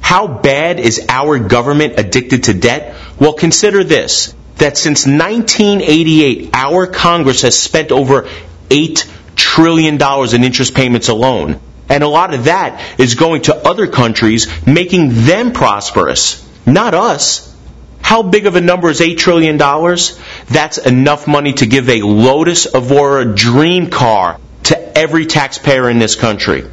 how 0.00 0.26
bad 0.26 0.80
is 0.80 1.04
our 1.10 1.38
government 1.38 1.98
addicted 1.98 2.44
to 2.44 2.54
debt? 2.54 2.96
Well, 3.20 3.34
consider 3.34 3.84
this 3.84 4.34
that 4.56 4.78
since 4.78 5.06
1988, 5.06 6.50
our 6.54 6.86
Congress 6.86 7.42
has 7.42 7.58
spent 7.58 7.92
over 7.92 8.26
$8 8.70 9.10
trillion 9.36 10.00
in 10.34 10.44
interest 10.44 10.74
payments 10.74 11.08
alone. 11.08 11.60
And 11.88 12.02
a 12.02 12.08
lot 12.08 12.34
of 12.34 12.44
that 12.44 12.98
is 12.98 13.14
going 13.14 13.42
to 13.42 13.54
other 13.54 13.86
countries, 13.86 14.48
making 14.66 15.26
them 15.26 15.52
prosperous, 15.52 16.46
not 16.66 16.94
us. 16.94 17.54
How 18.00 18.22
big 18.22 18.46
of 18.46 18.56
a 18.56 18.60
number 18.60 18.90
is 18.90 19.00
$8 19.00 19.16
trillion? 19.16 19.56
That's 19.56 20.78
enough 20.78 21.26
money 21.26 21.54
to 21.54 21.66
give 21.66 21.88
a 21.88 22.02
Lotus 22.02 22.66
Evora 22.74 23.34
dream 23.34 23.90
car 23.90 24.38
to 24.64 24.98
every 24.98 25.26
taxpayer 25.26 25.88
in 25.88 25.98
this 25.98 26.14
country. 26.14 26.64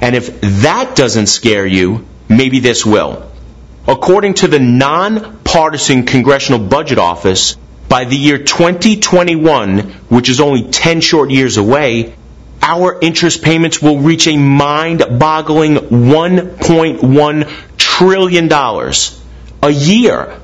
And 0.00 0.14
if 0.14 0.40
that 0.62 0.96
doesn't 0.96 1.26
scare 1.26 1.66
you, 1.66 2.06
maybe 2.28 2.60
this 2.60 2.84
will. 2.84 3.30
According 3.88 4.34
to 4.34 4.48
the 4.48 4.58
nonpartisan 4.58 6.04
Congressional 6.04 6.60
Budget 6.60 6.98
Office, 6.98 7.56
by 7.88 8.04
the 8.04 8.16
year 8.16 8.38
2021, 8.38 9.78
which 10.08 10.28
is 10.28 10.40
only 10.40 10.70
10 10.70 11.00
short 11.00 11.30
years 11.30 11.56
away, 11.56 12.14
our 12.66 12.98
interest 13.00 13.42
payments 13.42 13.80
will 13.80 14.00
reach 14.00 14.26
a 14.26 14.36
mind 14.36 15.04
boggling 15.20 15.76
$1.1 15.76 17.78
trillion 17.78 18.52
a 19.62 19.70
year. 19.70 20.40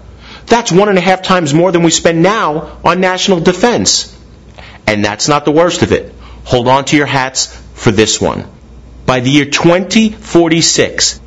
That's 0.47 0.71
one 0.71 0.89
and 0.89 0.99
a 0.99 1.01
half 1.01 1.23
times 1.23 1.53
more 1.53 1.73
than 1.73 1.83
we 1.83 1.91
spend 1.91 2.23
now 2.23 2.79
on 2.85 3.01
national 3.01 3.41
defense. 3.41 4.17
And 4.87 5.05
that's 5.05 5.27
not 5.27 5.45
the 5.45 5.51
worst 5.51 5.83
of 5.83 5.91
it. 5.91 6.15
Hold 6.45 6.69
on 6.69 6.85
to 6.87 6.97
your 6.97 7.07
hats 7.07 7.47
for 7.75 7.91
this 7.91 8.21
one. 8.21 8.47
By 9.05 9.19
the 9.19 9.31
year 9.31 9.47
2046, 9.47 11.21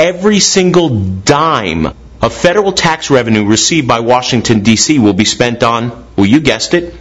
every 0.00 0.40
single 0.40 0.88
dime 0.88 1.94
of 2.20 2.34
federal 2.34 2.72
tax 2.72 3.08
revenue 3.08 3.46
received 3.46 3.86
by 3.86 4.00
Washington, 4.00 4.62
D.C. 4.62 4.98
will 4.98 5.12
be 5.12 5.24
spent 5.24 5.62
on, 5.62 6.06
well, 6.16 6.26
you 6.26 6.40
guessed 6.40 6.74
it, 6.74 6.92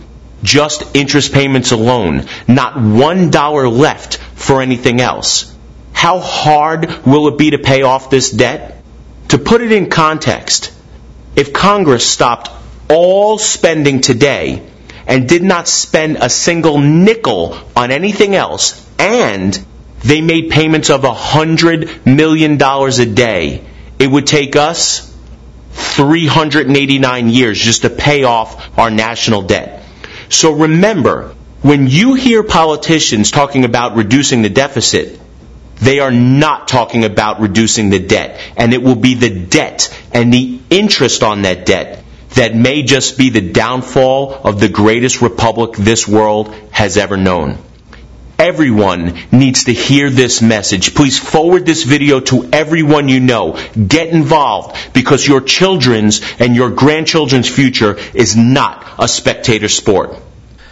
just 0.43 0.95
interest 0.95 1.33
payments 1.33 1.71
alone. 1.71 2.25
Not 2.47 2.79
one 2.79 3.29
dollar 3.29 3.67
left 3.67 4.17
for 4.17 4.61
anything 4.61 5.01
else. 5.01 5.53
How 5.93 6.19
hard 6.19 7.05
will 7.05 7.27
it 7.27 7.37
be 7.37 7.51
to 7.51 7.57
pay 7.57 7.81
off 7.81 8.09
this 8.09 8.31
debt? 8.31 8.81
To 9.29 9.37
put 9.37 9.61
it 9.61 9.71
in 9.71 9.89
context, 9.89 10.73
if 11.35 11.53
Congress 11.53 12.07
stopped 12.07 12.49
all 12.89 13.37
spending 13.37 14.01
today 14.01 14.65
and 15.05 15.27
did 15.27 15.43
not 15.43 15.67
spend 15.67 16.17
a 16.17 16.29
single 16.29 16.79
nickel 16.79 17.57
on 17.75 17.91
anything 17.91 18.35
else, 18.35 18.85
and 18.97 19.65
they 20.03 20.21
made 20.21 20.49
payments 20.49 20.89
of 20.89 21.01
$100 21.01 22.05
million 22.05 22.61
a 22.61 23.05
day, 23.05 23.63
it 23.99 24.07
would 24.07 24.27
take 24.27 24.55
us 24.55 25.05
389 25.71 27.29
years 27.29 27.59
just 27.59 27.83
to 27.83 27.89
pay 27.89 28.23
off 28.23 28.77
our 28.77 28.89
national 28.89 29.43
debt. 29.43 29.78
So 30.29 30.53
remember, 30.53 31.35
when 31.61 31.87
you 31.87 32.13
hear 32.13 32.43
politicians 32.43 33.31
talking 33.31 33.65
about 33.65 33.95
reducing 33.95 34.41
the 34.41 34.49
deficit, 34.49 35.19
they 35.75 35.99
are 35.99 36.11
not 36.11 36.67
talking 36.67 37.03
about 37.03 37.41
reducing 37.41 37.89
the 37.89 37.99
debt. 37.99 38.39
And 38.55 38.73
it 38.73 38.81
will 38.83 38.95
be 38.95 39.15
the 39.15 39.45
debt 39.45 39.95
and 40.13 40.33
the 40.33 40.59
interest 40.69 41.23
on 41.23 41.43
that 41.43 41.65
debt 41.65 42.03
that 42.35 42.55
may 42.55 42.83
just 42.83 43.17
be 43.17 43.29
the 43.29 43.51
downfall 43.51 44.33
of 44.33 44.59
the 44.59 44.69
greatest 44.69 45.21
republic 45.21 45.75
this 45.75 46.07
world 46.07 46.53
has 46.71 46.97
ever 46.97 47.17
known. 47.17 47.57
Everyone 48.39 49.19
needs 49.33 49.65
to 49.65 49.73
hear 49.73 50.09
this 50.09 50.41
message. 50.41 50.95
Please 50.95 51.19
forward 51.19 51.65
this 51.65 51.83
video 51.83 52.21
to 52.21 52.49
everyone 52.53 53.09
you 53.09 53.19
know. 53.19 53.59
Get 53.75 54.09
involved 54.09 54.77
because 54.93 55.27
your 55.27 55.41
children's 55.41 56.21
and 56.39 56.55
your 56.55 56.69
grandchildren's 56.69 57.49
future 57.49 57.97
is 58.13 58.37
not 58.37 58.85
a 58.97 59.09
spectator 59.09 59.67
sport. 59.67 60.15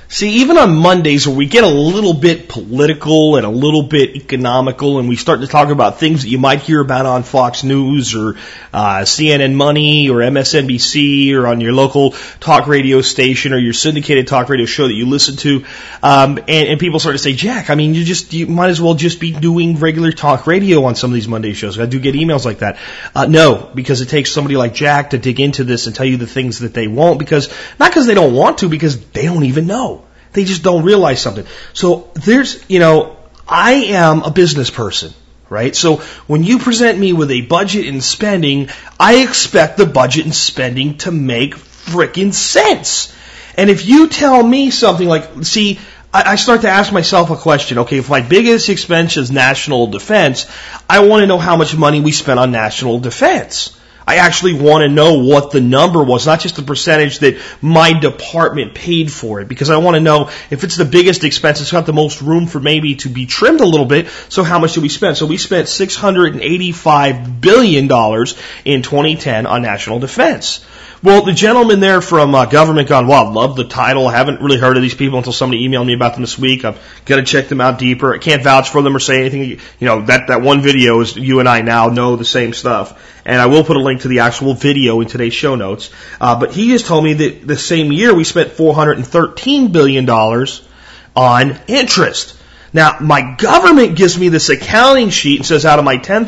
See, 0.09 0.41
even 0.41 0.57
on 0.57 0.73
Mondays 0.73 1.27
where 1.27 1.35
we 1.35 1.47
get 1.47 1.65
a 1.65 1.67
little 1.67 2.13
bit 2.13 2.47
political 2.47 3.35
and 3.35 3.45
a 3.45 3.49
little 3.49 3.83
bit 3.83 4.15
economical 4.15 4.99
and 4.99 5.09
we 5.09 5.17
start 5.17 5.41
to 5.41 5.47
talk 5.47 5.67
about 5.67 5.99
things 5.99 6.23
that 6.23 6.29
you 6.29 6.37
might 6.37 6.61
hear 6.61 6.79
about 6.79 7.05
on 7.05 7.23
Fox 7.23 7.65
News 7.65 8.15
or 8.15 8.37
uh, 8.71 9.01
CNN 9.01 9.53
Money 9.53 10.09
or 10.09 10.19
MSNBC 10.19 11.33
or 11.33 11.45
on 11.45 11.59
your 11.59 11.73
local 11.73 12.11
talk 12.39 12.67
radio 12.67 13.01
station 13.01 13.51
or 13.51 13.57
your 13.57 13.73
syndicated 13.73 14.29
talk 14.29 14.47
radio 14.47 14.65
show 14.65 14.87
that 14.87 14.93
you 14.93 15.07
listen 15.07 15.35
to, 15.37 15.65
um, 16.01 16.37
and, 16.37 16.69
and 16.69 16.79
people 16.79 17.01
start 17.01 17.15
to 17.15 17.19
say, 17.19 17.33
Jack, 17.33 17.69
I 17.69 17.75
mean, 17.75 17.93
you 17.93 18.05
just 18.05 18.31
you 18.31 18.47
might 18.47 18.69
as 18.69 18.79
well 18.79 18.93
just 18.93 19.19
be 19.19 19.33
doing 19.33 19.77
regular 19.77 20.13
talk 20.13 20.47
radio 20.47 20.85
on 20.85 20.95
some 20.95 21.11
of 21.11 21.15
these 21.15 21.27
Monday 21.27 21.51
shows. 21.51 21.77
I 21.77 21.85
do 21.85 21.99
get 21.99 22.15
emails 22.15 22.45
like 22.45 22.59
that. 22.59 22.77
Uh, 23.13 23.25
no, 23.25 23.69
because 23.75 23.99
it 23.99 24.07
takes 24.07 24.31
somebody 24.31 24.55
like 24.55 24.73
Jack 24.73 25.09
to 25.09 25.17
dig 25.17 25.41
into 25.41 25.65
this 25.65 25.85
and 25.85 25.93
tell 25.93 26.05
you 26.05 26.15
the 26.15 26.27
things 26.27 26.59
that 26.59 26.73
they 26.73 26.87
won't 26.87 27.19
because 27.19 27.53
not 27.77 27.91
because 27.91 28.07
they 28.07 28.13
don't 28.13 28.33
want 28.33 28.59
to, 28.59 28.69
because 28.69 29.05
they 29.09 29.25
don't 29.25 29.43
even 29.43 29.67
know. 29.67 30.06
They 30.33 30.43
just 30.43 30.63
don't 30.63 30.83
realize 30.83 31.21
something. 31.21 31.45
So 31.73 32.11
there's, 32.13 32.63
you 32.69 32.79
know, 32.79 33.17
I 33.47 33.73
am 33.73 34.23
a 34.23 34.31
business 34.31 34.69
person, 34.69 35.13
right? 35.49 35.75
So 35.75 35.97
when 36.27 36.43
you 36.43 36.59
present 36.59 36.99
me 36.99 37.13
with 37.13 37.31
a 37.31 37.41
budget 37.41 37.87
and 37.87 38.03
spending, 38.03 38.69
I 38.99 39.23
expect 39.23 39.77
the 39.77 39.85
budget 39.85 40.25
and 40.25 40.35
spending 40.35 40.97
to 40.99 41.11
make 41.11 41.55
frickin' 41.55 42.33
sense. 42.33 43.13
And 43.55 43.69
if 43.69 43.87
you 43.87 44.07
tell 44.07 44.43
me 44.43 44.69
something 44.69 45.07
like, 45.07 45.43
see, 45.43 45.79
I 46.13 46.35
start 46.35 46.61
to 46.61 46.69
ask 46.69 46.91
myself 46.91 47.29
a 47.29 47.35
question. 47.35 47.79
Okay, 47.79 47.97
if 47.97 48.09
my 48.09 48.21
biggest 48.21 48.69
expense 48.69 49.17
is 49.17 49.29
national 49.29 49.87
defense, 49.87 50.47
I 50.89 51.05
want 51.05 51.21
to 51.21 51.27
know 51.27 51.37
how 51.37 51.57
much 51.57 51.75
money 51.75 52.01
we 52.01 52.11
spent 52.11 52.39
on 52.39 52.51
national 52.51 52.99
defense. 52.99 53.76
I 54.07 54.15
actually 54.15 54.53
want 54.53 54.83
to 54.83 54.87
know 54.87 55.21
what 55.21 55.51
the 55.51 55.59
number 55.59 56.01
was, 56.01 56.25
not 56.25 56.39
just 56.39 56.55
the 56.55 56.61
percentage 56.61 57.19
that 57.19 57.37
my 57.61 57.91
department 57.91 58.73
paid 58.73 59.11
for 59.11 59.41
it, 59.41 59.49
because 59.49 59.69
I 59.69 59.75
want 59.77 59.95
to 59.95 59.99
know 59.99 60.29
if 60.49 60.63
it's 60.63 60.77
the 60.77 60.85
biggest 60.85 61.25
expense, 61.25 61.59
it's 61.59 61.73
got 61.73 61.85
the 61.85 61.91
most 61.91 62.21
room 62.21 62.47
for 62.47 62.61
maybe 62.61 62.95
to 62.97 63.09
be 63.09 63.25
trimmed 63.25 63.59
a 63.59 63.65
little 63.65 63.85
bit. 63.85 64.07
So 64.29 64.43
how 64.43 64.59
much 64.59 64.73
did 64.73 64.83
we 64.83 64.87
spend? 64.87 65.17
So 65.17 65.25
we 65.25 65.35
spent 65.35 65.67
$685 65.67 67.41
billion 67.41 67.83
in 67.83 68.81
2010 68.81 69.45
on 69.45 69.61
national 69.61 69.99
defense. 69.99 70.65
Well, 71.03 71.23
the 71.23 71.33
gentleman 71.33 71.79
there 71.79 72.01
from 72.01 72.33
uh, 72.33 72.47
Government 72.47 72.89
Gone 72.89 73.05
Wild, 73.05 73.31
love 73.31 73.55
the 73.55 73.65
title. 73.65 74.07
I 74.07 74.13
haven't 74.13 74.41
really 74.41 74.57
heard 74.57 74.77
of 74.77 74.81
these 74.81 74.95
people 74.95 75.19
until 75.19 75.31
somebody 75.31 75.67
emailed 75.67 75.85
me 75.85 75.93
about 75.93 76.13
them 76.13 76.23
this 76.23 76.39
week. 76.39 76.63
Got 76.63 76.75
to 77.05 77.23
check 77.23 77.49
them 77.49 77.61
out 77.61 77.77
deeper. 77.77 78.15
I 78.15 78.17
can't 78.17 78.41
vouch 78.41 78.69
for 78.69 78.81
them 78.81 78.95
or 78.95 78.99
say 78.99 79.19
anything. 79.19 79.43
You 79.43 79.59
know, 79.81 80.01
that, 80.07 80.29
that 80.29 80.41
one 80.41 80.61
video 80.61 80.99
is 81.01 81.15
you 81.15 81.39
and 81.39 81.47
I 81.47 81.61
now 81.61 81.89
know 81.89 82.15
the 82.15 82.25
same 82.25 82.51
stuff. 82.51 82.99
And 83.25 83.39
I 83.39 83.45
will 83.45 83.63
put 83.63 83.77
a 83.77 83.79
link 83.79 84.01
to 84.01 84.07
the 84.07 84.21
actual 84.21 84.55
video 84.55 84.99
in 85.01 85.07
today's 85.07 85.35
show 85.35 85.53
notes. 85.53 85.91
Uh, 86.19 86.39
but 86.39 86.51
he 86.51 86.69
just 86.69 86.87
told 86.87 87.03
me 87.03 87.13
that 87.13 87.47
the 87.47 87.57
same 87.57 87.91
year 87.91 88.15
we 88.15 88.23
spent 88.23 88.53
$413 88.53 89.71
billion 89.71 90.09
on 90.09 91.59
interest. 91.67 92.35
Now, 92.73 92.97
my 92.99 93.35
government 93.37 93.95
gives 93.95 94.17
me 94.17 94.29
this 94.29 94.49
accounting 94.49 95.09
sheet 95.09 95.39
and 95.39 95.45
says 95.45 95.65
out 95.65 95.79
of 95.79 95.85
my 95.85 95.97
$10,000, 95.97 96.27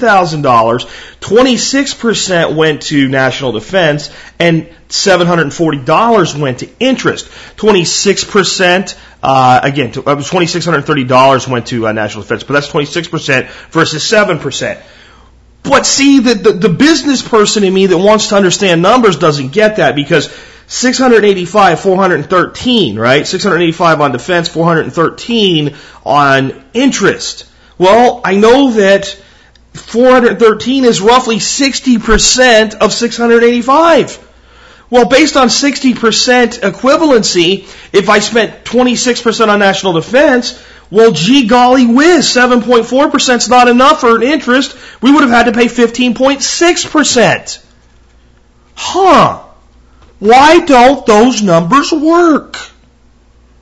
26% 1.19 2.55
went 2.55 2.81
to 2.83 3.07
national 3.07 3.51
defense 3.51 4.09
and 4.39 4.69
$740 4.87 6.39
went 6.39 6.59
to 6.59 6.69
interest. 6.79 7.27
26%, 7.57 8.97
uh, 9.21 9.59
again, 9.63 9.89
uh, 9.89 9.91
$2,630 9.91 11.47
went 11.47 11.67
to 11.67 11.87
uh, 11.87 11.91
national 11.91 12.23
defense, 12.23 12.43
but 12.43 12.53
that's 12.53 12.69
26% 12.69 13.49
versus 13.71 14.03
7%. 14.03 14.81
But 15.61 15.85
see, 15.85 16.19
the, 16.19 16.35
the, 16.35 16.51
the 16.53 16.69
business 16.69 17.21
person 17.21 17.63
in 17.63 17.73
me 17.73 17.85
that 17.87 17.97
wants 17.97 18.29
to 18.29 18.35
understand 18.35 18.81
numbers 18.81 19.17
doesn't 19.17 19.51
get 19.51 19.75
that 19.75 19.95
because 19.95 20.29
685, 20.69 21.79
413, 21.79 22.99
right? 22.99 23.25
685 23.25 24.01
on 24.01 24.11
defense, 24.11 24.49
413 24.49 25.75
on 26.05 26.63
interest. 26.73 27.49
Well, 27.79 28.21
I 28.23 28.35
know 28.35 28.73
that 28.73 29.07
413 29.73 30.85
is 30.85 31.01
roughly 31.01 31.37
60% 31.37 32.75
of 32.75 32.93
685. 32.93 34.27
Well, 34.91 35.07
based 35.07 35.37
on 35.37 35.47
60% 35.47 36.59
equivalency, 36.59 37.61
if 37.91 38.07
I 38.07 38.19
spent 38.19 38.63
26% 38.63 39.47
on 39.47 39.57
national 39.57 39.93
defense, 39.93 40.63
well, 40.91 41.11
gee 41.11 41.47
golly 41.47 41.87
whiz, 41.87 42.27
7.4% 42.27 43.37
is 43.37 43.49
not 43.49 43.67
enough 43.67 44.01
for 44.01 44.15
an 44.15 44.23
interest. 44.23 44.77
We 45.01 45.11
would 45.11 45.23
have 45.23 45.31
had 45.31 45.45
to 45.45 45.51
pay 45.51 45.65
15.6%. 45.65 47.65
huh, 48.75 49.48
why 50.19 50.59
don't 50.59 51.05
those 51.05 51.41
numbers 51.41 51.91
work? 51.91 52.57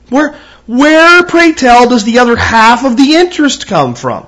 Where, 0.08 0.38
where, 0.66 1.22
pray 1.24 1.52
tell, 1.52 1.88
does 1.88 2.04
the 2.04 2.18
other 2.18 2.36
half 2.36 2.84
of 2.84 2.96
the 2.96 3.14
interest 3.14 3.66
come 3.66 3.94
from? 3.94 4.26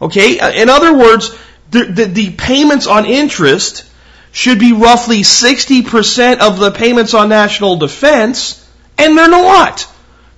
Okay, 0.00 0.38
uh, 0.38 0.50
in 0.50 0.68
other 0.68 0.96
words, 0.96 1.36
the, 1.70 1.84
the, 1.84 2.04
the 2.04 2.30
payments 2.32 2.86
on 2.86 3.06
interest 3.06 3.88
should 4.32 4.58
be 4.58 4.72
roughly 4.72 5.20
60% 5.20 6.38
of 6.38 6.58
the 6.58 6.70
payments 6.70 7.14
on 7.14 7.28
national 7.28 7.76
defense, 7.76 8.68
and 8.98 9.16
they're 9.16 9.28
not. 9.28 9.86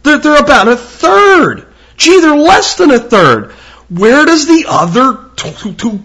They're, 0.02 0.18
they're 0.18 0.42
about 0.42 0.68
a 0.68 0.76
third. 0.76 1.66
Gee, 1.96 2.20
they're 2.20 2.36
less 2.36 2.76
than 2.76 2.90
a 2.90 2.98
third. 2.98 3.52
Where 3.88 4.26
does 4.26 4.46
the 4.46 4.66
other, 4.68 5.23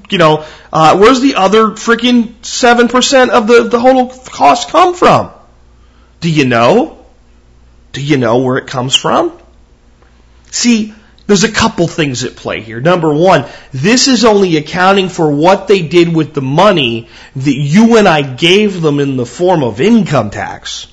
you 0.09 0.17
know, 0.17 0.45
uh, 0.71 0.97
where's 0.97 1.21
the 1.21 1.35
other 1.35 1.67
freaking 1.69 2.33
7% 2.41 3.29
of 3.29 3.47
the, 3.47 3.63
the 3.63 3.79
whole 3.79 4.09
cost 4.09 4.69
come 4.69 4.95
from? 4.95 5.31
Do 6.19 6.29
you 6.29 6.45
know? 6.45 7.05
Do 7.91 8.03
you 8.03 8.17
know 8.17 8.39
where 8.39 8.57
it 8.57 8.67
comes 8.67 8.95
from? 8.95 9.37
See, 10.51 10.93
there's 11.27 11.43
a 11.43 11.51
couple 11.51 11.87
things 11.87 12.23
at 12.23 12.35
play 12.35 12.61
here. 12.61 12.81
Number 12.81 13.13
one, 13.13 13.45
this 13.71 14.07
is 14.07 14.25
only 14.25 14.57
accounting 14.57 15.09
for 15.09 15.31
what 15.31 15.67
they 15.67 15.87
did 15.87 16.13
with 16.13 16.33
the 16.33 16.41
money 16.41 17.07
that 17.35 17.55
you 17.55 17.97
and 17.97 18.07
I 18.07 18.23
gave 18.23 18.81
them 18.81 18.99
in 18.99 19.15
the 19.15 19.27
form 19.27 19.63
of 19.63 19.79
income 19.79 20.31
tax. 20.31 20.87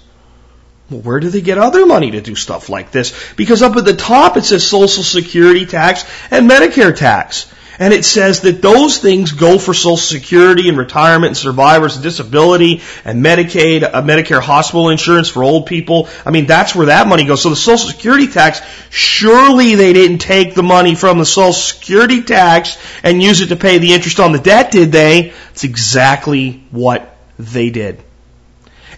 Well, 0.90 1.00
where 1.00 1.20
do 1.20 1.30
they 1.30 1.40
get 1.40 1.58
other 1.58 1.86
money 1.86 2.12
to 2.12 2.20
do 2.20 2.34
stuff 2.34 2.68
like 2.68 2.92
this? 2.92 3.32
Because 3.34 3.62
up 3.62 3.76
at 3.76 3.84
the 3.84 3.96
top 3.96 4.36
it 4.36 4.44
says 4.44 4.66
Social 4.66 5.02
Security 5.02 5.66
tax 5.66 6.04
and 6.30 6.48
Medicare 6.48 6.94
tax. 6.94 7.50
And 7.78 7.92
it 7.92 8.04
says 8.04 8.40
that 8.40 8.62
those 8.62 8.98
things 8.98 9.32
go 9.32 9.58
for 9.58 9.74
Social 9.74 9.96
Security 9.98 10.68
and 10.68 10.78
retirement 10.78 11.28
and 11.28 11.36
survivors 11.36 11.96
and 11.96 12.02
disability 12.02 12.82
and 13.04 13.24
Medicaid, 13.24 13.82
uh, 13.82 14.02
Medicare 14.02 14.40
hospital 14.40 14.88
insurance 14.88 15.28
for 15.28 15.42
old 15.42 15.66
people. 15.66 16.08
I 16.24 16.30
mean, 16.30 16.46
that's 16.46 16.74
where 16.74 16.86
that 16.86 17.06
money 17.06 17.24
goes. 17.24 17.42
So 17.42 17.50
the 17.50 17.56
Social 17.56 17.88
Security 17.90 18.28
tax, 18.28 18.62
surely 18.88 19.74
they 19.74 19.92
didn't 19.92 20.18
take 20.18 20.54
the 20.54 20.62
money 20.62 20.94
from 20.94 21.18
the 21.18 21.26
Social 21.26 21.52
Security 21.52 22.22
tax 22.22 22.78
and 23.02 23.22
use 23.22 23.42
it 23.42 23.48
to 23.48 23.56
pay 23.56 23.78
the 23.78 23.92
interest 23.92 24.20
on 24.20 24.32
the 24.32 24.38
debt, 24.38 24.70
did 24.70 24.90
they? 24.90 25.34
It's 25.50 25.64
exactly 25.64 26.64
what 26.70 27.14
they 27.38 27.70
did. 27.70 28.02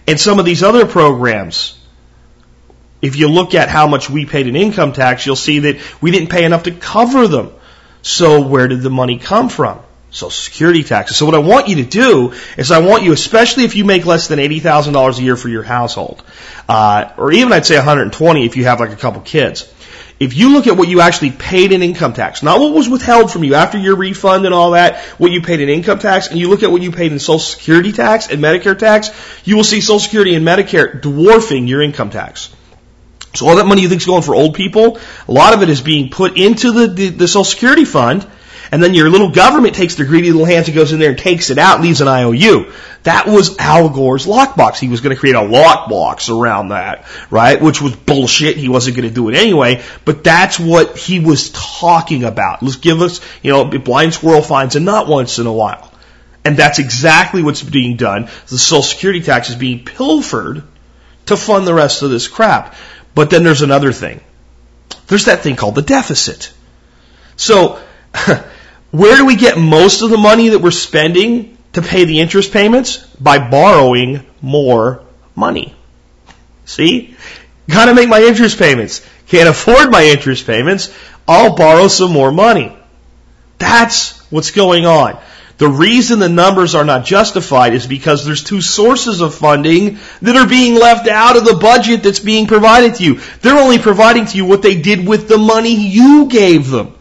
And 0.07 0.19
some 0.19 0.39
of 0.39 0.45
these 0.45 0.63
other 0.63 0.85
programs, 0.85 1.77
if 3.01 3.17
you 3.17 3.27
look 3.27 3.53
at 3.55 3.69
how 3.69 3.87
much 3.87 4.09
we 4.09 4.25
paid 4.25 4.47
in 4.47 4.55
income 4.55 4.93
tax, 4.93 5.25
you'll 5.25 5.35
see 5.35 5.59
that 5.59 6.01
we 6.01 6.11
didn't 6.11 6.29
pay 6.29 6.45
enough 6.45 6.63
to 6.63 6.71
cover 6.71 7.27
them. 7.27 7.51
So 8.01 8.41
where 8.41 8.67
did 8.67 8.81
the 8.81 8.89
money 8.89 9.17
come 9.17 9.49
from? 9.49 9.79
Social 10.11 10.31
Security 10.31 10.83
taxes. 10.83 11.17
So 11.17 11.25
what 11.25 11.35
I 11.35 11.39
want 11.39 11.67
you 11.67 11.75
to 11.77 11.83
do 11.83 12.33
is 12.57 12.71
I 12.71 12.79
want 12.79 13.03
you, 13.03 13.11
especially 13.11 13.65
if 13.65 13.75
you 13.75 13.85
make 13.85 14.05
less 14.05 14.27
than 14.27 14.39
$80,000 14.39 15.19
a 15.19 15.21
year 15.21 15.35
for 15.35 15.49
your 15.49 15.63
household, 15.63 16.23
uh, 16.67 17.11
or 17.17 17.31
even 17.31 17.53
I'd 17.53 17.65
say 17.65 17.77
120 17.77 18.45
if 18.45 18.57
you 18.57 18.63
have 18.63 18.79
like 18.79 18.91
a 18.91 18.95
couple 18.95 19.21
kids. 19.21 19.71
If 20.19 20.35
you 20.35 20.51
look 20.51 20.67
at 20.67 20.75
what 20.75 20.89
you 20.89 20.99
actually 20.99 21.31
paid 21.31 21.71
in 21.71 21.81
income 21.81 22.13
tax, 22.13 22.43
not 22.43 22.59
what 22.59 22.73
was 22.73 22.89
withheld 22.89 23.31
from 23.31 23.45
you 23.45 23.53
after 23.53 23.77
your 23.77 23.95
refund 23.95 24.45
and 24.45 24.53
all 24.53 24.71
that, 24.71 24.97
what 25.17 25.31
you 25.31 25.41
paid 25.41 25.61
in 25.61 25.69
income 25.69 25.99
tax, 25.99 26.27
and 26.27 26.37
you 26.37 26.49
look 26.49 26.61
at 26.61 26.71
what 26.71 26.81
you 26.81 26.91
paid 26.91 27.13
in 27.13 27.19
Social 27.19 27.39
Security 27.39 27.93
tax 27.93 28.27
and 28.27 28.41
Medicare 28.41 28.77
tax, 28.77 29.11
you 29.45 29.55
will 29.55 29.63
see 29.63 29.79
Social 29.79 29.99
Security 29.99 30.35
and 30.35 30.45
Medicare 30.45 30.99
dwarfing 30.99 31.67
your 31.67 31.81
income 31.81 32.09
tax. 32.09 32.49
So 33.33 33.47
all 33.47 33.55
that 33.57 33.65
money 33.65 33.81
you 33.81 33.89
think 33.89 34.01
is 34.01 34.07
going 34.07 34.23
for 34.23 34.35
old 34.35 34.55
people, 34.55 34.99
a 35.27 35.31
lot 35.31 35.53
of 35.53 35.61
it 35.61 35.69
is 35.69 35.81
being 35.81 36.09
put 36.09 36.37
into 36.37 36.71
the, 36.71 36.87
the, 36.87 37.09
the 37.09 37.27
Social 37.27 37.43
Security 37.43 37.85
fund, 37.85 38.27
and 38.71 38.83
then 38.83 38.93
your 38.93 39.09
little 39.09 39.31
government 39.31 39.75
takes 39.75 39.95
their 39.95 40.05
greedy 40.05 40.31
little 40.31 40.45
hands 40.45 40.67
and 40.67 40.75
goes 40.75 40.91
in 40.91 40.99
there 40.99 41.09
and 41.09 41.17
takes 41.17 41.49
it 41.49 41.57
out 41.57 41.75
and 41.75 41.85
leaves 41.85 42.01
an 42.01 42.07
IOU. 42.07 42.71
That 43.03 43.27
was 43.27 43.57
Al 43.57 43.89
Gore's 43.89 44.25
lockbox. 44.25 44.77
He 44.77 44.89
was 44.89 45.01
going 45.01 45.15
to 45.15 45.19
create 45.19 45.35
a 45.35 45.39
lockbox 45.39 46.29
around 46.29 46.69
that, 46.69 47.05
right? 47.31 47.59
Which 47.59 47.81
was 47.81 47.95
bullshit. 47.95 48.57
He 48.57 48.69
wasn't 48.69 48.97
going 48.97 49.07
to 49.07 49.13
do 49.13 49.29
it 49.29 49.35
anyway, 49.35 49.83
but 50.05 50.23
that's 50.23 50.59
what 50.59 50.97
he 50.97 51.19
was 51.19 51.49
talking 51.51 52.23
about. 52.23 52.61
Let's 52.61 52.75
give 52.75 53.01
us, 53.01 53.21
you 53.41 53.51
know, 53.51 53.65
blind 53.65 54.13
squirrel 54.13 54.41
finds 54.41 54.75
a 54.75 54.79
nut 54.79 55.07
once 55.07 55.39
in 55.39 55.47
a 55.47 55.53
while. 55.53 55.91
And 56.45 56.55
that's 56.55 56.79
exactly 56.79 57.43
what's 57.43 57.63
being 57.63 57.95
done. 57.95 58.29
The 58.47 58.57
Social 58.57 58.83
Security 58.83 59.21
tax 59.21 59.49
is 59.49 59.55
being 59.55 59.83
pilfered 59.83 60.63
to 61.27 61.37
fund 61.37 61.65
the 61.65 61.73
rest 61.73 62.01
of 62.01 62.11
this 62.11 62.27
crap. 62.27 62.75
But 63.19 63.31
then 63.31 63.43
there's 63.43 63.63
another 63.63 63.91
thing. 63.91 64.21
There's 65.07 65.25
that 65.25 65.41
thing 65.41 65.57
called 65.57 65.75
the 65.75 65.81
deficit. 65.81 66.53
So, 67.35 67.77
where 68.91 69.17
do 69.17 69.25
we 69.25 69.35
get 69.35 69.57
most 69.57 70.01
of 70.01 70.09
the 70.09 70.17
money 70.17 70.47
that 70.47 70.59
we're 70.59 70.71
spending 70.71 71.57
to 71.73 71.81
pay 71.81 72.05
the 72.05 72.21
interest 72.21 72.53
payments? 72.53 72.99
By 73.19 73.49
borrowing 73.49 74.25
more 74.41 75.03
money. 75.35 75.75
See? 76.63 77.17
Gotta 77.69 77.93
make 77.93 78.07
my 78.07 78.21
interest 78.21 78.57
payments. 78.57 79.05
Can't 79.27 79.49
afford 79.49 79.91
my 79.91 80.05
interest 80.05 80.47
payments. 80.47 80.89
I'll 81.27 81.57
borrow 81.57 81.89
some 81.89 82.13
more 82.13 82.31
money. 82.31 82.73
That's 83.57 84.17
what's 84.31 84.51
going 84.51 84.85
on. 84.85 85.19
The 85.59 85.67
reason 85.67 86.19
the 86.19 86.29
numbers 86.29 86.73
are 86.73 86.85
not 86.85 87.03
justified 87.03 87.73
is 87.73 87.85
because 87.85 88.25
there's 88.25 88.45
two 88.45 88.61
sources 88.61 89.19
of 89.19 89.35
funding 89.35 89.99
that 90.21 90.37
are 90.37 90.47
being 90.47 90.75
left 90.75 91.09
out 91.09 91.35
of 91.35 91.43
the 91.43 91.57
budget 91.57 92.01
that's 92.01 92.21
being 92.21 92.47
provided 92.47 92.95
to 92.95 93.03
you. 93.03 93.19
They're 93.41 93.59
only 93.59 93.77
providing 93.77 94.25
to 94.27 94.37
you 94.37 94.45
what 94.45 94.61
they 94.61 94.81
did 94.81 95.05
with 95.05 95.27
the 95.27 95.37
money 95.37 95.75
you 95.75 96.27
gave 96.27 96.69
them. 96.69 96.95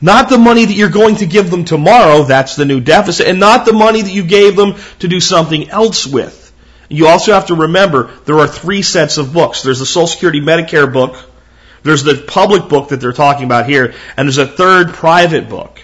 Not 0.00 0.28
the 0.28 0.38
money 0.38 0.64
that 0.64 0.72
you're 0.72 0.88
going 0.88 1.16
to 1.16 1.26
give 1.26 1.50
them 1.50 1.64
tomorrow, 1.64 2.22
that's 2.22 2.54
the 2.54 2.64
new 2.64 2.80
deficit, 2.80 3.26
and 3.26 3.40
not 3.40 3.66
the 3.66 3.72
money 3.72 4.02
that 4.02 4.12
you 4.12 4.22
gave 4.22 4.54
them 4.54 4.76
to 5.00 5.08
do 5.08 5.18
something 5.18 5.68
else 5.68 6.06
with. 6.06 6.52
You 6.88 7.08
also 7.08 7.32
have 7.32 7.46
to 7.46 7.56
remember 7.56 8.12
there 8.24 8.38
are 8.38 8.46
three 8.46 8.82
sets 8.82 9.18
of 9.18 9.32
books. 9.32 9.62
There's 9.64 9.80
the 9.80 9.86
Social 9.86 10.06
Security 10.06 10.40
Medicare 10.40 10.92
book, 10.92 11.16
there's 11.82 12.04
the 12.04 12.14
public 12.14 12.68
book 12.68 12.90
that 12.90 13.00
they're 13.00 13.12
talking 13.12 13.46
about 13.46 13.68
here, 13.68 13.94
and 14.16 14.28
there's 14.28 14.38
a 14.38 14.46
third 14.46 14.94
private 14.94 15.48
book 15.48 15.83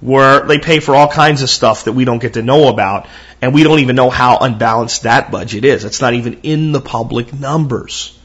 where 0.00 0.46
they 0.46 0.58
pay 0.58 0.80
for 0.80 0.94
all 0.94 1.08
kinds 1.08 1.42
of 1.42 1.50
stuff 1.50 1.84
that 1.84 1.92
we 1.92 2.04
don't 2.04 2.20
get 2.20 2.34
to 2.34 2.42
know 2.42 2.68
about, 2.68 3.08
and 3.42 3.52
we 3.52 3.62
don't 3.62 3.80
even 3.80 3.96
know 3.96 4.10
how 4.10 4.38
unbalanced 4.38 5.02
that 5.02 5.30
budget 5.30 5.64
is. 5.64 5.84
It's 5.84 6.00
not 6.00 6.14
even 6.14 6.40
in 6.42 6.72
the 6.72 6.80
public 6.80 7.32
numbers. 7.32 8.16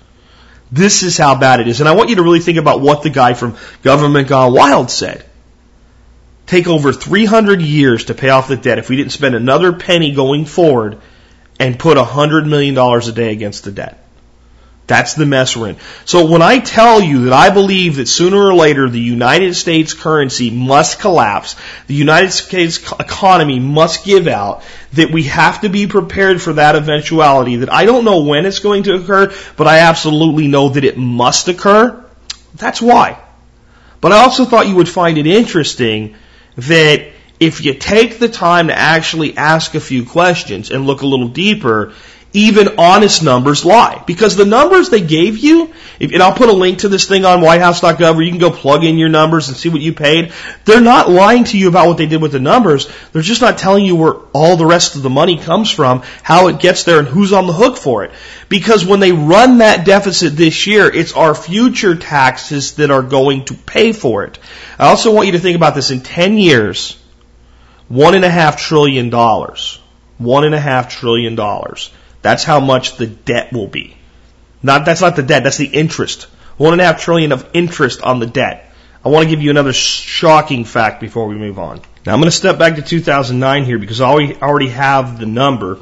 This 0.71 1.03
is 1.03 1.17
how 1.17 1.35
bad 1.39 1.59
it 1.59 1.67
is. 1.67 1.79
And 1.79 1.89
I 1.89 1.93
want 1.93 2.09
you 2.09 2.15
to 2.15 2.23
really 2.23 2.39
think 2.39 2.57
about 2.57 2.81
what 2.81 3.03
the 3.03 3.09
guy 3.09 3.33
from 3.33 3.57
Government 3.83 4.27
Gone 4.27 4.53
Wild 4.53 4.89
said. 4.89 5.25
Take 6.45 6.67
over 6.67 6.91
300 6.91 7.61
years 7.61 8.05
to 8.05 8.13
pay 8.13 8.29
off 8.29 8.47
the 8.47 8.57
debt 8.57 8.79
if 8.79 8.89
we 8.89 8.95
didn't 8.97 9.11
spend 9.11 9.35
another 9.35 9.73
penny 9.73 10.13
going 10.13 10.45
forward 10.45 10.99
and 11.59 11.79
put 11.79 11.97
$100 11.97 12.47
million 12.47 12.77
a 12.77 13.11
day 13.11 13.31
against 13.31 13.63
the 13.63 13.71
debt. 13.71 14.02
That's 14.85 15.13
the 15.13 15.25
mess 15.25 15.55
we're 15.55 15.69
in. 15.69 15.77
So 16.03 16.29
when 16.29 16.41
I 16.41 16.59
tell 16.59 17.01
you 17.01 17.25
that 17.25 17.33
I 17.33 17.49
believe 17.51 17.95
that 17.95 18.07
sooner 18.07 18.37
or 18.37 18.53
later 18.53 18.89
the 18.89 18.99
United 18.99 19.55
States 19.55 19.93
currency 19.93 20.49
must 20.49 20.99
collapse, 20.99 21.55
the 21.87 21.93
United 21.93 22.31
States 22.31 22.79
economy 22.91 23.59
must 23.61 24.03
give 24.03 24.27
out, 24.27 24.61
that 24.93 25.09
we 25.09 25.23
have 25.23 25.61
to 25.61 25.69
be 25.69 25.87
prepared 25.87 26.41
for 26.41 26.53
that 26.53 26.75
eventuality, 26.75 27.57
that 27.57 27.71
I 27.71 27.85
don't 27.85 28.03
know 28.03 28.23
when 28.23 28.45
it's 28.45 28.59
going 28.59 28.83
to 28.83 28.95
occur, 28.95 29.33
but 29.55 29.67
I 29.67 29.79
absolutely 29.79 30.49
know 30.49 30.69
that 30.69 30.83
it 30.83 30.97
must 30.97 31.47
occur, 31.47 32.03
that's 32.55 32.81
why. 32.81 33.23
But 34.01 34.11
I 34.11 34.17
also 34.17 34.43
thought 34.43 34.67
you 34.67 34.75
would 34.75 34.89
find 34.89 35.17
it 35.17 35.27
interesting 35.27 36.15
that 36.57 37.07
if 37.39 37.63
you 37.63 37.73
take 37.73 38.19
the 38.19 38.29
time 38.29 38.67
to 38.67 38.77
actually 38.77 39.37
ask 39.37 39.75
a 39.75 39.79
few 39.79 40.05
questions 40.05 40.71
and 40.71 40.85
look 40.85 41.01
a 41.01 41.07
little 41.07 41.29
deeper, 41.29 41.93
even 42.33 42.79
honest 42.79 43.21
numbers 43.21 43.63
lie. 43.63 44.03
Because 44.07 44.35
the 44.35 44.45
numbers 44.45 44.89
they 44.89 45.01
gave 45.01 45.37
you, 45.37 45.71
and 46.01 46.21
I'll 46.21 46.33
put 46.33 46.49
a 46.49 46.53
link 46.53 46.79
to 46.79 46.89
this 46.89 47.07
thing 47.07 47.25
on 47.25 47.41
whitehouse.gov 47.41 48.15
where 48.15 48.23
you 48.23 48.31
can 48.31 48.39
go 48.39 48.49
plug 48.49 48.83
in 48.83 48.97
your 48.97 49.09
numbers 49.09 49.47
and 49.47 49.55
see 49.55 49.69
what 49.69 49.81
you 49.81 49.93
paid. 49.93 50.33
They're 50.65 50.81
not 50.81 51.09
lying 51.09 51.43
to 51.45 51.57
you 51.57 51.69
about 51.69 51.87
what 51.87 51.97
they 51.97 52.07
did 52.07 52.21
with 52.21 52.31
the 52.31 52.39
numbers. 52.39 52.89
They're 53.11 53.21
just 53.21 53.41
not 53.41 53.59
telling 53.59 53.85
you 53.85 53.95
where 53.95 54.15
all 54.33 54.57
the 54.57 54.65
rest 54.65 54.95
of 54.95 55.03
the 55.03 55.11
money 55.11 55.37
comes 55.37 55.69
from, 55.69 56.01
how 56.23 56.47
it 56.47 56.59
gets 56.59 56.83
there, 56.83 56.97
and 56.97 57.07
who's 57.07 57.33
on 57.33 57.45
the 57.45 57.53
hook 57.53 57.77
for 57.77 58.03
it. 58.03 58.11
Because 58.49 58.83
when 58.83 58.99
they 58.99 59.11
run 59.11 59.59
that 59.59 59.85
deficit 59.85 60.35
this 60.35 60.65
year, 60.65 60.87
it's 60.87 61.13
our 61.13 61.35
future 61.35 61.95
taxes 61.95 62.73
that 62.75 62.89
are 62.89 63.03
going 63.03 63.45
to 63.45 63.53
pay 63.53 63.93
for 63.93 64.23
it. 64.23 64.39
I 64.79 64.87
also 64.87 65.13
want 65.13 65.27
you 65.27 65.33
to 65.33 65.39
think 65.39 65.55
about 65.55 65.75
this 65.75 65.91
in 65.91 66.01
10 66.01 66.39
years, 66.39 66.99
one 67.89 68.15
and 68.15 68.25
a 68.25 68.29
half 68.29 68.59
trillion 68.59 69.11
dollars. 69.11 69.79
One 70.17 70.45
and 70.45 70.55
a 70.55 70.59
half 70.59 70.89
trillion 70.89 71.35
dollars 71.35 71.91
that's 72.23 72.43
how 72.43 72.59
much 72.59 72.97
the 72.97 73.05
debt 73.05 73.53
will 73.53 73.67
be. 73.67 73.95
Not, 74.63 74.85
that's 74.85 75.01
not 75.01 75.15
the 75.15 75.23
debt, 75.23 75.43
that's 75.43 75.57
the 75.57 75.67
interest. 75.67 76.23
One 76.57 76.73
and 76.73 76.81
a 76.81 76.85
half 76.85 77.01
trillion 77.01 77.31
of 77.31 77.47
interest 77.53 78.01
on 78.01 78.19
the 78.19 78.25
debt. 78.25 78.71
I 79.05 79.09
want 79.09 79.25
to 79.25 79.29
give 79.29 79.41
you 79.41 79.51
another 79.51 79.73
shocking 79.73 80.63
fact 80.63 81.01
before 81.01 81.27
we 81.27 81.35
move 81.35 81.59
on. 81.59 81.81
Now 82.05 82.13
I'm 82.13 82.19
going 82.19 82.31
to 82.31 82.31
step 82.31 82.57
back 82.57 82.75
to 82.75 82.81
2009 82.81 83.65
here 83.65 83.77
because 83.77 83.99
I 83.99 84.07
already 84.07 84.69
have 84.69 85.19
the 85.19 85.25
number. 85.25 85.79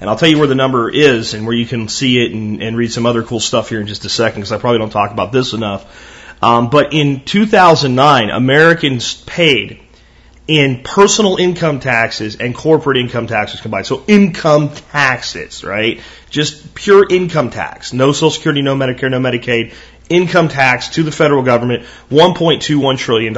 And 0.00 0.08
I'll 0.08 0.16
tell 0.16 0.28
you 0.28 0.38
where 0.38 0.46
the 0.46 0.54
number 0.54 0.90
is 0.90 1.34
and 1.34 1.46
where 1.46 1.56
you 1.56 1.66
can 1.66 1.88
see 1.88 2.24
it 2.24 2.30
and, 2.30 2.62
and 2.62 2.76
read 2.76 2.92
some 2.92 3.06
other 3.06 3.22
cool 3.22 3.40
stuff 3.40 3.70
here 3.70 3.80
in 3.80 3.86
just 3.86 4.04
a 4.04 4.08
second 4.08 4.42
because 4.42 4.52
I 4.52 4.58
probably 4.58 4.78
don't 4.78 4.90
talk 4.90 5.10
about 5.10 5.32
this 5.32 5.52
enough. 5.52 5.84
Um, 6.42 6.70
but 6.70 6.92
in 6.92 7.24
2009, 7.24 8.30
Americans 8.30 9.14
paid 9.14 9.80
in 10.46 10.82
personal 10.84 11.36
income 11.36 11.80
taxes 11.80 12.36
and 12.36 12.54
corporate 12.54 12.98
income 12.98 13.26
taxes 13.26 13.60
combined. 13.60 13.86
So 13.86 14.04
income 14.06 14.70
taxes, 14.70 15.64
right? 15.64 16.00
Just 16.30 16.74
pure 16.74 17.04
income 17.08 17.50
tax. 17.50 17.92
No 17.92 18.12
Social 18.12 18.30
Security, 18.30 18.62
no 18.62 18.76
Medicare, 18.76 19.10
no 19.10 19.18
Medicaid. 19.20 19.74
Income 20.08 20.48
tax 20.48 20.90
to 20.90 21.02
the 21.02 21.10
federal 21.10 21.42
government, 21.42 21.84
$1.21 22.10 22.96
trillion. 22.96 23.34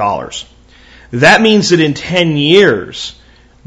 That 1.12 1.40
means 1.40 1.70
that 1.70 1.80
in 1.80 1.94
10 1.94 2.36
years, 2.36 3.17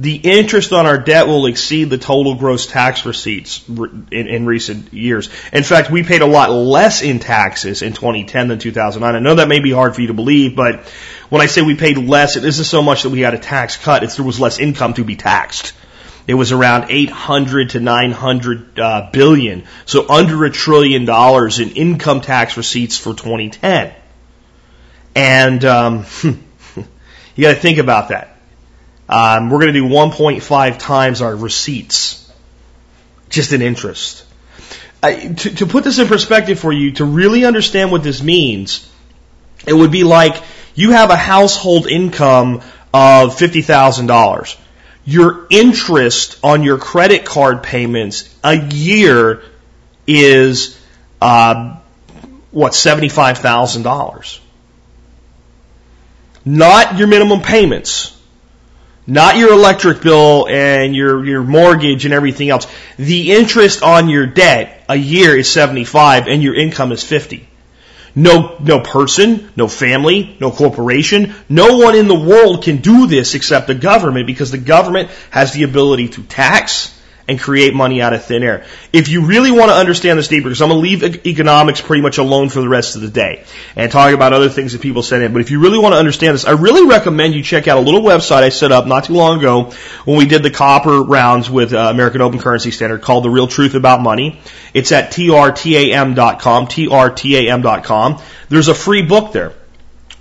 the 0.02 0.16
interest 0.16 0.74
on 0.74 0.88
our 0.88 0.98
debt 0.98 1.28
will 1.28 1.46
exceed 1.46 1.92
the 1.92 1.98
total 2.00 2.34
gross 2.34 2.66
tax 2.66 3.06
receipts 3.06 3.64
in, 3.70 4.08
in, 4.12 4.48
recent 4.48 4.92
years. 4.92 5.30
In 5.54 5.62
fact, 5.62 5.92
we 5.92 6.02
paid 6.02 6.24
a 6.24 6.26
lot 6.26 6.50
less 6.50 7.04
in 7.04 7.20
taxes 7.20 7.84
in 7.84 7.94
2010 7.94 8.48
than 8.48 8.58
2009. 8.58 9.16
I 9.16 9.20
know 9.20 9.36
that 9.36 9.48
may 9.48 9.60
be 9.60 9.72
hard 9.72 9.94
for 9.94 10.02
you 10.02 10.08
to 10.08 10.16
believe, 10.16 10.56
but 10.56 10.88
when 11.30 11.44
I 11.44 11.46
say 11.46 11.62
we 11.62 11.76
paid 11.76 12.00
less, 12.00 12.36
it 12.36 12.44
isn't 12.44 12.66
so 12.66 12.82
much 12.82 13.04
that 13.04 13.12
we 13.12 13.20
had 13.20 13.36
a 13.36 13.38
tax 13.38 13.78
cut, 13.78 14.04
it's 14.04 14.16
there 14.16 14.26
was 14.26 14.40
less 14.40 14.58
income 14.58 14.96
to 14.96 15.04
be 15.04 15.16
taxed. 15.16 15.74
It 16.26 16.34
was 16.34 16.52
around 16.52 16.90
800 16.90 17.72
to 17.72 17.80
900 17.80 18.80
uh, 18.80 19.10
billion, 19.14 19.66
so 19.86 20.10
under 20.10 20.46
a 20.46 20.50
trillion 20.50 21.06
dollars 21.06 21.60
in 21.60 21.70
income 21.70 22.22
tax 22.22 22.58
receipts 22.58 22.98
for 22.98 23.14
2010. 23.14 23.94
And 25.14 25.64
um, 25.64 26.06
you 26.24 27.44
got 27.44 27.54
to 27.54 27.60
think 27.60 27.78
about 27.78 28.10
that. 28.10 28.31
Um, 29.12 29.50
we're 29.50 29.60
going 29.60 29.74
to 29.74 29.80
do 29.82 29.88
1.5 29.88 30.80
times 30.80 31.21
our 31.21 31.36
receipts, 31.36 32.32
just 33.30 33.52
in 33.52 33.62
interest. 33.62 34.24
to, 35.04 35.36
to 35.36 35.65
put 35.65 35.84
this 35.84 36.00
in 36.00 36.08
perspective 36.08 36.58
for 36.58 36.71
you, 36.71 36.93
to 36.93 37.04
really 37.04 37.43
understand 37.43 37.91
what 37.91 38.04
this 38.04 38.24
means, 38.24 38.89
it 39.67 39.74
would 39.74 39.91
be 39.91 40.06
like 40.06 40.41
you 40.76 40.91
have 40.91 41.10
a 41.10 41.17
household 41.17 41.88
income 41.88 42.62
of 42.93 43.36
$50,000. 43.36 44.58
Your 45.04 45.47
interest 45.50 46.39
on 46.41 46.63
your 46.63 46.78
credit 46.78 47.26
card 47.26 47.63
payments 47.63 48.34
a 48.45 48.56
year 48.56 49.43
is, 50.08 50.80
uh, 51.19 51.78
what, 52.52 52.71
$75,000. 52.71 54.39
Not 56.45 56.97
your 56.97 57.08
minimum 57.08 57.41
payments. 57.41 58.17
Not 59.08 59.38
your 59.38 59.54
electric 59.54 60.02
bill 60.02 60.48
and 60.48 60.96
your, 60.96 61.26
your 61.26 61.44
mortgage 61.44 62.06
and 62.06 62.14
everything 62.14 62.50
else. 62.50 62.68
The 62.98 63.32
interest 63.32 63.82
on 63.82 64.10
your 64.10 64.28
debt 64.28 64.84
a 64.88 64.96
year 64.96 65.36
is 65.36 65.50
75 65.50 66.28
and 66.28 66.44
your 66.44 66.56
income 66.56 66.92
is 66.92 67.04
50. 67.04 67.48
No, 68.14 68.58
no 68.60 68.82
person, 68.82 69.52
no 69.56 69.68
family, 69.68 70.36
no 70.40 70.52
corporation, 70.52 71.34
no 71.48 71.78
one 71.78 71.96
in 71.96 72.08
the 72.08 72.20
world 72.20 72.64
can 72.64 72.78
do 72.78 73.08
this 73.08 73.36
except 73.36 73.68
the 73.68 73.76
government 73.76 74.28
because 74.28 74.52
the 74.52 74.58
government 74.58 75.10
has 75.30 75.54
the 75.54 75.64
ability 75.64 76.10
to 76.10 76.24
tax, 76.24 76.98
and 77.28 77.40
create 77.40 77.74
money 77.74 78.02
out 78.02 78.14
of 78.14 78.24
thin 78.26 78.44
air. 78.44 78.66
If 78.92 79.10
you 79.10 79.26
really 79.26 79.52
want 79.52 79.70
to 79.70 79.76
understand 79.76 80.20
this 80.20 80.28
deeper, 80.28 80.50
because 80.50 80.62
I'm 80.62 80.70
going 80.70 80.84
to 80.84 80.90
leave 80.90 81.26
economics 81.26 81.82
pretty 81.82 82.02
much 82.02 82.18
alone 82.18 82.50
for 82.50 82.62
the 82.62 82.70
rest 82.70 82.96
of 82.96 83.02
the 83.02 83.10
day 83.10 83.44
and 83.76 83.92
talk 83.92 84.14
about 84.14 84.34
other 84.34 84.50
things 84.50 84.74
that 84.74 84.82
people 84.82 85.04
send 85.04 85.24
in, 85.24 85.34
but 85.34 85.42
if 85.42 85.52
you 85.52 85.60
really 85.60 85.80
want 85.80 85.94
to 85.94 86.00
understand 86.00 86.36
this, 86.36 86.46
I 86.46 86.52
really 86.52 86.86
recommend 86.88 87.34
you 87.34 87.44
check 87.44 87.68
out 87.68 87.78
a 87.78 87.82
little 87.82 88.02
website 88.02 88.44
I 88.44 88.50
set 88.50 88.72
up 88.72 88.88
not 88.88 89.06
too 89.06 89.14
long 89.14 89.40
ago 89.40 89.72
when 90.06 90.18
we 90.18 90.26
did 90.26 90.44
the 90.44 90.52
copper 90.52 91.02
rounds 91.02 91.50
with 91.50 91.74
uh, 91.74 91.78
American 91.78 92.22
Open 92.22 92.40
Currency 92.40 92.72
Standard 92.72 93.02
called 93.02 93.24
The 93.24 93.30
Real 93.30 93.48
Truth 93.48 93.76
About 93.76 94.02
Money. 94.02 94.40
It's 94.74 94.92
at 94.92 95.12
trtam.com, 95.12 96.68
trtam.com. 96.68 98.22
There's 98.50 98.68
a 98.68 98.76
free 98.76 99.02
book 99.02 99.32
there. 99.32 99.54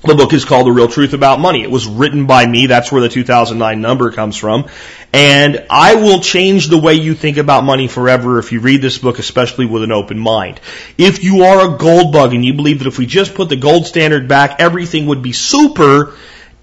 The 0.03 0.15
book 0.15 0.33
is 0.33 0.47
called 0.47 0.67
The 0.67 0.73
Real 0.73 0.89
Truth 0.89 1.13
About 1.13 1.41
Money. 1.41 1.63
It 1.63 1.71
was 1.71 1.87
written 1.87 2.25
by 2.25 2.47
me. 2.47 2.65
That's 2.65 2.91
where 2.91 3.03
the 3.03 3.11
2009 3.11 3.83
number 3.83 4.11
comes 4.11 4.35
from. 4.35 4.67
And 5.13 5.67
I 5.69 5.97
will 5.97 6.21
change 6.21 6.69
the 6.69 6.79
way 6.79 6.95
you 6.95 7.15
think 7.15 7.37
about 7.37 7.65
money 7.65 7.87
forever 7.87 8.39
if 8.39 8.51
you 8.51 8.61
read 8.61 8.81
this 8.81 8.97
book, 8.97 9.19
especially 9.19 9.67
with 9.67 9.83
an 9.83 9.93
open 9.93 10.19
mind. 10.19 10.59
If 10.97 11.23
you 11.23 11.43
are 11.43 11.75
a 11.75 11.77
gold 11.77 12.15
bug 12.15 12.33
and 12.33 12.43
you 12.43 12.55
believe 12.55 12.79
that 12.79 12.89
if 12.89 12.99
we 12.99 13.05
just 13.05 13.35
put 13.35 13.51
the 13.51 13.57
gold 13.57 13.87
standard 13.87 14.27
back, 14.27 14.57
everything 14.59 15.05
would 15.07 15.21
be 15.21 15.33
super, 15.33 16.15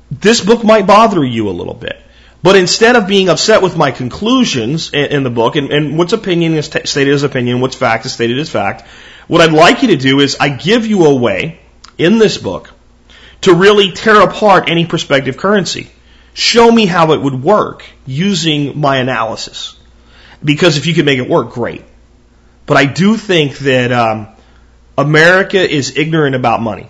this 0.09 0.43
book 0.43 0.63
might 0.63 0.87
bother 0.87 1.23
you 1.23 1.47
a 1.47 1.51
little 1.51 1.75
bit. 1.75 2.01
But 2.41 2.55
instead 2.55 2.95
of 2.95 3.05
being 3.05 3.29
upset 3.29 3.61
with 3.61 3.77
my 3.77 3.91
conclusions 3.91 4.91
in, 4.93 5.21
the 5.21 5.29
book, 5.29 5.55
and, 5.55 5.71
and 5.71 5.95
what's 5.95 6.13
opinion 6.13 6.55
is 6.55 6.69
t- 6.69 6.87
stated 6.87 7.13
as 7.13 7.21
opinion, 7.21 7.61
what's 7.61 7.75
fact 7.75 8.07
is 8.07 8.13
stated 8.13 8.39
as 8.39 8.49
fact, 8.49 8.87
what 9.27 9.41
I'd 9.41 9.53
like 9.53 9.83
you 9.83 9.89
to 9.89 9.97
do 9.97 10.21
is 10.21 10.37
I 10.39 10.49
give 10.49 10.87
you 10.87 11.05
a 11.05 11.15
way 11.15 11.59
in 11.99 12.17
this 12.17 12.39
book 12.39 12.73
to 13.41 13.53
really 13.53 13.91
tear 13.91 14.21
apart 14.21 14.69
any 14.69 14.85
prospective 14.85 15.37
currency. 15.37 15.89
Show 16.33 16.71
me 16.71 16.85
how 16.85 17.13
it 17.13 17.21
would 17.21 17.41
work 17.41 17.83
using 18.05 18.79
my 18.79 18.97
analysis. 18.97 19.75
Because 20.43 20.77
if 20.77 20.85
you 20.85 20.93
could 20.93 21.05
make 21.05 21.17
it 21.17 21.29
work, 21.29 21.51
great. 21.51 21.83
But 22.65 22.77
I 22.77 22.85
do 22.85 23.17
think 23.17 23.57
that 23.59 23.91
um, 23.91 24.27
America 24.97 25.59
is 25.59 25.97
ignorant 25.97 26.35
about 26.35 26.61
money. 26.61 26.89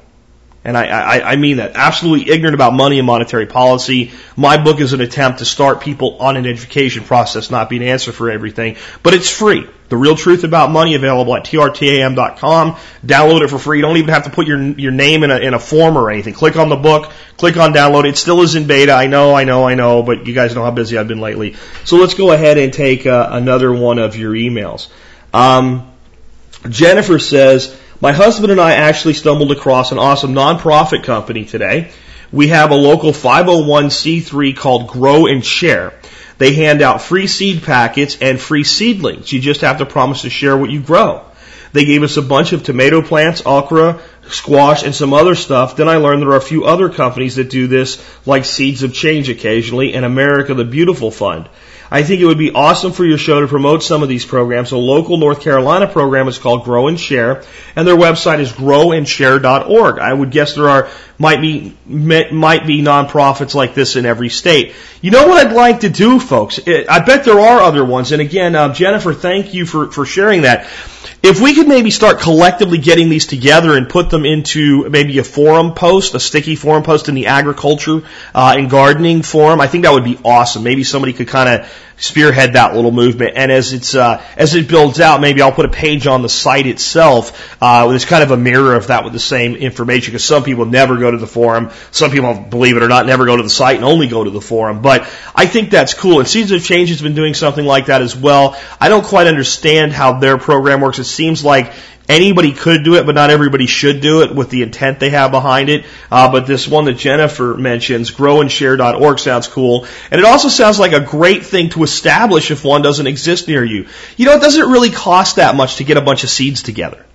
And 0.64 0.78
I, 0.78 0.86
I, 0.86 1.32
I 1.32 1.36
mean 1.38 1.58
that. 1.58 1.74
Absolutely 1.76 2.30
ignorant 2.30 2.54
about 2.54 2.74
money 2.74 2.98
and 3.00 3.06
monetary 3.06 3.46
policy. 3.46 4.12
My 4.36 4.58
book 4.58 4.82
is 4.82 4.92
an 4.92 5.00
attempt 5.00 5.40
to 5.40 5.46
start 5.46 5.80
people 5.80 6.18
on 6.20 6.36
an 6.36 6.46
education 6.46 7.04
process, 7.04 7.50
not 7.50 7.70
be 7.70 7.78
an 7.78 7.84
answer 7.84 8.12
for 8.12 8.30
everything. 8.30 8.76
But 9.02 9.14
it's 9.14 9.30
free. 9.30 9.66
The 9.90 9.96
real 9.96 10.18
truth 10.18 10.44
about 10.44 10.70
money 10.70 10.96
available 10.96 11.36
at 11.38 11.46
trtam.com. 11.46 12.76
Download 13.06 13.42
it 13.42 13.48
for 13.50 13.58
free. 13.58 13.78
You 13.78 13.84
don't 13.84 13.96
even 13.96 14.10
have 14.10 14.26
to 14.26 14.30
put 14.30 14.46
your, 14.46 14.62
your 14.62 14.92
name 14.92 15.24
in 15.24 15.32
a, 15.32 15.38
in 15.38 15.54
a 15.54 15.60
form 15.60 15.98
or 15.98 16.12
anything. 16.12 16.34
Click 16.34 16.58
on 16.58 16.68
the 16.68 16.76
book, 16.76 17.14
click 17.38 17.56
on 17.56 17.74
download. 17.74 18.06
It 18.06 18.18
still 18.18 18.42
is 18.42 18.56
in 18.56 18.68
beta. 18.68 18.92
I 18.92 19.08
know, 19.08 19.34
I 19.34 19.46
know, 19.46 19.66
I 19.66 19.76
know, 19.76 20.04
but 20.04 20.28
you 20.28 20.34
guys 20.34 20.54
know 20.54 20.64
how 20.64 20.72
busy 20.72 20.98
I've 20.98 21.08
been 21.08 21.22
lately. 21.22 21.56
So 21.86 21.96
let's 21.96 22.16
go 22.16 22.34
ahead 22.34 22.58
and 22.58 22.74
take 22.74 23.08
uh, 23.08 23.30
another 23.32 23.72
one 23.72 24.00
of 24.00 24.18
your 24.18 24.34
emails. 24.34 24.90
Um, 25.34 25.94
Jennifer 26.68 27.20
says, 27.20 27.74
my 28.00 28.12
husband 28.12 28.52
and 28.52 28.62
I 28.62 28.74
actually 28.74 29.14
stumbled 29.14 29.52
across 29.52 29.92
an 29.92 29.98
awesome 29.98 30.34
nonprofit 30.34 31.04
company 31.04 31.46
today. 31.46 31.92
We 32.32 32.50
have 32.50 32.72
a 32.72 32.76
local 32.76 33.12
501c3 33.12 34.56
called 34.56 34.88
Grow 34.88 35.26
and 35.26 35.44
Share. 35.44 35.94
They 36.38 36.54
hand 36.54 36.82
out 36.84 37.02
free 37.02 37.26
seed 37.26 37.64
packets 37.64 38.18
and 38.22 38.40
free 38.40 38.64
seedlings. 38.64 39.32
You 39.32 39.40
just 39.40 39.62
have 39.62 39.80
to 39.80 39.86
promise 39.86 40.22
to 40.22 40.30
share 40.30 40.56
what 40.56 40.70
you 40.70 40.82
grow. 40.82 41.24
They 41.74 41.86
gave 41.86 42.04
us 42.04 42.18
a 42.18 42.22
bunch 42.22 42.54
of 42.54 42.64
tomato 42.64 43.02
plants, 43.02 43.42
okra, 43.46 44.00
squash, 44.30 44.84
and 44.84 44.94
some 44.94 45.14
other 45.14 45.36
stuff. 45.36 45.76
Then 45.76 45.90
I 45.90 45.98
learned 45.98 46.22
there 46.22 46.30
are 46.30 46.38
a 46.38 46.42
few 46.42 46.66
other 46.66 46.90
companies 46.90 47.36
that 47.38 47.50
do 47.50 47.68
this, 47.68 48.04
like 48.26 48.46
Seeds 48.46 48.84
of 48.84 48.94
Change 48.94 49.30
occasionally, 49.30 49.94
and 49.94 50.06
America 50.06 50.54
the 50.54 50.66
Beautiful 50.66 51.10
Fund. 51.12 51.50
I 51.90 52.04
think 52.04 52.22
it 52.22 52.26
would 52.26 52.38
be 52.38 52.52
awesome 52.52 52.92
for 52.92 53.06
your 53.06 53.18
show 53.18 53.42
to 53.42 53.48
promote 53.48 53.82
some 53.84 54.04
of 54.04 54.10
these 54.10 54.26
programs. 54.26 54.72
A 54.72 54.78
local 54.78 55.18
North 55.18 55.42
Carolina 55.42 55.88
program 55.88 56.28
is 56.28 56.38
called 56.38 56.64
Grow 56.64 56.88
and 56.88 57.00
Share, 57.00 57.44
and 57.76 57.88
their 57.88 57.96
website 57.96 58.40
is 58.40 58.52
growandshare.org. 58.52 60.00
I 60.00 60.14
would 60.14 60.32
guess 60.32 60.56
there 60.56 60.70
are 60.70 60.90
might 61.18 61.42
be 61.42 61.76
might 61.86 62.68
be 62.68 62.82
nonprofits 62.82 63.56
like 63.56 63.74
this 63.74 63.96
in 63.96 64.06
every 64.06 64.30
state. 64.30 64.76
You 65.02 65.12
know 65.12 65.28
what 65.28 65.46
I'd 65.46 65.54
like 65.54 65.82
to 65.82 65.90
do, 65.90 66.20
folks? 66.20 66.60
I 66.68 67.00
bet 67.00 67.24
there 67.24 67.40
are 67.40 67.62
other 67.62 67.86
ones. 67.86 68.12
And 68.12 68.22
again, 68.22 68.56
uh, 68.56 68.74
Jennifer, 68.74 69.14
thank 69.14 69.54
you 69.54 69.66
for 69.66 69.92
for 69.92 70.06
sharing 70.06 70.42
that. 70.42 70.68
If 71.24 71.42
we 71.42 71.56
could 71.56 71.68
maybe 71.68 71.90
start 71.90 72.20
collectively 72.20 72.78
getting 72.78 73.10
these 73.10 73.26
together 73.26 73.76
and 73.76 73.90
put 73.90 74.10
them 74.10 74.24
into 74.24 74.88
maybe 74.90 75.18
a 75.18 75.24
forum 75.24 75.74
post, 75.74 76.14
a 76.14 76.20
sticky 76.20 76.56
forum 76.56 76.84
post 76.84 77.10
in 77.10 77.16
the 77.16 77.28
agriculture 77.28 78.04
uh, 78.36 78.56
and 78.58 78.70
gardening 78.70 79.24
forum, 79.24 79.60
I 79.60 79.68
think 79.68 79.84
that 79.86 79.94
would 79.94 80.04
be 80.04 80.20
awesome. 80.24 80.64
Maybe 80.64 80.84
somebody 80.84 81.14
could 81.14 81.28
kind 81.28 81.50
of 81.50 81.74
spearhead 81.98 82.54
that 82.54 82.76
little 82.76 82.92
movement. 82.92 83.34
And 83.36 83.52
as 83.52 83.74
it's 83.74 83.96
uh, 83.96 84.24
as 84.38 84.56
it 84.56 84.68
builds 84.68 85.00
out, 85.00 85.20
maybe 85.20 85.42
I'll 85.42 85.52
put 85.52 85.66
a 85.66 85.70
page 85.70 86.08
on 86.08 86.22
the 86.22 86.30
site 86.30 86.68
itself. 86.68 87.58
Uh, 87.62 87.92
it's 87.94 88.06
kind 88.06 88.24
of 88.24 88.32
a 88.32 88.38
mirror 88.38 88.76
of 88.76 88.88
that 88.88 89.04
with 89.04 89.14
the 89.14 89.20
same 89.20 89.56
information 89.56 90.12
because 90.12 90.24
some 90.24 90.44
people 90.44 90.66
never 90.66 90.98
go 90.98 91.12
to 91.12 91.18
the 91.18 91.28
forum. 91.28 91.72
Some 91.92 92.12
people, 92.12 92.34
believe 92.36 92.78
it 92.78 92.84
or 92.84 92.88
not, 92.88 93.06
never 93.06 93.26
go 93.26 93.36
to 93.36 93.44
the 93.44 93.50
site 93.50 93.76
and 93.76 93.86
only 93.86 94.08
go 94.08 94.24
to 94.24 94.30
the 94.30 94.42
forum. 94.42 94.82
But 94.82 95.02
I 95.36 95.48
think 95.48 95.72
that's 95.72 95.94
cool. 95.94 96.20
And 96.20 96.28
Seasons 96.28 96.62
of 96.62 96.66
Change 96.66 96.90
has 96.90 97.02
been 97.02 97.16
doing 97.16 97.34
something 97.34 97.66
like 97.66 97.88
that 97.88 98.02
as 98.02 98.16
well. 98.16 98.58
I 98.80 98.90
don't 98.90 99.06
quite 99.06 99.28
understand 99.28 99.92
how 99.92 100.20
their 100.20 100.38
program 100.38 100.82
works. 100.82 101.00
It 101.00 101.06
seems 101.06 101.44
like 101.44 101.74
anybody 102.08 102.54
could 102.54 102.84
do 102.84 102.96
it, 102.96 103.06
but 103.06 103.16
not 103.16 103.30
everybody 103.30 103.66
should 103.66 104.02
do 104.02 104.22
it 104.22 104.34
with 104.34 104.50
the 104.50 104.64
intent 104.64 105.00
they 105.00 105.10
have 105.10 105.32
behind 105.32 105.70
it. 105.70 105.86
Uh, 106.12 106.32
but 106.32 106.48
this 106.48 106.68
one 106.68 106.86
that 106.86 106.94
Jennifer 106.94 107.56
mentions, 107.56 108.12
growandshare.org, 108.12 109.20
sounds 109.20 109.48
cool. 109.48 109.86
And 110.12 110.20
it 110.20 110.26
also 110.26 110.48
sounds 110.48 110.80
like 110.80 110.94
a 110.94 111.00
great 111.00 111.46
thing 111.46 111.70
to 111.72 111.84
establish 111.84 112.52
if 112.52 112.64
one 112.64 112.82
doesn't 112.82 113.08
exist 113.08 113.48
near 113.48 113.64
you. 113.64 113.88
You 114.16 114.26
know, 114.26 114.34
it 114.34 114.42
doesn't 114.42 114.70
really 114.70 114.92
cost 114.92 115.36
that 115.38 115.56
much 115.56 115.78
to 115.78 115.84
get 115.84 115.98
a 115.98 116.02
bunch 116.02 116.24
of 116.24 116.30
seeds 116.30 116.64
together. 116.64 117.06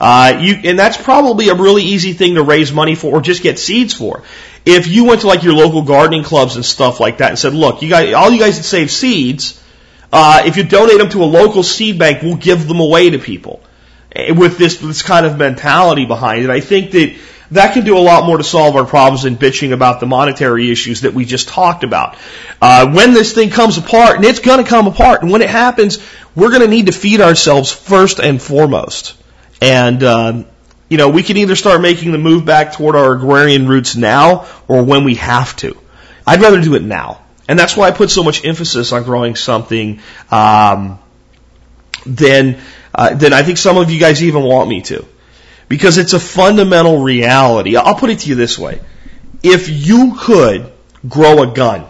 Uh, 0.00 0.40
you, 0.40 0.56
and 0.64 0.76
that's 0.76 0.96
probably 0.96 1.48
a 1.48 1.54
really 1.54 1.84
easy 1.84 2.12
thing 2.12 2.34
to 2.34 2.42
raise 2.42 2.72
money 2.72 2.96
for 2.96 3.18
or 3.18 3.20
just 3.20 3.40
get 3.40 3.56
seeds 3.56 3.94
for. 3.94 4.24
If 4.64 4.88
you 4.88 5.04
went 5.04 5.20
to 5.20 5.28
like 5.28 5.44
your 5.44 5.54
local 5.54 5.82
gardening 5.82 6.24
clubs 6.24 6.56
and 6.56 6.64
stuff 6.64 6.98
like 6.98 7.18
that 7.18 7.30
and 7.30 7.38
said, 7.38 7.54
look, 7.54 7.82
you 7.82 7.88
guys, 7.88 8.12
all 8.12 8.28
you 8.30 8.40
guys 8.40 8.56
that 8.56 8.64
save 8.64 8.90
seeds, 8.90 9.62
uh, 10.12 10.42
if 10.44 10.56
you 10.56 10.64
donate 10.64 10.98
them 10.98 11.08
to 11.10 11.22
a 11.22 11.24
local 11.24 11.62
seed 11.62 12.00
bank, 12.00 12.20
we'll 12.22 12.36
give 12.36 12.66
them 12.66 12.80
away 12.80 13.10
to 13.10 13.18
people. 13.20 13.61
Eh, 14.14 14.32
with 14.32 14.58
this, 14.58 14.78
this 14.78 15.02
kind 15.02 15.26
of 15.26 15.38
mentality 15.38 16.06
behind 16.06 16.44
it, 16.44 16.50
I 16.50 16.60
think 16.60 16.92
that 16.92 17.16
that 17.52 17.74
can 17.74 17.84
do 17.84 17.98
a 17.98 18.00
lot 18.00 18.24
more 18.24 18.38
to 18.38 18.44
solve 18.44 18.76
our 18.76 18.86
problems 18.86 19.24
than 19.24 19.36
bitching 19.36 19.72
about 19.72 20.00
the 20.00 20.06
monetary 20.06 20.70
issues 20.70 21.02
that 21.02 21.12
we 21.12 21.26
just 21.26 21.48
talked 21.48 21.84
about. 21.84 22.16
Uh, 22.60 22.90
when 22.92 23.12
this 23.12 23.34
thing 23.34 23.50
comes 23.50 23.76
apart, 23.76 24.16
and 24.16 24.24
it's 24.24 24.40
going 24.40 24.62
to 24.62 24.68
come 24.68 24.86
apart, 24.86 25.22
and 25.22 25.30
when 25.30 25.42
it 25.42 25.50
happens, 25.50 25.98
we're 26.34 26.48
going 26.48 26.62
to 26.62 26.68
need 26.68 26.86
to 26.86 26.92
feed 26.92 27.20
ourselves 27.20 27.70
first 27.70 28.20
and 28.20 28.40
foremost. 28.40 29.14
And 29.60 30.02
uh, 30.02 30.44
you 30.88 30.98
know, 30.98 31.08
we 31.08 31.22
can 31.22 31.38
either 31.38 31.56
start 31.56 31.80
making 31.80 32.12
the 32.12 32.18
move 32.18 32.44
back 32.44 32.74
toward 32.74 32.96
our 32.96 33.14
agrarian 33.14 33.66
roots 33.66 33.96
now, 33.96 34.46
or 34.68 34.82
when 34.82 35.04
we 35.04 35.14
have 35.14 35.56
to. 35.56 35.76
I'd 36.26 36.42
rather 36.42 36.60
do 36.60 36.74
it 36.74 36.82
now. 36.82 37.22
And 37.48 37.58
that's 37.58 37.76
why 37.76 37.88
I 37.88 37.90
put 37.92 38.10
so 38.10 38.22
much 38.22 38.44
emphasis 38.44 38.92
on 38.92 39.02
growing 39.02 39.34
something 39.34 40.00
um, 40.30 40.98
than, 42.06 42.60
uh, 42.94 43.14
than 43.14 43.32
I 43.32 43.42
think 43.42 43.58
some 43.58 43.76
of 43.76 43.90
you 43.90 43.98
guys 43.98 44.22
even 44.22 44.42
want 44.42 44.68
me 44.68 44.82
to. 44.82 45.06
Because 45.68 45.96
it's 45.98 46.12
a 46.12 46.20
fundamental 46.20 47.02
reality. 47.02 47.76
I'll 47.76 47.94
put 47.94 48.10
it 48.10 48.20
to 48.20 48.28
you 48.28 48.34
this 48.34 48.58
way. 48.58 48.80
If 49.42 49.68
you 49.68 50.16
could 50.18 50.70
grow 51.08 51.42
a 51.42 51.46
gun, 51.46 51.86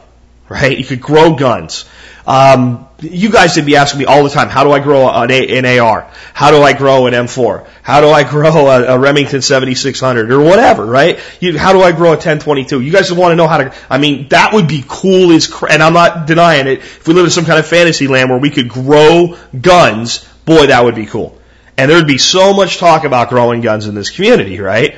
right? 0.49 0.77
You 0.77 0.85
could 0.85 1.01
grow 1.01 1.35
guns. 1.35 1.85
Um, 2.27 2.87
you 3.01 3.31
guys 3.31 3.57
would 3.57 3.67
be 3.67 3.77
asking 3.77 4.01
me 4.01 4.05
all 4.05 4.23
the 4.23 4.31
time, 4.31 4.49
how 4.49 4.63
do 4.63 4.71
I 4.71 4.79
grow 4.79 5.09
an, 5.09 5.31
a, 5.31 5.59
an 5.59 5.81
AR? 5.81 6.09
How 6.35 6.51
do 6.51 6.63
I 6.63 6.73
grow 6.73 7.07
an 7.07 7.15
M4? 7.15 7.67
How 7.83 8.01
do 8.01 8.09
I 8.09 8.23
grow 8.31 8.69
a, 8.69 8.95
a 8.95 8.99
Remington 8.99 9.43
7600 9.43 10.31
or 10.31 10.41
whatever, 10.41 10.87
right? 10.87 11.19
You, 11.41 11.59
how 11.59 11.73
do 11.73 11.81
I 11.83 11.93
grow 11.93 12.11
a 12.11 12.17
1022? 12.17 12.81
You 12.81 12.93
guys 12.93 13.13
want 13.13 13.33
to 13.33 13.37
know 13.37 13.49
how 13.49 13.59
to, 13.59 13.75
I 13.91 13.99
mean, 13.99 14.29
that 14.29 14.53
would 14.53 14.69
be 14.69 14.85
cool 14.87 15.33
as 15.33 15.47
crap, 15.47 15.73
and 15.73 15.83
I'm 15.83 15.95
not 15.95 16.27
denying 16.27 16.67
it. 16.69 16.79
If 16.79 17.09
we 17.09 17.15
live 17.15 17.25
in 17.25 17.31
some 17.31 17.45
kind 17.45 17.59
of 17.59 17.67
fantasy 17.67 18.07
land 18.07 18.31
where 18.31 18.39
we 18.39 18.51
could 18.51 18.69
grow 18.69 19.37
guns, 19.61 20.29
boy, 20.45 20.67
that 20.67 20.85
would 20.85 20.95
be 20.95 21.07
cool. 21.07 21.39
And 21.77 21.91
there 21.91 21.99
would 21.99 22.07
be 22.07 22.19
so 22.19 22.53
much 22.53 22.79
talk 22.79 23.05
about 23.05 23.29
growing 23.29 23.61
guns 23.61 23.87
in 23.87 23.95
this 23.95 24.11
community, 24.11 24.61
right? 24.61 24.97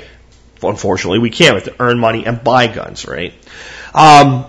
Unfortunately, 0.62 1.18
we 1.18 1.30
can't. 1.30 1.55
We 1.55 1.61
have 1.61 1.76
to 1.76 1.82
earn 1.82 1.99
money 1.99 2.26
and 2.26 2.42
buy 2.42 2.66
guns, 2.66 3.07
right? 3.07 3.34
Um, 3.95 4.47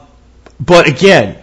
but 0.59 0.87
again, 0.87 1.37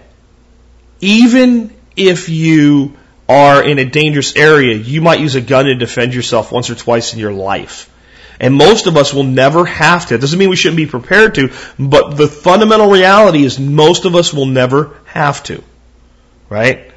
even 1.01 1.75
if 1.97 2.29
you 2.29 2.97
are 3.29 3.63
in 3.63 3.79
a 3.79 3.85
dangerous 3.85 4.37
area, 4.37 4.77
you 4.77 5.01
might 5.01 5.21
use 5.21 5.35
a 5.35 5.41
gun 5.41 5.67
to 5.67 5.75
defend 5.75 6.15
yourself 6.15 6.53
once 6.53 6.71
or 6.71 6.75
twice 6.75 7.13
in 7.13 7.19
your 7.19 7.33
life. 7.33 7.89
And 8.41 8.55
most 8.55 8.87
of 8.87 8.97
us 8.97 9.15
will 9.15 9.25
never 9.25 9.65
have 9.65 10.07
to. 10.07 10.15
It 10.15 10.21
doesn't 10.21 10.39
mean 10.39 10.51
we 10.51 10.57
shouldn't 10.57 10.77
be 10.77 10.87
prepared 10.87 11.37
to, 11.37 11.53
but 11.79 12.17
the 12.17 12.27
fundamental 12.27 12.91
reality 12.91 13.45
is 13.45 13.61
most 13.61 14.05
of 14.05 14.17
us 14.17 14.33
will 14.33 14.47
never 14.47 14.97
have 15.05 15.43
to. 15.45 15.63
Right? 16.49 16.92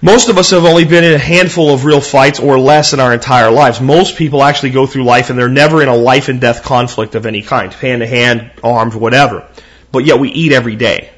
Most 0.00 0.28
of 0.28 0.38
us 0.38 0.50
have 0.50 0.64
only 0.64 0.84
been 0.84 1.02
in 1.02 1.12
a 1.12 1.18
handful 1.18 1.74
of 1.74 1.84
real 1.84 2.00
fights 2.00 2.38
or 2.38 2.56
less 2.56 2.92
in 2.92 3.00
our 3.00 3.12
entire 3.12 3.50
lives. 3.50 3.80
Most 3.80 4.16
people 4.16 4.44
actually 4.44 4.70
go 4.70 4.86
through 4.86 5.02
life 5.02 5.28
and 5.28 5.36
they're 5.36 5.48
never 5.48 5.82
in 5.82 5.88
a 5.88 5.96
life 5.96 6.28
and 6.28 6.40
death 6.40 6.62
conflict 6.62 7.16
of 7.16 7.26
any 7.26 7.42
kind, 7.42 7.72
hand 7.72 8.00
to 8.02 8.06
hand, 8.06 8.52
armed, 8.62 8.94
whatever. 8.94 9.44
But 9.90 10.04
yet 10.04 10.20
we 10.20 10.28
eat 10.28 10.52
every 10.52 10.76
day 10.76 11.10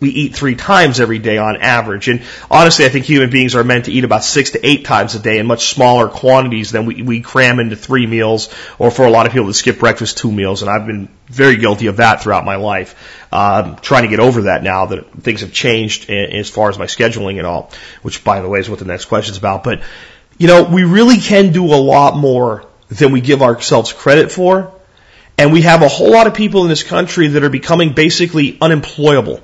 we 0.00 0.10
eat 0.10 0.34
three 0.34 0.54
times 0.54 1.00
every 1.00 1.18
day 1.18 1.38
on 1.38 1.56
average. 1.56 2.08
And 2.08 2.22
honestly, 2.50 2.84
I 2.84 2.88
think 2.88 3.04
human 3.04 3.30
beings 3.30 3.54
are 3.54 3.64
meant 3.64 3.86
to 3.86 3.92
eat 3.92 4.04
about 4.04 4.24
six 4.24 4.50
to 4.50 4.66
eight 4.66 4.84
times 4.84 5.14
a 5.14 5.18
day 5.18 5.38
in 5.38 5.46
much 5.46 5.72
smaller 5.72 6.08
quantities 6.08 6.72
than 6.72 6.84
we, 6.84 7.02
we 7.02 7.20
cram 7.20 7.60
into 7.60 7.76
three 7.76 8.06
meals, 8.06 8.52
or 8.78 8.90
for 8.90 9.06
a 9.06 9.10
lot 9.10 9.26
of 9.26 9.32
people 9.32 9.46
that 9.46 9.54
skip 9.54 9.78
breakfast, 9.78 10.18
two 10.18 10.30
meals. 10.30 10.62
And 10.62 10.70
I've 10.70 10.86
been 10.86 11.08
very 11.26 11.56
guilty 11.56 11.86
of 11.86 11.96
that 11.96 12.22
throughout 12.22 12.44
my 12.44 12.56
life. 12.56 13.23
Um, 13.34 13.74
trying 13.82 14.04
to 14.04 14.08
get 14.08 14.20
over 14.20 14.42
that 14.42 14.62
now 14.62 14.86
that 14.86 15.12
things 15.12 15.40
have 15.40 15.52
changed 15.52 16.08
as 16.08 16.48
far 16.48 16.70
as 16.70 16.78
my 16.78 16.86
scheduling 16.86 17.38
and 17.38 17.46
all, 17.48 17.72
which 18.02 18.22
by 18.22 18.40
the 18.40 18.48
way 18.48 18.60
is 18.60 18.70
what 18.70 18.78
the 18.78 18.84
next 18.84 19.06
question 19.06 19.32
is 19.32 19.38
about. 19.38 19.64
But, 19.64 19.82
you 20.38 20.46
know, 20.46 20.62
we 20.62 20.84
really 20.84 21.16
can 21.16 21.50
do 21.50 21.64
a 21.64 21.82
lot 21.94 22.16
more 22.16 22.64
than 22.90 23.10
we 23.10 23.20
give 23.20 23.42
ourselves 23.42 23.92
credit 23.92 24.30
for. 24.30 24.72
And 25.36 25.52
we 25.52 25.62
have 25.62 25.82
a 25.82 25.88
whole 25.88 26.12
lot 26.12 26.28
of 26.28 26.34
people 26.34 26.62
in 26.62 26.68
this 26.68 26.84
country 26.84 27.26
that 27.26 27.42
are 27.42 27.50
becoming 27.50 27.92
basically 27.92 28.56
unemployable 28.60 29.42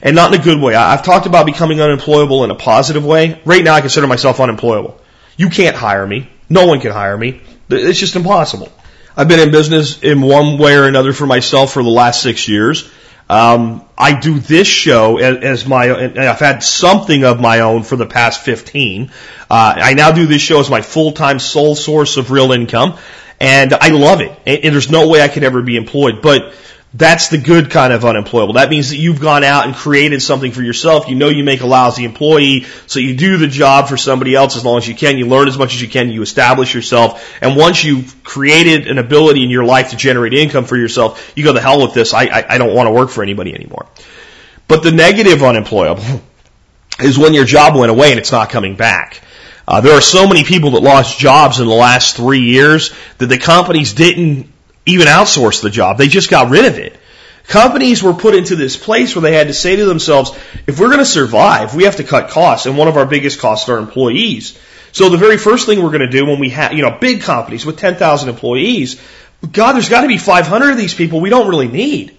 and 0.00 0.16
not 0.16 0.32
in 0.32 0.40
a 0.40 0.42
good 0.42 0.58
way. 0.58 0.74
I've 0.74 1.02
talked 1.02 1.26
about 1.26 1.44
becoming 1.44 1.82
unemployable 1.82 2.44
in 2.44 2.50
a 2.50 2.54
positive 2.54 3.04
way. 3.04 3.42
Right 3.44 3.62
now, 3.62 3.74
I 3.74 3.82
consider 3.82 4.06
myself 4.06 4.40
unemployable. 4.40 4.98
You 5.36 5.50
can't 5.50 5.76
hire 5.76 6.06
me. 6.06 6.30
No 6.48 6.66
one 6.66 6.80
can 6.80 6.92
hire 6.92 7.18
me. 7.18 7.42
It's 7.68 7.98
just 7.98 8.16
impossible. 8.16 8.72
I've 9.14 9.28
been 9.28 9.40
in 9.40 9.50
business 9.50 10.02
in 10.02 10.22
one 10.22 10.56
way 10.56 10.76
or 10.76 10.84
another 10.84 11.12
for 11.12 11.26
myself 11.26 11.74
for 11.74 11.82
the 11.82 11.90
last 11.90 12.22
six 12.22 12.48
years. 12.48 12.90
Um, 13.28 13.84
I 13.96 14.18
do 14.18 14.38
this 14.38 14.66
show 14.66 15.18
as, 15.18 15.42
as 15.42 15.66
my, 15.66 15.90
I've 15.90 16.38
had 16.38 16.62
something 16.62 17.24
of 17.24 17.40
my 17.40 17.60
own 17.60 17.82
for 17.82 17.96
the 17.96 18.06
past 18.06 18.42
15. 18.42 19.10
Uh, 19.50 19.74
I 19.76 19.94
now 19.94 20.12
do 20.12 20.26
this 20.26 20.40
show 20.40 20.60
as 20.60 20.70
my 20.70 20.82
full-time 20.82 21.38
sole 21.38 21.74
source 21.74 22.16
of 22.16 22.30
real 22.30 22.52
income, 22.52 22.96
and 23.40 23.74
I 23.74 23.88
love 23.88 24.20
it. 24.20 24.32
And, 24.46 24.64
and 24.64 24.74
there's 24.74 24.90
no 24.90 25.08
way 25.08 25.20
I 25.20 25.28
could 25.28 25.44
ever 25.44 25.62
be 25.62 25.76
employed. 25.76 26.22
But 26.22 26.54
that's 26.98 27.28
the 27.28 27.38
good 27.38 27.70
kind 27.70 27.92
of 27.92 28.04
unemployable. 28.04 28.54
That 28.54 28.70
means 28.70 28.90
that 28.90 28.96
you've 28.96 29.20
gone 29.20 29.44
out 29.44 29.66
and 29.66 29.74
created 29.74 30.20
something 30.20 30.50
for 30.50 30.62
yourself. 30.62 31.08
You 31.08 31.14
know 31.14 31.28
you 31.28 31.44
make 31.44 31.60
a 31.60 31.66
lousy 31.66 32.04
employee, 32.04 32.64
so 32.88 32.98
you 32.98 33.16
do 33.16 33.36
the 33.36 33.46
job 33.46 33.88
for 33.88 33.96
somebody 33.96 34.34
else 34.34 34.56
as 34.56 34.64
long 34.64 34.78
as 34.78 34.88
you 34.88 34.96
can. 34.96 35.16
You 35.16 35.26
learn 35.26 35.46
as 35.46 35.56
much 35.56 35.74
as 35.74 35.80
you 35.80 35.86
can. 35.86 36.10
You 36.10 36.22
establish 36.22 36.74
yourself. 36.74 37.24
And 37.40 37.54
once 37.54 37.84
you've 37.84 38.24
created 38.24 38.88
an 38.88 38.98
ability 38.98 39.44
in 39.44 39.50
your 39.50 39.64
life 39.64 39.90
to 39.90 39.96
generate 39.96 40.34
income 40.34 40.64
for 40.64 40.76
yourself, 40.76 41.32
you 41.36 41.44
go, 41.44 41.52
the 41.52 41.60
hell 41.60 41.80
with 41.80 41.94
this. 41.94 42.12
I, 42.12 42.24
I, 42.24 42.54
I 42.54 42.58
don't 42.58 42.74
want 42.74 42.88
to 42.88 42.92
work 42.92 43.10
for 43.10 43.22
anybody 43.22 43.54
anymore. 43.54 43.86
But 44.66 44.82
the 44.82 44.90
negative 44.90 45.44
unemployable 45.44 46.20
is 47.00 47.16
when 47.16 47.32
your 47.32 47.44
job 47.44 47.76
went 47.76 47.92
away 47.92 48.10
and 48.10 48.18
it's 48.18 48.32
not 48.32 48.50
coming 48.50 48.74
back. 48.74 49.20
Uh, 49.68 49.80
there 49.80 49.92
are 49.92 50.00
so 50.00 50.26
many 50.26 50.42
people 50.42 50.72
that 50.72 50.80
lost 50.80 51.16
jobs 51.16 51.60
in 51.60 51.68
the 51.68 51.74
last 51.74 52.16
three 52.16 52.40
years 52.40 52.92
that 53.18 53.26
the 53.26 53.38
companies 53.38 53.92
didn't 53.92 54.50
even 54.88 55.06
outsource 55.06 55.62
the 55.62 55.70
job. 55.70 55.98
They 55.98 56.08
just 56.08 56.30
got 56.30 56.50
rid 56.50 56.64
of 56.64 56.78
it. 56.78 56.98
Companies 57.46 58.02
were 58.02 58.12
put 58.12 58.34
into 58.34 58.56
this 58.56 58.76
place 58.76 59.14
where 59.14 59.22
they 59.22 59.34
had 59.34 59.46
to 59.46 59.54
say 59.54 59.76
to 59.76 59.86
themselves, 59.86 60.32
if 60.66 60.78
we're 60.78 60.88
going 60.88 60.98
to 60.98 61.06
survive, 61.06 61.74
we 61.74 61.84
have 61.84 61.96
to 61.96 62.04
cut 62.04 62.30
costs. 62.30 62.66
And 62.66 62.76
one 62.76 62.88
of 62.88 62.96
our 62.96 63.06
biggest 63.06 63.40
costs 63.40 63.68
are 63.68 63.78
employees. 63.78 64.58
So 64.92 65.08
the 65.08 65.16
very 65.16 65.38
first 65.38 65.66
thing 65.66 65.82
we're 65.82 65.90
going 65.90 66.00
to 66.00 66.10
do 66.10 66.26
when 66.26 66.40
we 66.40 66.50
have, 66.50 66.72
you 66.72 66.82
know, 66.82 66.98
big 66.98 67.22
companies 67.22 67.64
with 67.64 67.78
10,000 67.78 68.28
employees, 68.28 69.00
God, 69.52 69.72
there's 69.72 69.88
got 69.88 70.02
to 70.02 70.08
be 70.08 70.18
500 70.18 70.70
of 70.70 70.76
these 70.76 70.94
people 70.94 71.20
we 71.20 71.30
don't 71.30 71.48
really 71.48 71.68
need. 71.68 72.16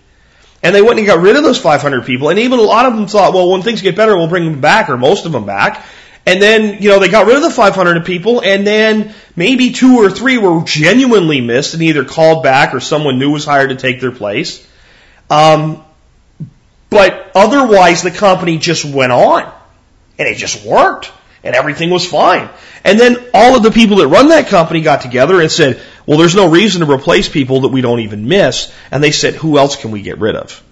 And 0.63 0.75
they 0.75 0.81
went 0.81 0.99
and 0.99 1.07
got 1.07 1.19
rid 1.19 1.35
of 1.35 1.43
those 1.43 1.59
500 1.59 2.05
people. 2.05 2.29
And 2.29 2.39
even 2.39 2.59
a 2.59 2.63
lot 2.63 2.85
of 2.85 2.95
them 2.95 3.07
thought, 3.07 3.33
well, 3.33 3.51
when 3.51 3.61
things 3.61 3.81
get 3.81 3.95
better, 3.95 4.17
we'll 4.17 4.27
bring 4.27 4.45
them 4.45 4.61
back, 4.61 4.89
or 4.89 4.97
most 4.97 5.25
of 5.25 5.31
them 5.31 5.45
back. 5.45 5.85
And 6.25 6.41
then, 6.41 6.81
you 6.81 6.89
know, 6.89 6.99
they 6.99 7.09
got 7.09 7.25
rid 7.25 7.37
of 7.37 7.41
the 7.41 7.49
500 7.49 8.05
people, 8.05 8.41
and 8.41 8.65
then 8.65 9.15
maybe 9.35 9.71
two 9.71 9.97
or 9.97 10.09
three 10.09 10.37
were 10.37 10.61
genuinely 10.63 11.41
missed 11.41 11.73
and 11.73 11.81
either 11.81 12.05
called 12.05 12.43
back 12.43 12.73
or 12.73 12.79
someone 12.79 13.17
new 13.17 13.31
was 13.31 13.45
hired 13.45 13.69
to 13.69 13.75
take 13.75 13.99
their 13.99 14.11
place. 14.11 14.65
Um, 15.29 15.83
but 16.89 17.31
otherwise, 17.35 18.01
the 18.01 18.11
company 18.11 18.57
just 18.57 18.85
went 18.85 19.11
on, 19.11 19.51
and 20.17 20.27
it 20.27 20.37
just 20.37 20.65
worked, 20.65 21.11
and 21.43 21.55
everything 21.55 21.89
was 21.89 22.05
fine. 22.05 22.49
And 22.83 22.99
then 22.99 23.17
all 23.33 23.55
of 23.55 23.63
the 23.63 23.71
people 23.71 23.97
that 23.97 24.07
run 24.07 24.29
that 24.29 24.47
company 24.47 24.81
got 24.81 25.01
together 25.01 25.41
and 25.41 25.51
said, 25.51 25.81
well, 26.05 26.17
there's 26.17 26.35
no 26.35 26.49
reason 26.49 26.85
to 26.85 26.91
replace 26.91 27.29
people 27.29 27.61
that 27.61 27.69
we 27.69 27.81
don't 27.81 27.99
even 27.99 28.27
miss. 28.27 28.73
And 28.91 29.03
they 29.03 29.11
said, 29.11 29.35
who 29.35 29.57
else 29.57 29.75
can 29.75 29.91
we 29.91 30.01
get 30.01 30.17
rid 30.17 30.35
of? 30.35 30.63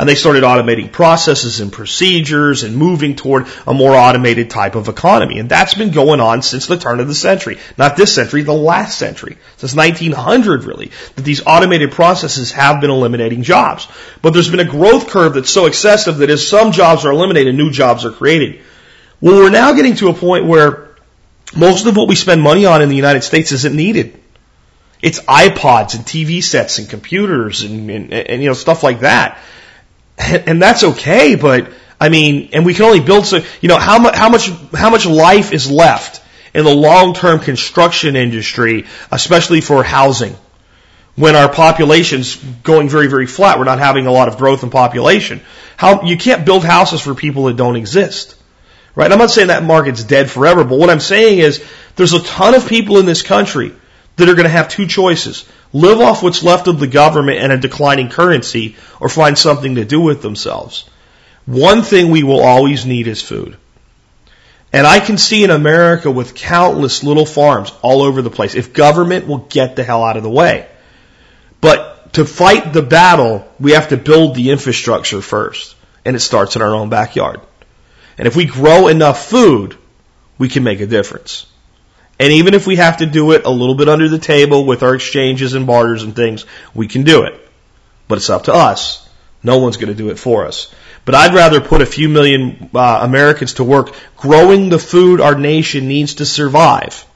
And 0.00 0.08
they 0.08 0.14
started 0.14 0.44
automating 0.44 0.90
processes 0.90 1.60
and 1.60 1.70
procedures 1.70 2.62
and 2.62 2.74
moving 2.74 3.16
toward 3.16 3.48
a 3.66 3.74
more 3.74 3.94
automated 3.94 4.48
type 4.48 4.74
of 4.74 4.88
economy. 4.88 5.38
And 5.38 5.46
that's 5.46 5.74
been 5.74 5.90
going 5.90 6.20
on 6.20 6.40
since 6.40 6.66
the 6.66 6.78
turn 6.78 7.00
of 7.00 7.06
the 7.06 7.14
century. 7.14 7.58
Not 7.76 7.98
this 7.98 8.14
century, 8.14 8.40
the 8.40 8.54
last 8.54 8.96
century. 8.96 9.36
Since 9.58 9.74
1900 9.74 10.64
really. 10.64 10.90
That 11.16 11.22
these 11.22 11.46
automated 11.46 11.92
processes 11.92 12.50
have 12.52 12.80
been 12.80 12.88
eliminating 12.88 13.42
jobs. 13.42 13.88
But 14.22 14.30
there's 14.30 14.48
been 14.48 14.60
a 14.60 14.64
growth 14.64 15.08
curve 15.08 15.34
that's 15.34 15.50
so 15.50 15.66
excessive 15.66 16.16
that 16.16 16.30
as 16.30 16.48
some 16.48 16.72
jobs 16.72 17.04
are 17.04 17.12
eliminated, 17.12 17.54
new 17.54 17.70
jobs 17.70 18.06
are 18.06 18.10
created. 18.10 18.62
Well, 19.20 19.36
we're 19.36 19.50
now 19.50 19.74
getting 19.74 19.96
to 19.96 20.08
a 20.08 20.14
point 20.14 20.46
where 20.46 20.96
most 21.54 21.84
of 21.84 21.94
what 21.94 22.08
we 22.08 22.14
spend 22.14 22.40
money 22.40 22.64
on 22.64 22.80
in 22.80 22.88
the 22.88 22.96
United 22.96 23.20
States 23.22 23.52
isn't 23.52 23.76
needed. 23.76 24.18
It's 25.02 25.20
iPods 25.20 25.94
and 25.94 26.06
TV 26.06 26.42
sets 26.42 26.78
and 26.78 26.88
computers 26.88 27.60
and, 27.60 27.90
and, 27.90 28.14
and 28.14 28.40
you 28.40 28.48
know 28.48 28.54
stuff 28.54 28.82
like 28.82 29.00
that 29.00 29.38
and 30.20 30.60
that's 30.60 30.84
okay, 30.84 31.34
but 31.34 31.70
I 32.00 32.08
mean, 32.08 32.50
and 32.52 32.64
we 32.64 32.74
can 32.74 32.84
only 32.84 33.00
build 33.00 33.26
so, 33.26 33.42
you 33.60 33.68
know, 33.68 33.78
how 33.78 33.98
much, 33.98 34.14
how 34.14 34.28
much, 34.28 34.48
how 34.72 34.90
much 34.90 35.06
life 35.06 35.52
is 35.52 35.70
left 35.70 36.22
in 36.54 36.64
the 36.64 36.74
long-term 36.74 37.40
construction 37.40 38.16
industry, 38.16 38.86
especially 39.10 39.60
for 39.60 39.82
housing, 39.84 40.36
when 41.14 41.36
our 41.36 41.50
population's 41.50 42.36
going 42.36 42.88
very, 42.88 43.06
very 43.06 43.26
flat. 43.26 43.58
We're 43.58 43.64
not 43.64 43.78
having 43.78 44.06
a 44.06 44.12
lot 44.12 44.28
of 44.28 44.38
growth 44.38 44.62
in 44.62 44.70
population. 44.70 45.40
How, 45.76 46.02
you 46.02 46.16
can't 46.16 46.44
build 46.44 46.64
houses 46.64 47.00
for 47.00 47.14
people 47.14 47.44
that 47.44 47.56
don't 47.56 47.76
exist. 47.76 48.36
Right? 48.94 49.12
I'm 49.12 49.18
not 49.18 49.30
saying 49.30 49.48
that 49.48 49.62
market's 49.62 50.02
dead 50.02 50.30
forever, 50.30 50.64
but 50.64 50.78
what 50.78 50.90
I'm 50.90 51.00
saying 51.00 51.38
is 51.38 51.64
there's 51.96 52.12
a 52.12 52.22
ton 52.22 52.54
of 52.54 52.66
people 52.66 52.98
in 52.98 53.06
this 53.06 53.22
country 53.22 53.74
that 54.16 54.28
are 54.28 54.34
going 54.34 54.44
to 54.44 54.50
have 54.50 54.68
two 54.68 54.86
choices 54.86 55.48
live 55.72 56.00
off 56.00 56.22
what's 56.22 56.42
left 56.42 56.68
of 56.68 56.80
the 56.80 56.86
government 56.86 57.38
and 57.38 57.52
a 57.52 57.58
declining 57.58 58.08
currency, 58.08 58.76
or 59.00 59.08
find 59.08 59.38
something 59.38 59.76
to 59.76 59.84
do 59.84 60.00
with 60.00 60.22
themselves. 60.22 60.88
One 61.46 61.82
thing 61.82 62.10
we 62.10 62.22
will 62.22 62.40
always 62.40 62.86
need 62.86 63.06
is 63.06 63.22
food. 63.22 63.56
And 64.72 64.86
I 64.86 65.00
can 65.00 65.18
see 65.18 65.42
in 65.42 65.50
America 65.50 66.10
with 66.10 66.34
countless 66.34 67.02
little 67.02 67.26
farms 67.26 67.72
all 67.82 68.02
over 68.02 68.22
the 68.22 68.30
place, 68.30 68.54
if 68.54 68.72
government 68.72 69.26
will 69.26 69.38
get 69.38 69.74
the 69.74 69.82
hell 69.82 70.04
out 70.04 70.16
of 70.16 70.22
the 70.22 70.30
way. 70.30 70.68
But 71.60 72.12
to 72.14 72.24
fight 72.24 72.72
the 72.72 72.82
battle, 72.82 73.48
we 73.58 73.72
have 73.72 73.88
to 73.88 73.96
build 73.96 74.34
the 74.34 74.50
infrastructure 74.50 75.20
first. 75.20 75.74
And 76.04 76.16
it 76.16 76.20
starts 76.20 76.56
in 76.56 76.62
our 76.62 76.74
own 76.74 76.88
backyard. 76.88 77.40
And 78.16 78.26
if 78.26 78.36
we 78.36 78.46
grow 78.46 78.88
enough 78.88 79.26
food, 79.26 79.76
we 80.38 80.48
can 80.48 80.62
make 80.62 80.80
a 80.80 80.86
difference. 80.86 81.46
And 82.20 82.34
even 82.34 82.52
if 82.52 82.66
we 82.66 82.76
have 82.76 82.98
to 82.98 83.06
do 83.06 83.32
it 83.32 83.46
a 83.46 83.50
little 83.50 83.74
bit 83.74 83.88
under 83.88 84.06
the 84.06 84.18
table 84.18 84.66
with 84.66 84.82
our 84.82 84.94
exchanges 84.94 85.54
and 85.54 85.66
barters 85.66 86.02
and 86.02 86.14
things, 86.14 86.44
we 86.74 86.86
can 86.86 87.02
do 87.02 87.22
it. 87.22 87.34
But 88.08 88.18
it's 88.18 88.28
up 88.28 88.44
to 88.44 88.52
us. 88.52 89.08
No 89.42 89.56
one's 89.56 89.78
going 89.78 89.88
to 89.88 89.94
do 89.94 90.10
it 90.10 90.18
for 90.18 90.46
us. 90.46 90.70
But 91.06 91.14
I'd 91.14 91.34
rather 91.34 91.62
put 91.62 91.80
a 91.80 91.86
few 91.86 92.10
million 92.10 92.68
uh, 92.74 93.00
Americans 93.02 93.54
to 93.54 93.64
work 93.64 93.94
growing 94.18 94.68
the 94.68 94.78
food 94.78 95.22
our 95.22 95.34
nation 95.34 95.88
needs 95.88 96.16
to 96.16 96.26
survive 96.26 97.06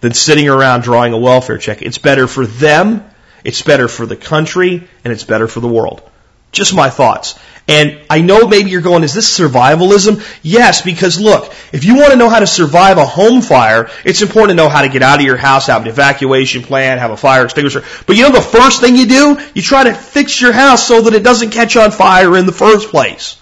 than 0.00 0.12
sitting 0.12 0.48
around 0.48 0.82
drawing 0.82 1.12
a 1.12 1.18
welfare 1.18 1.58
check. 1.58 1.80
It's 1.82 1.98
better 1.98 2.26
for 2.26 2.44
them, 2.44 3.08
it's 3.44 3.62
better 3.62 3.86
for 3.86 4.04
the 4.04 4.16
country, 4.16 4.88
and 5.04 5.12
it's 5.12 5.22
better 5.22 5.46
for 5.46 5.60
the 5.60 5.68
world. 5.68 6.02
Just 6.50 6.74
my 6.74 6.90
thoughts. 6.90 7.38
And 7.66 7.98
I 8.10 8.20
know 8.20 8.46
maybe 8.46 8.70
you're 8.70 8.82
going, 8.82 9.04
is 9.04 9.14
this 9.14 9.38
survivalism? 9.38 10.22
Yes, 10.42 10.82
because 10.82 11.18
look, 11.18 11.50
if 11.72 11.84
you 11.84 11.94
want 11.94 12.10
to 12.10 12.16
know 12.16 12.28
how 12.28 12.40
to 12.40 12.46
survive 12.46 12.98
a 12.98 13.06
home 13.06 13.40
fire, 13.40 13.88
it's 14.04 14.20
important 14.20 14.58
to 14.58 14.62
know 14.62 14.68
how 14.68 14.82
to 14.82 14.88
get 14.90 15.02
out 15.02 15.18
of 15.18 15.24
your 15.24 15.38
house, 15.38 15.68
have 15.68 15.82
an 15.82 15.88
evacuation 15.88 16.62
plan, 16.62 16.98
have 16.98 17.10
a 17.10 17.16
fire 17.16 17.44
extinguisher. 17.44 17.82
But 18.06 18.16
you 18.16 18.24
know 18.24 18.32
the 18.32 18.42
first 18.42 18.82
thing 18.82 18.96
you 18.96 19.06
do? 19.06 19.40
You 19.54 19.62
try 19.62 19.84
to 19.84 19.94
fix 19.94 20.40
your 20.42 20.52
house 20.52 20.86
so 20.86 21.02
that 21.02 21.14
it 21.14 21.22
doesn't 21.22 21.50
catch 21.50 21.76
on 21.76 21.90
fire 21.90 22.36
in 22.36 22.44
the 22.44 22.52
first 22.52 22.90
place. 22.90 23.40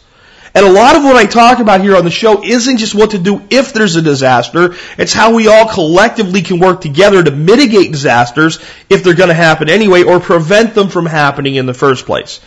And 0.55 0.67
a 0.67 0.71
lot 0.71 0.97
of 0.97 1.03
what 1.03 1.17
I 1.17 1.25
talk 1.25 1.61
about 1.61 1.81
here 1.81 1.97
on 1.97 2.05
the 2.05 2.11
show 2.11 2.45
isn't 2.45 2.77
just 2.77 2.95
what 2.95 3.13
to 3.13 3.19
do 3.19 3.43
if 3.49 3.73
there's 3.73 3.97
a 3.97 4.03
disaster. 4.03 4.75
It's 4.99 5.15
how 5.15 5.35
we 5.35 5.49
all 5.49 5.67
collectively 5.67 6.43
can 6.43 6.61
work 6.61 6.83
together 6.83 7.23
to 7.23 7.31
mitigate 7.31 7.91
disasters 7.91 8.59
if 8.91 9.03
they're 9.03 9.15
going 9.15 9.31
to 9.31 9.35
happen 9.35 9.71
anyway 9.71 10.03
or 10.03 10.21
prevent 10.21 10.75
them 10.75 10.89
from 10.89 11.07
happening 11.07 11.55
in 11.55 11.65
the 11.65 11.75
first 11.75 12.05
place. 12.05 12.41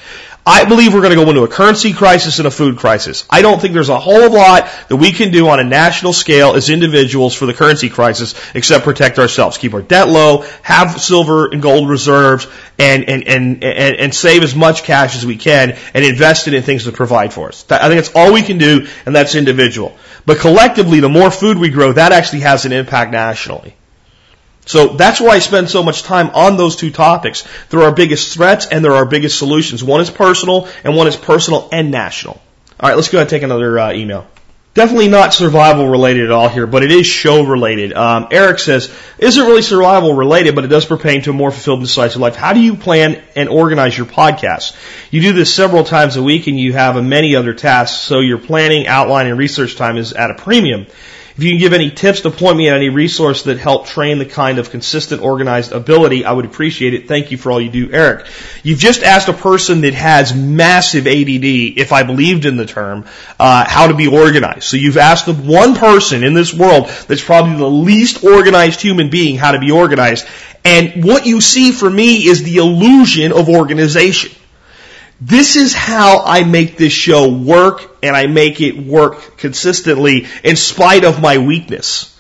I 0.47 0.65
believe 0.65 0.93
we're 0.93 1.01
going 1.01 1.17
to 1.17 1.23
go 1.23 1.27
into 1.27 1.41
a 1.41 1.47
currency 1.47 1.91
crisis 1.91 2.37
and 2.37 2.47
a 2.47 2.51
food 2.51 2.77
crisis. 2.77 3.25
I 3.31 3.41
don't 3.41 3.59
think 3.59 3.73
there's 3.73 3.89
a 3.89 3.99
whole 3.99 4.31
lot 4.31 4.69
that 4.89 4.97
we 4.97 5.11
can 5.11 5.31
do 5.31 5.47
on 5.47 5.59
a 5.59 5.63
national 5.63 6.13
scale 6.13 6.53
as 6.53 6.69
individuals 6.69 7.33
for 7.33 7.47
the 7.47 7.53
currency 7.53 7.89
crisis 7.89 8.35
except 8.53 8.83
protect 8.83 9.17
ourselves, 9.17 9.57
keep 9.57 9.73
our 9.73 9.81
debt 9.81 10.07
low, 10.07 10.45
have 10.61 11.01
silver 11.01 11.47
and 11.47 11.63
gold 11.63 11.89
reserves, 11.89 12.45
and, 12.77 13.09
and, 13.09 13.27
and, 13.27 13.63
and, 13.63 13.95
and 13.95 14.13
save 14.13 14.43
as 14.43 14.53
much 14.55 14.83
cash 14.83 15.15
as 15.15 15.25
we 15.25 15.35
can 15.35 15.79
and 15.95 16.05
invest 16.05 16.47
it 16.47 16.53
in 16.53 16.61
things 16.61 16.85
that 16.85 16.93
provide 16.93 17.33
for 17.33 17.47
us. 17.47 17.65
I 17.71 17.87
think 17.87 17.95
that's 17.95 18.11
all 18.13 18.31
we 18.31 18.43
can 18.43 18.59
do, 18.59 18.87
and 19.07 19.15
that's 19.15 19.33
individual. 19.33 19.97
But 20.27 20.37
collectively, 20.37 20.99
the 20.99 21.09
more 21.09 21.31
food 21.31 21.57
we 21.57 21.69
grow, 21.69 21.93
that 21.93 22.11
actually 22.11 22.41
has 22.41 22.65
an 22.65 22.71
impact 22.71 23.11
nationally. 23.11 23.75
So 24.65 24.89
that's 24.89 25.21
why 25.21 25.29
I 25.29 25.39
spend 25.39 25.69
so 25.69 25.83
much 25.83 26.03
time 26.03 26.31
on 26.33 26.57
those 26.57 26.75
two 26.75 26.91
topics. 26.91 27.47
There 27.69 27.81
are 27.81 27.85
our 27.85 27.93
biggest 27.93 28.33
threats 28.33 28.67
and 28.67 28.83
there 28.83 28.93
are 28.93 28.97
our 28.97 29.05
biggest 29.05 29.37
solutions. 29.37 29.83
One 29.83 30.01
is 30.01 30.09
personal 30.09 30.67
and 30.83 30.95
one 30.95 31.07
is 31.07 31.15
personal 31.15 31.69
and 31.71 31.91
national. 31.91 32.41
All 32.79 32.89
right, 32.89 32.95
let's 32.95 33.09
go 33.09 33.19
ahead 33.19 33.25
and 33.25 33.29
take 33.29 33.43
another 33.43 33.79
uh, 33.79 33.93
email. 33.93 34.27
Definitely 34.75 35.07
not 35.07 35.33
survival 35.33 35.87
related 35.87 36.25
at 36.25 36.31
all 36.31 36.49
here, 36.49 36.67
but 36.67 36.83
it 36.83 36.91
is 36.91 37.05
show 37.05 37.45
related. 37.45 37.93
Um, 37.93 38.27
Eric 38.29 38.59
says, 38.59 38.93
isn't 39.17 39.41
really 39.41 39.61
survival 39.61 40.13
related, 40.13 40.53
but 40.53 40.65
it 40.65 40.67
does 40.67 40.85
pertain 40.85 41.21
to 41.21 41.29
a 41.29 41.33
more 41.33 41.49
fulfilled 41.49 41.79
and 41.79 41.87
decisive 41.87 42.19
life. 42.19 42.35
How 42.35 42.51
do 42.51 42.59
you 42.59 42.75
plan 42.75 43.23
and 43.37 43.47
organize 43.47 43.97
your 43.97 44.05
podcast? 44.05 44.75
You 45.11 45.21
do 45.21 45.31
this 45.31 45.53
several 45.53 45.85
times 45.85 46.17
a 46.17 46.23
week 46.23 46.47
and 46.47 46.59
you 46.59 46.73
have 46.73 47.01
many 47.01 47.37
other 47.37 47.53
tasks, 47.53 48.01
so 48.01 48.19
your 48.19 48.37
planning, 48.37 48.85
outline, 48.85 49.27
and 49.27 49.37
research 49.37 49.77
time 49.77 49.95
is 49.95 50.11
at 50.11 50.29
a 50.29 50.35
premium. 50.35 50.87
If 51.37 51.43
you 51.43 51.51
can 51.51 51.59
give 51.59 51.73
any 51.73 51.91
tips 51.91 52.21
to 52.21 52.31
point 52.31 52.55
me 52.55 52.69
at 52.69 52.77
any 52.77 52.87
resource 52.87 53.43
that 53.43 53.57
help 53.57 53.87
train 53.87 54.19
the 54.19 54.25
kind 54.25 54.57
of 54.57 54.69
consistent, 54.69 55.21
organized 55.21 55.73
ability, 55.73 56.23
I 56.23 56.31
would 56.31 56.45
appreciate 56.45 56.93
it. 56.93 57.09
Thank 57.09 57.29
you 57.29 57.37
for 57.37 57.51
all 57.51 57.59
you 57.59 57.69
do, 57.69 57.91
Eric. 57.91 58.27
You've 58.63 58.79
just 58.79 59.03
asked 59.03 59.27
a 59.27 59.33
person 59.33 59.81
that 59.81 59.93
has 59.93 60.33
massive 60.33 61.07
ADD, 61.07 61.43
if 61.77 61.91
I 61.91 62.03
believed 62.03 62.45
in 62.45 62.55
the 62.55 62.65
term, 62.65 63.05
uh, 63.37 63.65
how 63.67 63.87
to 63.87 63.93
be 63.93 64.07
organized. 64.07 64.63
So 64.63 64.77
you've 64.77 64.95
asked 64.95 65.25
the 65.25 65.33
one 65.33 65.75
person 65.75 66.23
in 66.23 66.33
this 66.33 66.53
world 66.53 66.87
that's 67.09 67.23
probably 67.23 67.57
the 67.57 67.69
least 67.69 68.23
organized 68.23 68.79
human 68.79 69.09
being 69.09 69.35
how 69.35 69.51
to 69.51 69.59
be 69.59 69.71
organized. 69.71 70.25
And 70.63 71.03
what 71.03 71.25
you 71.25 71.41
see 71.41 71.73
for 71.73 71.89
me 71.89 72.27
is 72.27 72.43
the 72.43 72.57
illusion 72.57 73.33
of 73.33 73.49
organization. 73.49 74.31
This 75.21 75.55
is 75.55 75.73
how 75.73 76.23
I 76.25 76.43
make 76.43 76.77
this 76.77 76.91
show 76.91 77.31
work 77.31 77.97
and 78.03 78.15
I 78.15 78.27
make 78.27 78.59
it 78.59 78.77
work 78.77 79.37
consistently 79.37 80.27
in 80.43 80.55
spite 80.55 81.05
of 81.05 81.21
my 81.21 81.37
weakness. 81.37 82.19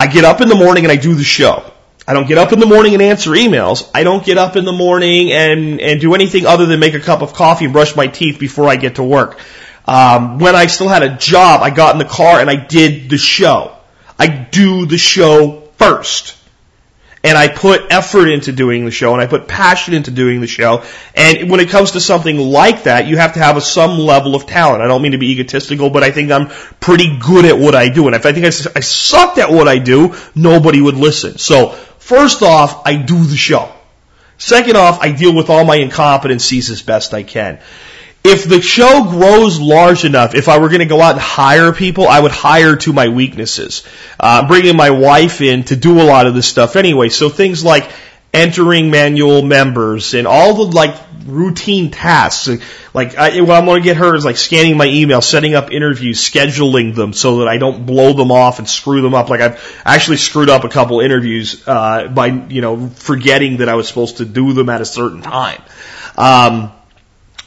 I 0.00 0.08
get 0.08 0.24
up 0.24 0.40
in 0.40 0.48
the 0.48 0.56
morning 0.56 0.84
and 0.84 0.92
I 0.92 0.96
do 0.96 1.14
the 1.14 1.24
show. 1.24 1.72
I 2.06 2.14
don't 2.14 2.26
get 2.26 2.38
up 2.38 2.52
in 2.52 2.58
the 2.58 2.66
morning 2.66 2.94
and 2.94 3.02
answer 3.02 3.30
emails. 3.32 3.88
I 3.94 4.02
don't 4.02 4.24
get 4.24 4.38
up 4.38 4.56
in 4.56 4.64
the 4.64 4.72
morning 4.72 5.30
and, 5.30 5.80
and 5.80 6.00
do 6.00 6.14
anything 6.14 6.46
other 6.46 6.66
than 6.66 6.80
make 6.80 6.94
a 6.94 7.00
cup 7.00 7.22
of 7.22 7.34
coffee 7.34 7.66
and 7.66 7.74
brush 7.74 7.94
my 7.94 8.06
teeth 8.06 8.38
before 8.40 8.68
I 8.68 8.76
get 8.76 8.96
to 8.96 9.04
work. 9.04 9.38
Um, 9.86 10.38
when 10.38 10.56
I 10.56 10.66
still 10.66 10.88
had 10.88 11.02
a 11.02 11.16
job, 11.16 11.62
I 11.62 11.70
got 11.70 11.94
in 11.94 11.98
the 11.98 12.04
car 12.04 12.40
and 12.40 12.50
I 12.50 12.56
did 12.56 13.10
the 13.10 13.18
show. 13.18 13.76
I 14.18 14.26
do 14.26 14.86
the 14.86 14.98
show 14.98 15.68
first 15.76 16.37
and 17.28 17.36
I 17.36 17.46
put 17.46 17.92
effort 17.92 18.28
into 18.28 18.52
doing 18.52 18.86
the 18.86 18.90
show 18.90 19.12
and 19.12 19.20
I 19.20 19.26
put 19.26 19.46
passion 19.46 19.92
into 19.92 20.10
doing 20.10 20.40
the 20.40 20.46
show. 20.46 20.82
And 21.14 21.50
when 21.50 21.60
it 21.60 21.68
comes 21.68 21.90
to 21.90 22.00
something 22.00 22.38
like 22.38 22.84
that, 22.84 23.06
you 23.06 23.18
have 23.18 23.34
to 23.34 23.38
have 23.38 23.58
a, 23.58 23.60
some 23.60 23.98
level 23.98 24.34
of 24.34 24.46
talent. 24.46 24.82
I 24.82 24.86
don't 24.86 25.02
mean 25.02 25.12
to 25.12 25.18
be 25.18 25.32
egotistical, 25.32 25.90
but 25.90 26.02
I 26.02 26.10
think 26.10 26.30
I'm 26.30 26.48
pretty 26.80 27.18
good 27.18 27.44
at 27.44 27.58
what 27.58 27.74
I 27.74 27.90
do. 27.90 28.06
And 28.06 28.16
if 28.16 28.24
I 28.24 28.32
think 28.32 28.46
I, 28.46 28.48
I 28.74 28.80
sucked 28.80 29.36
at 29.36 29.50
what 29.50 29.68
I 29.68 29.76
do, 29.76 30.14
nobody 30.34 30.80
would 30.80 30.96
listen. 30.96 31.36
So 31.36 31.72
first 31.98 32.42
off, 32.42 32.86
I 32.86 32.96
do 32.96 33.22
the 33.22 33.36
show. 33.36 33.70
Second 34.38 34.78
off, 34.78 35.00
I 35.02 35.12
deal 35.12 35.34
with 35.34 35.50
all 35.50 35.66
my 35.66 35.78
incompetencies 35.78 36.70
as 36.70 36.80
best 36.80 37.12
I 37.12 37.24
can 37.24 37.60
if 38.24 38.44
the 38.44 38.60
show 38.60 39.04
grows 39.04 39.60
large 39.60 40.04
enough, 40.04 40.34
if 40.34 40.48
I 40.48 40.58
were 40.58 40.68
going 40.68 40.80
to 40.80 40.86
go 40.86 41.00
out 41.00 41.12
and 41.12 41.20
hire 41.20 41.72
people, 41.72 42.08
I 42.08 42.20
would 42.20 42.32
hire 42.32 42.76
to 42.76 42.92
my 42.92 43.08
weaknesses. 43.08 43.86
Uh, 44.18 44.46
bringing 44.46 44.76
my 44.76 44.90
wife 44.90 45.40
in 45.40 45.64
to 45.64 45.76
do 45.76 46.00
a 46.00 46.04
lot 46.04 46.26
of 46.26 46.34
this 46.34 46.46
stuff 46.46 46.76
anyway. 46.76 47.08
So 47.08 47.28
things 47.28 47.64
like 47.64 47.90
entering 48.34 48.90
manual 48.90 49.42
members 49.42 50.14
and 50.14 50.26
all 50.26 50.54
the 50.54 50.76
like 50.76 50.94
routine 51.24 51.90
tasks. 51.90 52.48
Like 52.92 53.16
I, 53.16 53.40
what 53.40 53.52
I'm 53.56 53.64
going 53.64 53.82
to 53.82 53.84
get 53.84 53.96
her 53.98 54.14
is 54.14 54.24
like 54.24 54.36
scanning 54.36 54.76
my 54.76 54.86
email, 54.86 55.20
setting 55.20 55.54
up 55.54 55.70
interviews, 55.70 56.20
scheduling 56.20 56.94
them 56.94 57.12
so 57.12 57.38
that 57.38 57.48
I 57.48 57.58
don't 57.58 57.86
blow 57.86 58.12
them 58.12 58.30
off 58.30 58.58
and 58.58 58.68
screw 58.68 59.00
them 59.00 59.14
up. 59.14 59.30
Like 59.30 59.40
I've 59.40 59.82
actually 59.84 60.16
screwed 60.18 60.50
up 60.50 60.64
a 60.64 60.68
couple 60.68 61.00
interviews 61.00 61.66
uh, 61.66 62.08
by 62.08 62.26
you 62.26 62.60
know 62.60 62.88
forgetting 62.88 63.58
that 63.58 63.68
I 63.68 63.74
was 63.74 63.88
supposed 63.88 64.18
to 64.18 64.24
do 64.24 64.52
them 64.52 64.68
at 64.68 64.80
a 64.80 64.86
certain 64.86 65.22
time. 65.22 65.62
Um, 66.16 66.72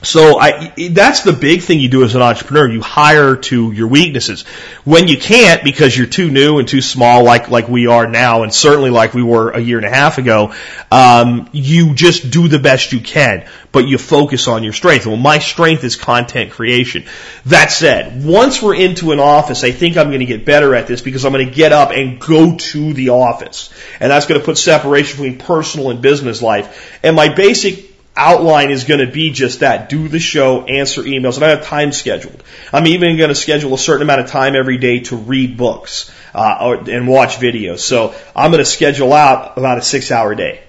so 0.03 0.39
I, 0.39 0.73
that's 0.91 1.21
the 1.21 1.33
big 1.33 1.61
thing 1.61 1.79
you 1.79 1.87
do 1.87 2.03
as 2.03 2.15
an 2.15 2.23
entrepreneur. 2.23 2.67
You 2.67 2.81
hire 2.81 3.35
to 3.35 3.71
your 3.71 3.87
weaknesses. 3.87 4.41
When 4.83 5.07
you 5.07 5.17
can't 5.17 5.63
because 5.63 5.95
you're 5.95 6.07
too 6.07 6.31
new 6.31 6.57
and 6.57 6.67
too 6.67 6.81
small, 6.81 7.23
like 7.23 7.49
like 7.49 7.67
we 7.67 7.85
are 7.85 8.07
now, 8.07 8.41
and 8.41 8.51
certainly 8.51 8.89
like 8.89 9.13
we 9.13 9.21
were 9.21 9.51
a 9.51 9.59
year 9.59 9.77
and 9.77 9.85
a 9.85 9.91
half 9.91 10.17
ago, 10.17 10.53
um, 10.91 11.49
you 11.51 11.93
just 11.93 12.31
do 12.31 12.47
the 12.47 12.57
best 12.57 12.93
you 12.93 12.99
can, 12.99 13.47
but 13.71 13.87
you 13.87 13.99
focus 13.99 14.47
on 14.47 14.63
your 14.63 14.73
strength. 14.73 15.05
Well, 15.05 15.17
my 15.17 15.37
strength 15.37 15.83
is 15.83 15.95
content 15.95 16.51
creation. 16.51 17.05
That 17.45 17.71
said, 17.71 18.25
once 18.25 18.59
we're 18.59 18.75
into 18.75 19.11
an 19.11 19.19
office, 19.19 19.63
I 19.63 19.69
think 19.69 19.97
I'm 19.97 20.07
going 20.07 20.21
to 20.21 20.25
get 20.25 20.45
better 20.45 20.73
at 20.73 20.87
this 20.87 21.01
because 21.01 21.25
I'm 21.25 21.31
going 21.31 21.47
to 21.47 21.53
get 21.53 21.73
up 21.73 21.91
and 21.91 22.19
go 22.19 22.57
to 22.57 22.93
the 22.93 23.09
office, 23.09 23.71
and 23.99 24.11
that's 24.11 24.25
going 24.25 24.39
to 24.39 24.45
put 24.45 24.57
separation 24.57 25.21
between 25.21 25.37
personal 25.37 25.91
and 25.91 26.01
business 26.01 26.41
life. 26.41 26.99
And 27.03 27.15
my 27.15 27.31
basic 27.31 27.90
outline 28.21 28.69
is 28.69 28.83
going 28.83 28.99
to 29.05 29.11
be 29.11 29.31
just 29.31 29.61
that. 29.61 29.89
Do 29.89 30.07
the 30.07 30.19
show, 30.19 30.63
answer 30.65 31.01
emails, 31.01 31.35
and 31.35 31.45
I 31.45 31.49
have 31.49 31.65
time 31.65 31.91
scheduled. 31.91 32.43
I'm 32.71 32.85
even 32.87 33.17
going 33.17 33.29
to 33.29 33.35
schedule 33.35 33.73
a 33.73 33.77
certain 33.77 34.03
amount 34.03 34.21
of 34.21 34.27
time 34.27 34.55
every 34.55 34.77
day 34.77 34.99
to 35.01 35.15
read 35.15 35.57
books 35.57 36.11
uh, 36.33 36.57
or, 36.61 36.89
and 36.89 37.07
watch 37.07 37.37
videos. 37.37 37.79
So 37.79 38.13
I'm 38.35 38.51
going 38.51 38.63
to 38.63 38.69
schedule 38.69 39.11
out 39.11 39.57
about 39.57 39.79
a 39.79 39.81
six 39.81 40.11
hour 40.11 40.35
day. 40.35 40.63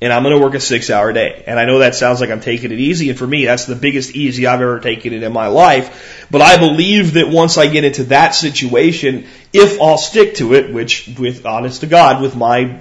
And 0.00 0.12
I'm 0.12 0.24
going 0.24 0.34
to 0.34 0.42
work 0.42 0.54
a 0.54 0.60
six 0.60 0.90
hour 0.90 1.12
day. 1.12 1.44
And 1.46 1.60
I 1.60 1.64
know 1.64 1.78
that 1.78 1.94
sounds 1.94 2.20
like 2.20 2.30
I'm 2.30 2.40
taking 2.40 2.72
it 2.72 2.80
easy. 2.80 3.08
And 3.08 3.16
for 3.16 3.26
me, 3.26 3.44
that's 3.44 3.66
the 3.66 3.76
biggest 3.76 4.16
easy 4.16 4.48
I've 4.48 4.60
ever 4.60 4.80
taken 4.80 5.12
it 5.12 5.22
in 5.22 5.32
my 5.32 5.46
life. 5.46 6.26
But 6.28 6.42
I 6.42 6.58
believe 6.58 7.14
that 7.14 7.28
once 7.28 7.56
I 7.56 7.68
get 7.68 7.84
into 7.84 8.04
that 8.04 8.30
situation, 8.30 9.28
if 9.52 9.80
I'll 9.80 9.98
stick 9.98 10.34
to 10.36 10.54
it, 10.54 10.74
which 10.74 11.08
with 11.16 11.46
honest 11.46 11.82
to 11.82 11.86
God, 11.86 12.20
with 12.20 12.34
my 12.34 12.80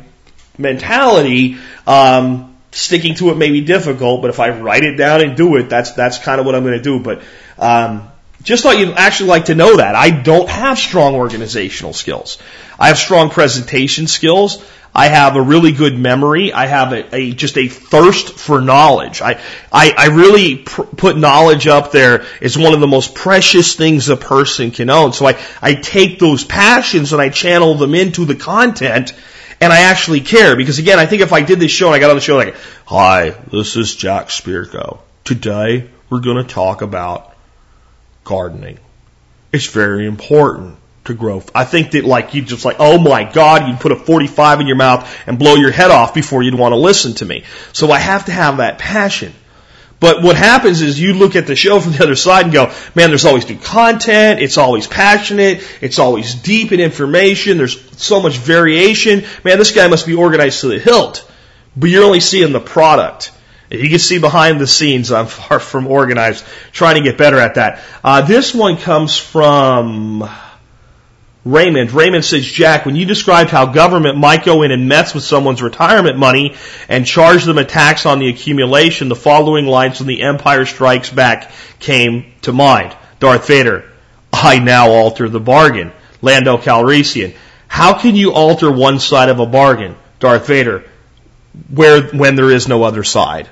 mentality, 0.57 1.59
um, 1.85 2.50
sticking 2.71 3.15
to 3.15 3.29
it 3.31 3.37
may 3.37 3.51
be 3.51 3.61
difficult, 3.61 4.21
but 4.21 4.29
if 4.29 4.39
I 4.39 4.49
write 4.49 4.83
it 4.83 4.95
down 4.95 5.21
and 5.21 5.35
do 5.35 5.55
it, 5.57 5.69
that's 5.69 5.91
that's 5.91 6.17
kind 6.17 6.39
of 6.39 6.45
what 6.45 6.55
I'm 6.55 6.63
going 6.63 6.77
to 6.77 6.83
do. 6.83 6.99
But 6.99 7.21
um, 7.57 8.09
just 8.43 8.63
thought 8.63 8.79
you'd 8.79 8.95
actually 8.95 9.29
like 9.29 9.45
to 9.45 9.55
know 9.55 9.77
that 9.77 9.95
I 9.95 10.09
don't 10.09 10.49
have 10.49 10.77
strong 10.77 11.15
organizational 11.15 11.93
skills. 11.93 12.37
I 12.79 12.87
have 12.87 12.97
strong 12.97 13.29
presentation 13.29 14.07
skills. 14.07 14.63
I 14.93 15.07
have 15.07 15.37
a 15.37 15.41
really 15.41 15.71
good 15.71 15.97
memory. 15.97 16.51
I 16.51 16.65
have 16.65 16.91
a, 16.91 17.15
a 17.15 17.31
just 17.31 17.57
a 17.57 17.67
thirst 17.67 18.37
for 18.37 18.59
knowledge. 18.59 19.21
I 19.21 19.39
I, 19.71 19.93
I 19.97 20.05
really 20.07 20.57
pr- 20.57 20.81
put 20.81 21.17
knowledge 21.17 21.67
up 21.67 21.91
there 21.91 22.25
as 22.41 22.57
one 22.57 22.73
of 22.73 22.81
the 22.81 22.87
most 22.87 23.15
precious 23.15 23.75
things 23.75 24.09
a 24.09 24.17
person 24.17 24.71
can 24.71 24.89
own. 24.89 25.13
So 25.13 25.27
I 25.27 25.39
I 25.61 25.75
take 25.75 26.19
those 26.19 26.43
passions 26.43 27.13
and 27.13 27.21
I 27.21 27.29
channel 27.29 27.75
them 27.75 27.95
into 27.95 28.25
the 28.25 28.35
content 28.35 29.13
and 29.61 29.71
I 29.71 29.81
actually 29.81 30.21
care 30.21 30.55
because 30.55 30.79
again, 30.79 30.99
I 30.99 31.05
think 31.05 31.21
if 31.21 31.31
I 31.31 31.41
did 31.41 31.59
this 31.59 31.71
show 31.71 31.87
and 31.87 31.95
I 31.95 31.99
got 31.99 32.09
on 32.09 32.17
the 32.17 32.21
show 32.21 32.35
like, 32.35 32.55
hi, 32.85 33.29
this 33.51 33.77
is 33.77 33.95
Jack 33.95 34.27
Spirko. 34.27 34.99
Today 35.23 35.89
we're 36.09 36.19
going 36.19 36.37
to 36.37 36.43
talk 36.43 36.81
about 36.81 37.35
gardening. 38.23 38.79
It's 39.53 39.67
very 39.67 40.07
important 40.07 40.77
to 41.05 41.13
grow. 41.13 41.43
I 41.53 41.65
think 41.65 41.91
that 41.91 42.05
like 42.05 42.33
you 42.33 42.41
just 42.41 42.65
like, 42.65 42.77
oh 42.79 42.97
my 42.97 43.23
God, 43.23 43.67
you'd 43.67 43.79
put 43.79 43.91
a 43.91 43.95
45 43.95 44.61
in 44.61 44.67
your 44.67 44.75
mouth 44.75 45.15
and 45.27 45.37
blow 45.37 45.55
your 45.55 45.71
head 45.71 45.91
off 45.91 46.13
before 46.13 46.41
you'd 46.41 46.55
want 46.55 46.73
to 46.73 46.77
listen 46.77 47.13
to 47.15 47.25
me. 47.25 47.43
So 47.71 47.91
I 47.91 47.99
have 47.99 48.25
to 48.25 48.31
have 48.31 48.57
that 48.57 48.79
passion. 48.79 49.33
But 50.01 50.23
what 50.23 50.35
happens 50.35 50.81
is 50.81 50.99
you 50.99 51.13
look 51.13 51.35
at 51.35 51.45
the 51.45 51.55
show 51.55 51.79
from 51.79 51.91
the 51.93 52.03
other 52.03 52.15
side 52.15 52.45
and 52.45 52.53
go, 52.53 52.73
man, 52.95 53.09
there's 53.09 53.23
always 53.23 53.47
new 53.47 53.59
content. 53.59 54.41
It's 54.41 54.57
always 54.57 54.87
passionate. 54.87 55.63
It's 55.79 55.99
always 55.99 56.33
deep 56.33 56.71
in 56.71 56.79
information. 56.79 57.59
There's 57.59 57.79
so 58.01 58.19
much 58.19 58.37
variation. 58.37 59.23
Man, 59.43 59.59
this 59.59 59.71
guy 59.71 59.87
must 59.87 60.07
be 60.07 60.15
organized 60.15 60.61
to 60.61 60.69
the 60.69 60.79
hilt. 60.79 61.31
But 61.77 61.91
you're 61.91 62.03
only 62.03 62.19
seeing 62.19 62.51
the 62.51 62.59
product. 62.59 63.31
You 63.69 63.89
can 63.89 63.99
see 63.99 64.17
behind 64.17 64.59
the 64.59 64.65
scenes, 64.65 65.11
I'm 65.11 65.27
far 65.27 65.59
from 65.59 65.85
organized, 65.85 66.45
trying 66.71 66.95
to 66.95 67.01
get 67.01 67.19
better 67.19 67.37
at 67.37 67.55
that. 67.55 67.79
Uh, 68.03 68.21
this 68.21 68.55
one 68.55 68.77
comes 68.77 69.15
from 69.15 70.27
Raymond. 71.43 71.91
Raymond 71.91 72.23
says, 72.23 72.45
Jack, 72.45 72.85
when 72.85 72.95
you 72.95 73.05
described 73.05 73.49
how 73.49 73.65
government 73.65 74.17
might 74.17 74.45
go 74.45 74.61
in 74.61 74.71
and 74.71 74.87
mess 74.87 75.15
with 75.15 75.23
someone's 75.23 75.61
retirement 75.61 76.17
money 76.17 76.55
and 76.87 77.05
charge 77.05 77.45
them 77.45 77.57
a 77.57 77.65
tax 77.65 78.05
on 78.05 78.19
the 78.19 78.29
accumulation, 78.29 79.09
the 79.09 79.15
following 79.15 79.65
lines 79.65 79.97
from 79.97 80.07
The 80.07 80.21
Empire 80.21 80.65
Strikes 80.65 81.09
Back 81.09 81.51
came 81.79 82.31
to 82.43 82.53
mind. 82.53 82.95
Darth 83.19 83.47
Vader, 83.47 83.91
I 84.31 84.59
now 84.59 84.89
alter 84.89 85.29
the 85.29 85.39
bargain. 85.39 85.91
Lando 86.21 86.57
Calrissian, 86.57 87.33
how 87.67 87.97
can 87.97 88.15
you 88.15 88.33
alter 88.33 88.71
one 88.71 88.99
side 88.99 89.29
of 89.29 89.39
a 89.39 89.45
bargain? 89.47 89.95
Darth 90.19 90.45
Vader, 90.45 90.83
where, 91.73 92.03
when 92.09 92.35
there 92.35 92.51
is 92.51 92.67
no 92.67 92.83
other 92.83 93.03
side. 93.03 93.49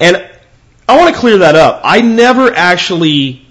And 0.00 0.26
I 0.88 0.96
want 0.96 1.14
to 1.14 1.20
clear 1.20 1.38
that 1.38 1.54
up. 1.54 1.82
I 1.84 2.00
never 2.00 2.50
actually 2.54 3.46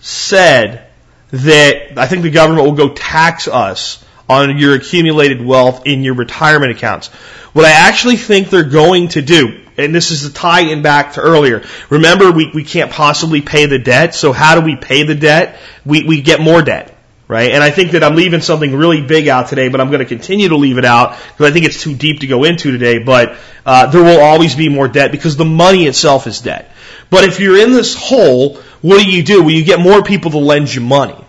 said 0.00 0.86
that 1.32 1.98
I 1.98 2.06
think 2.06 2.22
the 2.22 2.30
government 2.30 2.66
will 2.66 2.74
go 2.74 2.90
tax 2.90 3.48
us 3.48 4.04
on 4.28 4.56
your 4.58 4.74
accumulated 4.74 5.44
wealth 5.44 5.86
in 5.86 6.02
your 6.02 6.14
retirement 6.14 6.72
accounts. 6.72 7.08
What 7.52 7.64
I 7.64 7.72
actually 7.72 8.16
think 8.16 8.48
they're 8.48 8.64
going 8.64 9.08
to 9.08 9.22
do, 9.22 9.60
and 9.76 9.94
this 9.94 10.10
is 10.10 10.24
a 10.24 10.32
tie 10.32 10.60
in 10.60 10.82
back 10.82 11.14
to 11.14 11.20
earlier. 11.20 11.64
Remember, 11.90 12.30
we, 12.30 12.50
we 12.54 12.64
can't 12.64 12.90
possibly 12.90 13.42
pay 13.42 13.66
the 13.66 13.78
debt, 13.78 14.14
so 14.14 14.32
how 14.32 14.58
do 14.58 14.64
we 14.64 14.76
pay 14.76 15.02
the 15.02 15.14
debt? 15.14 15.58
We, 15.84 16.04
we 16.04 16.22
get 16.22 16.40
more 16.40 16.62
debt, 16.62 16.96
right? 17.28 17.50
And 17.50 17.62
I 17.62 17.70
think 17.70 17.92
that 17.92 18.04
I'm 18.04 18.14
leaving 18.14 18.40
something 18.40 18.74
really 18.74 19.02
big 19.02 19.28
out 19.28 19.48
today, 19.48 19.68
but 19.68 19.80
I'm 19.80 19.88
going 19.88 20.00
to 20.00 20.06
continue 20.06 20.48
to 20.48 20.56
leave 20.56 20.78
it 20.78 20.84
out 20.84 21.18
because 21.28 21.50
I 21.50 21.52
think 21.52 21.66
it's 21.66 21.82
too 21.82 21.94
deep 21.94 22.20
to 22.20 22.26
go 22.26 22.44
into 22.44 22.70
today, 22.70 22.98
but 22.98 23.36
uh, 23.66 23.90
there 23.90 24.02
will 24.02 24.20
always 24.20 24.54
be 24.54 24.68
more 24.68 24.88
debt 24.88 25.12
because 25.12 25.36
the 25.36 25.44
money 25.44 25.86
itself 25.86 26.26
is 26.26 26.40
debt. 26.40 26.70
But 27.10 27.24
if 27.24 27.40
you're 27.40 27.58
in 27.58 27.72
this 27.72 27.94
hole, 27.94 28.56
what 28.80 29.02
do 29.02 29.10
you 29.10 29.22
do? 29.22 29.42
Well, 29.42 29.50
you 29.50 29.64
get 29.64 29.80
more 29.80 30.02
people 30.02 30.30
to 30.30 30.38
lend 30.38 30.74
you 30.74 30.80
money. 30.80 31.21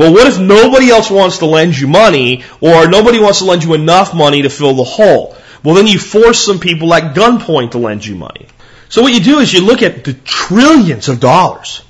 Well, 0.00 0.14
what 0.14 0.26
if 0.26 0.40
nobody 0.40 0.88
else 0.88 1.10
wants 1.10 1.40
to 1.40 1.44
lend 1.44 1.78
you 1.78 1.86
money 1.86 2.42
or 2.62 2.88
nobody 2.88 3.18
wants 3.18 3.40
to 3.40 3.44
lend 3.44 3.64
you 3.64 3.74
enough 3.74 4.14
money 4.14 4.40
to 4.40 4.48
fill 4.48 4.72
the 4.72 4.82
hole? 4.82 5.36
Well, 5.62 5.74
then 5.74 5.86
you 5.86 5.98
force 5.98 6.42
some 6.42 6.58
people 6.58 6.94
at 6.94 7.14
gunpoint 7.14 7.72
to 7.72 7.78
lend 7.78 8.06
you 8.06 8.14
money. 8.14 8.46
So 8.88 9.02
what 9.02 9.12
you 9.12 9.20
do 9.20 9.40
is 9.40 9.52
you 9.52 9.60
look 9.60 9.82
at 9.82 10.04
the 10.04 10.14
trillions 10.14 11.10
of 11.10 11.20
dollars 11.20 11.82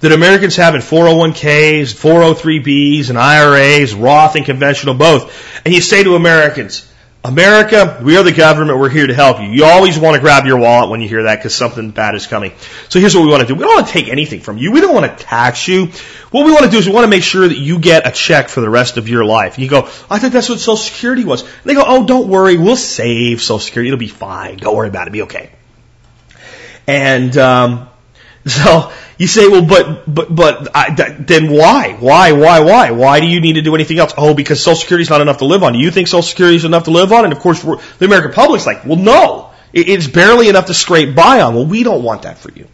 that 0.00 0.10
Americans 0.10 0.56
have 0.56 0.74
in 0.74 0.80
401ks, 0.80 1.94
403bs, 1.94 3.10
and 3.10 3.16
IRAs, 3.16 3.94
Roth 3.94 4.34
and 4.34 4.44
conventional 4.44 4.94
both, 4.96 5.32
and 5.64 5.72
you 5.72 5.80
say 5.80 6.02
to 6.02 6.16
Americans, 6.16 6.92
America, 7.26 8.00
we 8.04 8.16
are 8.16 8.22
the 8.22 8.30
government. 8.30 8.78
We're 8.78 8.88
here 8.88 9.08
to 9.08 9.14
help 9.14 9.40
you. 9.40 9.48
You 9.48 9.64
always 9.64 9.98
want 9.98 10.14
to 10.14 10.20
grab 10.20 10.46
your 10.46 10.58
wallet 10.58 10.90
when 10.90 11.00
you 11.00 11.08
hear 11.08 11.24
that 11.24 11.36
because 11.36 11.56
something 11.56 11.90
bad 11.90 12.14
is 12.14 12.28
coming. 12.28 12.52
So 12.88 13.00
here's 13.00 13.16
what 13.16 13.24
we 13.24 13.30
want 13.30 13.40
to 13.40 13.48
do. 13.48 13.56
We 13.56 13.64
don't 13.64 13.74
want 13.74 13.88
to 13.88 13.92
take 13.92 14.08
anything 14.08 14.40
from 14.40 14.58
you. 14.58 14.70
We 14.70 14.80
don't 14.80 14.94
want 14.94 15.18
to 15.18 15.24
tax 15.24 15.66
you. 15.66 15.86
What 16.30 16.46
we 16.46 16.52
want 16.52 16.66
to 16.66 16.70
do 16.70 16.78
is 16.78 16.86
we 16.86 16.92
want 16.92 17.02
to 17.02 17.10
make 17.10 17.24
sure 17.24 17.46
that 17.46 17.58
you 17.58 17.80
get 17.80 18.06
a 18.06 18.12
check 18.12 18.48
for 18.48 18.60
the 18.60 18.70
rest 18.70 18.96
of 18.96 19.08
your 19.08 19.24
life. 19.24 19.58
You 19.58 19.68
go, 19.68 19.80
I 20.08 20.20
thought 20.20 20.30
that's 20.30 20.48
what 20.48 20.60
Social 20.60 20.76
Security 20.76 21.24
was. 21.24 21.42
And 21.42 21.64
they 21.64 21.74
go, 21.74 21.82
oh, 21.84 22.06
don't 22.06 22.28
worry. 22.28 22.58
We'll 22.58 22.76
save 22.76 23.42
Social 23.42 23.58
Security. 23.58 23.88
It'll 23.88 23.98
be 23.98 24.06
fine. 24.06 24.58
Don't 24.58 24.76
worry 24.76 24.88
about 24.88 25.08
it. 25.08 25.10
It'll 25.10 25.12
be 25.14 25.22
okay. 25.22 25.50
And, 26.86 27.36
um, 27.36 27.88
so 28.46 28.92
you 29.18 29.26
say, 29.26 29.48
well, 29.48 29.64
but 29.64 30.12
but 30.12 30.34
but 30.34 30.68
I, 30.74 30.94
then 31.18 31.50
why? 31.50 31.96
Why? 31.98 32.32
Why? 32.32 32.60
Why? 32.60 32.90
Why 32.90 33.20
do 33.20 33.26
you 33.26 33.40
need 33.40 33.54
to 33.54 33.62
do 33.62 33.74
anything 33.74 33.98
else? 33.98 34.12
Oh, 34.16 34.34
because 34.34 34.62
Social 34.62 34.80
Security 34.80 35.02
is 35.02 35.10
not 35.10 35.20
enough 35.20 35.38
to 35.38 35.46
live 35.46 35.62
on. 35.62 35.72
Do 35.72 35.78
you 35.78 35.90
think 35.90 36.08
Social 36.08 36.22
Security 36.22 36.56
is 36.56 36.64
enough 36.64 36.84
to 36.84 36.90
live 36.90 37.12
on? 37.12 37.24
And 37.24 37.32
of 37.32 37.40
course, 37.40 37.62
the 37.62 38.04
American 38.04 38.32
public's 38.32 38.66
like, 38.66 38.84
well, 38.84 38.96
no, 38.96 39.50
it's 39.72 40.06
barely 40.06 40.48
enough 40.48 40.66
to 40.66 40.74
scrape 40.74 41.14
by 41.14 41.40
on. 41.40 41.54
Well, 41.54 41.66
we 41.66 41.82
don't 41.82 42.02
want 42.02 42.22
that 42.22 42.38
for 42.38 42.50
you. 42.52 42.68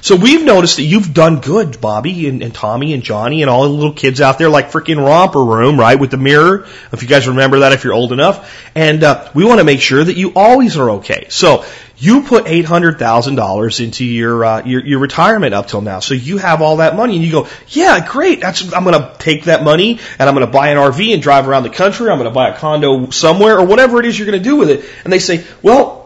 So 0.00 0.16
we've 0.16 0.44
noticed 0.44 0.76
that 0.76 0.84
you've 0.84 1.12
done 1.12 1.40
good, 1.40 1.80
Bobby 1.80 2.28
and, 2.28 2.42
and 2.42 2.54
Tommy 2.54 2.92
and 2.94 3.02
Johnny 3.02 3.42
and 3.42 3.50
all 3.50 3.64
the 3.64 3.68
little 3.68 3.92
kids 3.92 4.20
out 4.20 4.38
there, 4.38 4.48
like 4.48 4.70
freaking 4.70 5.04
Romper 5.04 5.44
Room, 5.44 5.78
right, 5.78 5.98
with 5.98 6.10
the 6.10 6.16
mirror. 6.16 6.66
If 6.92 7.02
you 7.02 7.08
guys 7.08 7.28
remember 7.28 7.60
that, 7.60 7.72
if 7.72 7.84
you're 7.84 7.94
old 7.94 8.12
enough, 8.12 8.70
and 8.74 9.02
uh, 9.02 9.28
we 9.34 9.44
want 9.44 9.58
to 9.58 9.64
make 9.64 9.80
sure 9.80 10.02
that 10.02 10.16
you 10.16 10.32
always 10.34 10.76
are 10.76 10.90
okay. 10.92 11.26
So 11.30 11.64
you 11.98 12.22
put 12.22 12.46
eight 12.46 12.64
hundred 12.64 12.98
thousand 12.98 13.34
dollars 13.34 13.80
into 13.80 14.04
your, 14.04 14.44
uh, 14.44 14.64
your 14.64 14.84
your 14.84 14.98
retirement 15.00 15.52
up 15.52 15.66
till 15.66 15.80
now, 15.80 16.00
so 16.00 16.14
you 16.14 16.38
have 16.38 16.62
all 16.62 16.76
that 16.76 16.94
money, 16.94 17.16
and 17.16 17.24
you 17.24 17.32
go, 17.32 17.48
yeah, 17.68 18.06
great. 18.06 18.40
That's 18.40 18.72
I'm 18.72 18.84
going 18.84 19.00
to 19.00 19.14
take 19.18 19.44
that 19.44 19.64
money 19.64 19.98
and 20.18 20.28
I'm 20.28 20.34
going 20.34 20.46
to 20.46 20.52
buy 20.52 20.68
an 20.68 20.76
RV 20.76 21.12
and 21.12 21.22
drive 21.22 21.48
around 21.48 21.64
the 21.64 21.70
country. 21.70 22.10
I'm 22.10 22.18
going 22.18 22.30
to 22.30 22.34
buy 22.34 22.50
a 22.50 22.56
condo 22.56 23.10
somewhere 23.10 23.58
or 23.58 23.66
whatever 23.66 23.98
it 24.00 24.06
is 24.06 24.18
you're 24.18 24.26
going 24.26 24.42
to 24.42 24.44
do 24.44 24.56
with 24.56 24.70
it. 24.70 24.84
And 25.04 25.12
they 25.12 25.18
say, 25.18 25.44
well, 25.62 25.98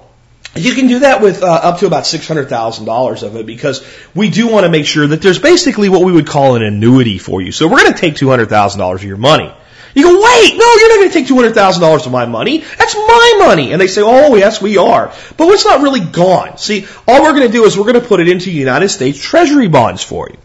you 0.54 0.74
can 0.74 0.86
do 0.86 1.00
that 1.00 1.22
with 1.22 1.42
uh, 1.42 1.46
up 1.46 1.78
to 1.80 1.86
about 1.86 2.06
six 2.06 2.26
hundred 2.28 2.48
thousand 2.48 2.84
dollars 2.84 3.22
of 3.22 3.36
it 3.36 3.46
because 3.46 3.86
we 4.14 4.30
do 4.30 4.48
want 4.48 4.64
to 4.64 4.70
make 4.70 4.86
sure 4.86 5.06
that 5.06 5.22
there's 5.22 5.38
basically 5.38 5.88
what 5.88 6.02
we 6.02 6.12
would 6.12 6.26
call 6.26 6.56
an 6.56 6.62
annuity 6.62 7.18
for 7.18 7.40
you. 7.40 7.52
So 7.52 7.68
we're 7.68 7.80
going 7.80 7.92
to 7.92 7.98
take 7.98 8.16
two 8.16 8.28
hundred 8.28 8.48
thousand 8.48 8.80
dollars 8.80 9.00
of 9.00 9.06
your 9.06 9.16
money. 9.16 9.54
You 9.94 10.04
go, 10.04 10.14
wait, 10.14 10.56
no, 10.56 10.74
you're 10.74 10.88
not 10.88 10.96
going 10.96 11.08
to 11.08 11.14
take 11.14 11.26
two 11.26 11.34
hundred 11.34 11.54
thousand 11.54 11.82
dollars 11.82 12.06
of 12.06 12.12
my 12.12 12.24
money. 12.24 12.58
That's 12.78 12.94
my 12.94 13.34
money. 13.38 13.72
And 13.72 13.80
they 13.80 13.86
say, 13.86 14.00
oh 14.02 14.34
yes, 14.36 14.60
we 14.62 14.78
are, 14.78 15.12
but 15.36 15.48
it's 15.48 15.64
not 15.64 15.82
really 15.82 16.00
gone. 16.00 16.56
See, 16.56 16.86
all 17.06 17.22
we're 17.22 17.32
going 17.32 17.46
to 17.46 17.52
do 17.52 17.64
is 17.64 17.76
we're 17.76 17.84
going 17.84 18.00
to 18.00 18.08
put 18.08 18.20
it 18.20 18.28
into 18.28 18.50
United 18.50 18.88
States 18.88 19.18
Treasury 19.18 19.68
bonds 19.68 20.02
for 20.02 20.28
you, 20.30 20.38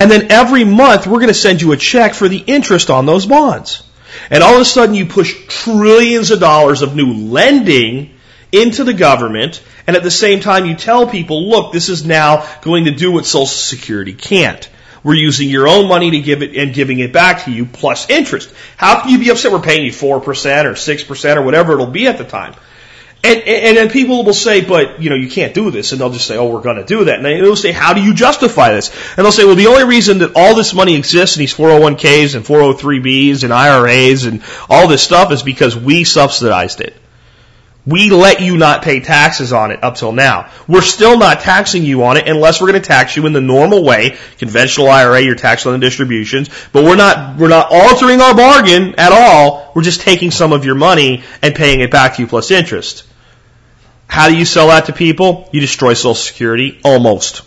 and 0.00 0.10
then 0.10 0.32
every 0.32 0.64
month 0.64 1.06
we're 1.06 1.18
going 1.18 1.28
to 1.28 1.34
send 1.34 1.60
you 1.60 1.72
a 1.72 1.76
check 1.76 2.14
for 2.14 2.28
the 2.28 2.38
interest 2.38 2.88
on 2.90 3.04
those 3.06 3.26
bonds. 3.26 3.82
And 4.30 4.42
all 4.42 4.54
of 4.54 4.60
a 4.60 4.64
sudden 4.64 4.94
you 4.94 5.06
push 5.06 5.34
trillions 5.48 6.30
of 6.30 6.40
dollars 6.40 6.82
of 6.82 6.94
new 6.94 7.12
lending 7.12 8.14
into 8.52 8.84
the 8.84 8.94
government, 8.94 9.62
and 9.86 9.96
at 9.96 10.02
the 10.02 10.10
same 10.10 10.40
time 10.40 10.64
you 10.64 10.76
tell 10.76 11.08
people, 11.08 11.50
look, 11.50 11.72
this 11.72 11.88
is 11.88 12.06
now 12.06 12.46
going 12.62 12.84
to 12.84 12.92
do 12.92 13.12
what 13.12 13.26
Social 13.26 13.46
Security 13.46 14.14
can't. 14.14 14.70
We're 15.04 15.14
using 15.14 15.50
your 15.50 15.68
own 15.68 15.86
money 15.86 16.12
to 16.12 16.20
give 16.20 16.42
it 16.42 16.56
and 16.56 16.74
giving 16.74 16.98
it 16.98 17.12
back 17.12 17.44
to 17.44 17.52
you 17.52 17.66
plus 17.66 18.08
interest. 18.08 18.52
How 18.76 19.02
can 19.02 19.10
you 19.10 19.18
be 19.18 19.28
upset 19.30 19.52
we're 19.52 19.60
paying 19.60 19.84
you 19.84 19.92
4% 19.92 20.10
or 20.10 20.20
6% 20.20 21.36
or 21.36 21.42
whatever 21.42 21.74
it'll 21.74 21.86
be 21.86 22.08
at 22.08 22.18
the 22.18 22.24
time? 22.24 22.54
And, 23.22 23.40
and 23.40 23.76
then 23.76 23.88
people 23.88 24.22
will 24.22 24.34
say, 24.34 24.62
but, 24.62 25.00
you 25.00 25.08
know, 25.08 25.16
you 25.16 25.30
can't 25.30 25.54
do 25.54 25.70
this. 25.70 25.92
And 25.92 26.00
they'll 26.00 26.10
just 26.10 26.26
say, 26.26 26.36
oh, 26.36 26.48
we're 26.48 26.60
going 26.60 26.76
to 26.76 26.84
do 26.84 27.04
that. 27.04 27.24
And 27.24 27.24
they'll 27.24 27.56
say, 27.56 27.72
how 27.72 27.94
do 27.94 28.02
you 28.02 28.12
justify 28.12 28.74
this? 28.74 28.90
And 29.16 29.24
they'll 29.24 29.32
say, 29.32 29.46
well, 29.46 29.54
the 29.54 29.68
only 29.68 29.84
reason 29.84 30.18
that 30.18 30.32
all 30.36 30.54
this 30.54 30.74
money 30.74 30.94
exists 30.94 31.36
in 31.36 31.40
these 31.40 31.54
401ks 31.54 32.34
and 32.34 32.44
403bs 32.44 33.44
and 33.44 33.52
IRAs 33.52 34.26
and 34.26 34.42
all 34.68 34.88
this 34.88 35.02
stuff 35.02 35.32
is 35.32 35.42
because 35.42 35.74
we 35.74 36.04
subsidized 36.04 36.82
it. 36.82 36.94
We 37.86 38.08
let 38.08 38.40
you 38.40 38.56
not 38.56 38.82
pay 38.82 39.00
taxes 39.00 39.52
on 39.52 39.70
it 39.70 39.84
up 39.84 39.96
till 39.96 40.12
now. 40.12 40.50
We're 40.66 40.80
still 40.80 41.18
not 41.18 41.40
taxing 41.40 41.84
you 41.84 42.04
on 42.04 42.16
it 42.16 42.26
unless 42.26 42.60
we're 42.60 42.68
going 42.68 42.80
to 42.80 42.88
tax 42.88 43.14
you 43.14 43.26
in 43.26 43.34
the 43.34 43.42
normal 43.42 43.84
way, 43.84 44.16
conventional 44.38 44.88
IRA, 44.88 45.20
your 45.20 45.34
tax 45.34 45.66
on 45.66 45.74
the 45.74 45.78
distributions. 45.78 46.48
But 46.72 46.84
we're 46.84 46.96
not 46.96 47.36
we're 47.38 47.48
not 47.48 47.68
altering 47.70 48.22
our 48.22 48.34
bargain 48.34 48.94
at 48.96 49.12
all. 49.12 49.70
We're 49.74 49.82
just 49.82 50.00
taking 50.00 50.30
some 50.30 50.52
of 50.54 50.64
your 50.64 50.76
money 50.76 51.24
and 51.42 51.54
paying 51.54 51.80
it 51.80 51.90
back 51.90 52.14
to 52.14 52.22
you 52.22 52.28
plus 52.28 52.50
interest. 52.50 53.06
How 54.06 54.28
do 54.28 54.36
you 54.36 54.46
sell 54.46 54.68
that 54.68 54.86
to 54.86 54.94
people? 54.94 55.50
You 55.52 55.60
destroy 55.60 55.92
Social 55.92 56.14
Security 56.14 56.80
almost. 56.84 57.42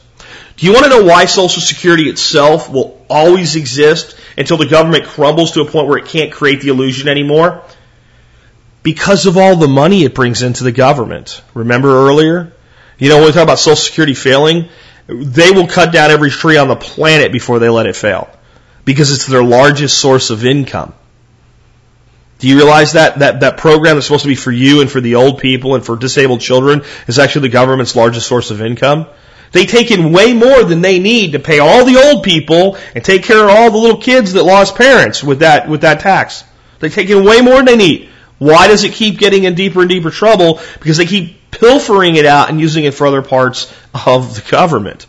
Do 0.57 0.65
you 0.65 0.73
want 0.73 0.85
to 0.85 0.89
know 0.89 1.03
why 1.03 1.25
Social 1.25 1.61
Security 1.61 2.09
itself 2.09 2.69
will 2.69 3.03
always 3.09 3.55
exist 3.55 4.19
until 4.37 4.57
the 4.57 4.65
government 4.65 5.05
crumbles 5.05 5.51
to 5.51 5.61
a 5.61 5.65
point 5.65 5.87
where 5.87 5.97
it 5.97 6.05
can't 6.05 6.31
create 6.31 6.61
the 6.61 6.69
illusion 6.69 7.07
anymore? 7.07 7.63
Because 8.83 9.25
of 9.25 9.37
all 9.37 9.55
the 9.55 9.67
money 9.67 10.03
it 10.03 10.15
brings 10.15 10.41
into 10.41 10.63
the 10.63 10.71
government. 10.71 11.41
Remember 11.53 11.89
earlier? 11.89 12.53
You 12.97 13.09
know, 13.09 13.17
when 13.17 13.25
we 13.25 13.31
talk 13.31 13.43
about 13.43 13.59
Social 13.59 13.75
Security 13.75 14.13
failing, 14.13 14.69
they 15.07 15.51
will 15.51 15.67
cut 15.67 15.91
down 15.91 16.11
every 16.11 16.29
tree 16.29 16.57
on 16.57 16.67
the 16.67 16.75
planet 16.75 17.31
before 17.31 17.59
they 17.59 17.69
let 17.69 17.85
it 17.85 17.95
fail 17.95 18.29
because 18.85 19.11
it's 19.11 19.25
their 19.25 19.43
largest 19.43 19.97
source 19.97 20.29
of 20.29 20.45
income. 20.45 20.93
Do 22.39 22.47
you 22.47 22.55
realize 22.55 22.93
that, 22.93 23.19
that 23.19 23.39
that 23.39 23.57
program 23.57 23.95
that's 23.95 24.05
supposed 24.05 24.23
to 24.23 24.29
be 24.29 24.35
for 24.35 24.51
you 24.51 24.81
and 24.81 24.91
for 24.91 25.01
the 25.01 25.15
old 25.15 25.39
people 25.39 25.75
and 25.75 25.83
for 25.83 25.95
disabled 25.95 26.41
children 26.41 26.83
is 27.07 27.17
actually 27.17 27.49
the 27.49 27.53
government's 27.53 27.95
largest 27.95 28.27
source 28.27 28.51
of 28.51 28.61
income? 28.61 29.07
They 29.51 29.65
take 29.65 29.91
in 29.91 30.11
way 30.11 30.33
more 30.33 30.63
than 30.63 30.81
they 30.81 30.99
need 30.99 31.31
to 31.31 31.39
pay 31.39 31.59
all 31.59 31.85
the 31.85 31.97
old 31.97 32.23
people 32.23 32.77
and 32.93 33.03
take 33.03 33.23
care 33.23 33.43
of 33.43 33.49
all 33.49 33.71
the 33.71 33.77
little 33.77 34.01
kids 34.01 34.33
that 34.33 34.43
lost 34.43 34.75
parents 34.75 35.23
with 35.23 35.39
that 35.39 35.67
with 35.67 35.81
that 35.81 36.01
tax. 36.01 36.43
They 36.79 36.89
take 36.89 37.09
in 37.09 37.23
way 37.23 37.41
more 37.41 37.55
than 37.55 37.65
they 37.65 37.77
need. 37.77 38.09
Why 38.39 38.67
does 38.67 38.83
it 38.83 38.93
keep 38.93 39.17
getting 39.17 39.45
in 39.45 39.55
deeper 39.55 39.81
and 39.81 39.89
deeper 39.89 40.11
trouble? 40.11 40.59
Because 40.79 40.97
they 40.97 41.05
keep 41.05 41.51
pilfering 41.51 42.15
it 42.15 42.25
out 42.25 42.49
and 42.49 42.59
using 42.59 42.83
it 42.83 42.93
for 42.93 43.07
other 43.07 43.21
parts 43.21 43.73
of 44.05 44.35
the 44.35 44.51
government. 44.51 45.07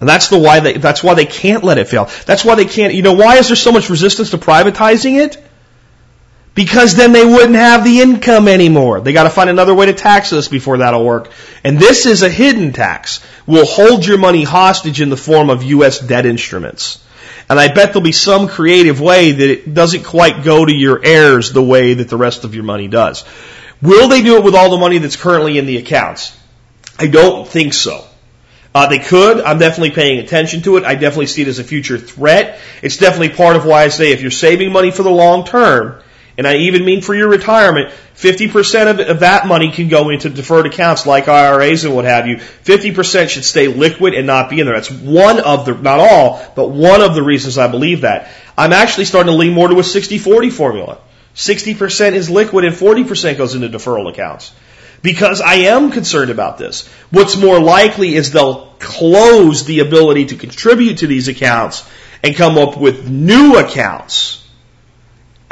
And 0.00 0.08
that's 0.08 0.28
the 0.28 0.38
why 0.38 0.60
they, 0.60 0.72
that's 0.74 1.02
why 1.02 1.14
they 1.14 1.26
can't 1.26 1.62
let 1.62 1.78
it 1.78 1.86
fail. 1.86 2.10
That's 2.26 2.44
why 2.44 2.54
they 2.54 2.64
can't, 2.64 2.94
you 2.94 3.02
know, 3.02 3.12
why 3.12 3.36
is 3.36 3.48
there 3.48 3.56
so 3.56 3.70
much 3.70 3.88
resistance 3.88 4.30
to 4.30 4.38
privatizing 4.38 5.20
it? 5.20 5.42
Because 6.54 6.96
then 6.96 7.12
they 7.12 7.24
wouldn't 7.24 7.54
have 7.54 7.84
the 7.84 8.00
income 8.00 8.48
anymore. 8.48 9.00
They 9.00 9.12
gotta 9.12 9.30
find 9.30 9.48
another 9.48 9.74
way 9.74 9.86
to 9.86 9.94
tax 9.94 10.32
us 10.32 10.48
before 10.48 10.78
that'll 10.78 11.04
work. 11.04 11.30
And 11.64 11.78
this 11.78 12.04
is 12.04 12.22
a 12.22 12.28
hidden 12.28 12.72
tax. 12.72 13.24
We'll 13.46 13.64
hold 13.64 14.04
your 14.04 14.18
money 14.18 14.44
hostage 14.44 15.00
in 15.00 15.08
the 15.08 15.16
form 15.16 15.50
of 15.50 15.62
U.S. 15.62 16.00
debt 16.00 16.26
instruments. 16.26 17.02
And 17.52 17.60
I 17.60 17.68
bet 17.68 17.88
there'll 17.88 18.00
be 18.00 18.12
some 18.12 18.48
creative 18.48 18.98
way 18.98 19.30
that 19.30 19.50
it 19.50 19.74
doesn't 19.74 20.04
quite 20.04 20.42
go 20.42 20.64
to 20.64 20.72
your 20.72 21.04
heirs 21.04 21.52
the 21.52 21.62
way 21.62 21.92
that 21.92 22.08
the 22.08 22.16
rest 22.16 22.44
of 22.44 22.54
your 22.54 22.64
money 22.64 22.88
does. 22.88 23.26
Will 23.82 24.08
they 24.08 24.22
do 24.22 24.38
it 24.38 24.42
with 24.42 24.54
all 24.54 24.70
the 24.70 24.78
money 24.78 24.96
that's 24.96 25.16
currently 25.16 25.58
in 25.58 25.66
the 25.66 25.76
accounts? 25.76 26.34
I 26.98 27.08
don't 27.08 27.46
think 27.46 27.74
so. 27.74 28.06
Uh, 28.74 28.86
they 28.86 29.00
could. 29.00 29.42
I'm 29.42 29.58
definitely 29.58 29.90
paying 29.90 30.18
attention 30.18 30.62
to 30.62 30.78
it. 30.78 30.84
I 30.84 30.94
definitely 30.94 31.26
see 31.26 31.42
it 31.42 31.48
as 31.48 31.58
a 31.58 31.64
future 31.64 31.98
threat. 31.98 32.58
It's 32.80 32.96
definitely 32.96 33.36
part 33.36 33.54
of 33.54 33.66
why 33.66 33.82
I 33.82 33.88
say 33.88 34.12
if 34.12 34.22
you're 34.22 34.30
saving 34.30 34.72
money 34.72 34.90
for 34.90 35.02
the 35.02 35.10
long 35.10 35.44
term, 35.44 36.02
and 36.38 36.46
I 36.46 36.56
even 36.56 36.84
mean 36.84 37.02
for 37.02 37.14
your 37.14 37.28
retirement, 37.28 37.92
50% 38.16 38.90
of, 38.90 39.00
of 39.00 39.20
that 39.20 39.46
money 39.46 39.70
can 39.70 39.88
go 39.88 40.10
into 40.10 40.28
deferred 40.28 40.66
accounts 40.66 41.06
like 41.06 41.28
IRAs 41.28 41.84
and 41.84 41.94
what 41.94 42.04
have 42.04 42.26
you. 42.26 42.36
50% 42.36 43.28
should 43.28 43.44
stay 43.44 43.68
liquid 43.68 44.14
and 44.14 44.26
not 44.26 44.48
be 44.48 44.60
in 44.60 44.66
there. 44.66 44.74
That's 44.74 44.90
one 44.90 45.40
of 45.40 45.66
the, 45.66 45.74
not 45.74 46.00
all, 46.00 46.42
but 46.54 46.68
one 46.68 47.02
of 47.02 47.14
the 47.14 47.22
reasons 47.22 47.58
I 47.58 47.68
believe 47.68 48.02
that. 48.02 48.30
I'm 48.56 48.72
actually 48.72 49.06
starting 49.06 49.32
to 49.32 49.36
lean 49.36 49.52
more 49.52 49.68
to 49.68 49.74
a 49.74 49.82
60-40 49.82 50.52
formula. 50.52 50.98
60% 51.34 52.12
is 52.12 52.30
liquid 52.30 52.64
and 52.64 52.74
40% 52.74 53.36
goes 53.36 53.54
into 53.54 53.68
deferral 53.68 54.10
accounts 54.10 54.52
because 55.02 55.40
I 55.40 55.54
am 55.54 55.90
concerned 55.90 56.30
about 56.30 56.58
this. 56.58 56.86
What's 57.10 57.36
more 57.36 57.60
likely 57.60 58.14
is 58.14 58.30
they'll 58.30 58.66
close 58.78 59.64
the 59.64 59.80
ability 59.80 60.26
to 60.26 60.36
contribute 60.36 60.98
to 60.98 61.06
these 61.06 61.28
accounts 61.28 61.88
and 62.22 62.36
come 62.36 62.58
up 62.58 62.76
with 62.76 63.08
new 63.08 63.56
accounts 63.56 64.41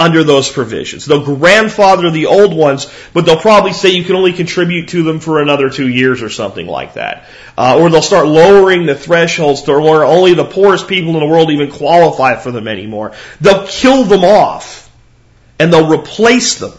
under 0.00 0.24
those 0.24 0.50
provisions. 0.50 1.04
They'll 1.04 1.24
grandfather 1.24 2.10
the 2.10 2.26
old 2.26 2.54
ones, 2.54 2.90
but 3.12 3.26
they'll 3.26 3.40
probably 3.40 3.74
say 3.74 3.90
you 3.90 4.02
can 4.02 4.16
only 4.16 4.32
contribute 4.32 4.88
to 4.88 5.02
them 5.02 5.20
for 5.20 5.42
another 5.42 5.68
two 5.68 5.88
years 5.88 6.22
or 6.22 6.30
something 6.30 6.66
like 6.66 6.94
that. 6.94 7.26
Uh, 7.56 7.78
or 7.78 7.90
they'll 7.90 8.00
start 8.00 8.26
lowering 8.26 8.86
the 8.86 8.94
thresholds 8.94 9.62
to 9.62 9.78
where 9.78 10.04
only 10.04 10.32
the 10.32 10.44
poorest 10.44 10.88
people 10.88 11.12
in 11.14 11.20
the 11.20 11.26
world 11.26 11.50
even 11.50 11.70
qualify 11.70 12.36
for 12.36 12.50
them 12.50 12.66
anymore. 12.66 13.12
They'll 13.42 13.66
kill 13.66 14.04
them 14.04 14.24
off 14.24 14.90
and 15.58 15.70
they'll 15.70 15.92
replace 15.92 16.58
them 16.58 16.72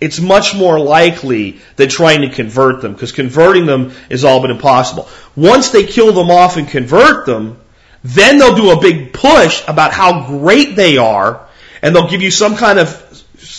it's 0.00 0.18
much 0.18 0.56
more 0.56 0.80
likely 0.80 1.60
than 1.76 1.88
trying 1.88 2.22
to 2.22 2.28
convert 2.28 2.82
them 2.82 2.92
because 2.92 3.12
converting 3.12 3.66
them 3.66 3.92
is 4.10 4.24
all 4.24 4.40
but 4.40 4.50
impossible. 4.50 5.08
Once 5.36 5.70
they 5.70 5.84
kill 5.84 6.12
them 6.12 6.28
off 6.28 6.56
and 6.56 6.66
convert 6.66 7.24
them, 7.24 7.56
then 8.02 8.36
they'll 8.36 8.56
do 8.56 8.72
a 8.72 8.80
big 8.80 9.12
push 9.12 9.62
about 9.68 9.92
how 9.92 10.26
great 10.26 10.74
they 10.74 10.96
are 10.98 11.46
and 11.82 11.94
they'll 11.94 12.08
give 12.08 12.22
you 12.22 12.30
some 12.30 12.56
kind 12.56 12.78
of 12.78 13.08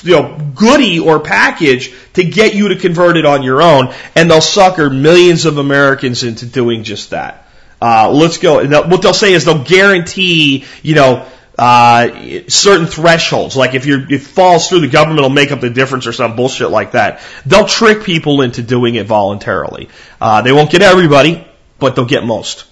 you 0.03 0.15
know, 0.15 0.37
goodie 0.55 0.99
or 0.99 1.19
package 1.19 1.93
to 2.13 2.23
get 2.23 2.55
you 2.55 2.69
to 2.69 2.77
convert 2.77 3.17
it 3.17 3.25
on 3.25 3.43
your 3.43 3.61
own 3.61 3.93
and 4.15 4.29
they'll 4.29 4.41
sucker 4.41 4.89
millions 4.89 5.45
of 5.45 5.57
Americans 5.57 6.23
into 6.23 6.45
doing 6.45 6.83
just 6.83 7.11
that. 7.11 7.47
Uh, 7.81 8.09
let's 8.09 8.37
go. 8.37 8.59
and 8.59 8.71
What 8.71 9.01
they'll 9.01 9.13
say 9.13 9.33
is 9.33 9.43
they'll 9.43 9.63
guarantee, 9.63 10.65
you 10.81 10.95
know, 10.95 11.27
uh, 11.57 12.07
certain 12.47 12.87
thresholds. 12.87 13.55
Like 13.55 13.75
if 13.75 13.85
you 13.85 14.05
if 14.09 14.11
it 14.11 14.19
falls 14.21 14.69
through, 14.69 14.79
the 14.79 14.87
government 14.87 15.21
will 15.21 15.29
make 15.29 15.51
up 15.51 15.59
the 15.59 15.69
difference 15.69 16.07
or 16.07 16.13
some 16.13 16.35
bullshit 16.35 16.69
like 16.69 16.93
that. 16.93 17.21
They'll 17.45 17.67
trick 17.67 18.03
people 18.03 18.41
into 18.41 18.63
doing 18.63 18.95
it 18.95 19.05
voluntarily. 19.05 19.89
Uh, 20.19 20.41
they 20.41 20.51
won't 20.51 20.71
get 20.71 20.81
everybody, 20.81 21.45
but 21.77 21.95
they'll 21.95 22.05
get 22.05 22.25
most. 22.25 22.65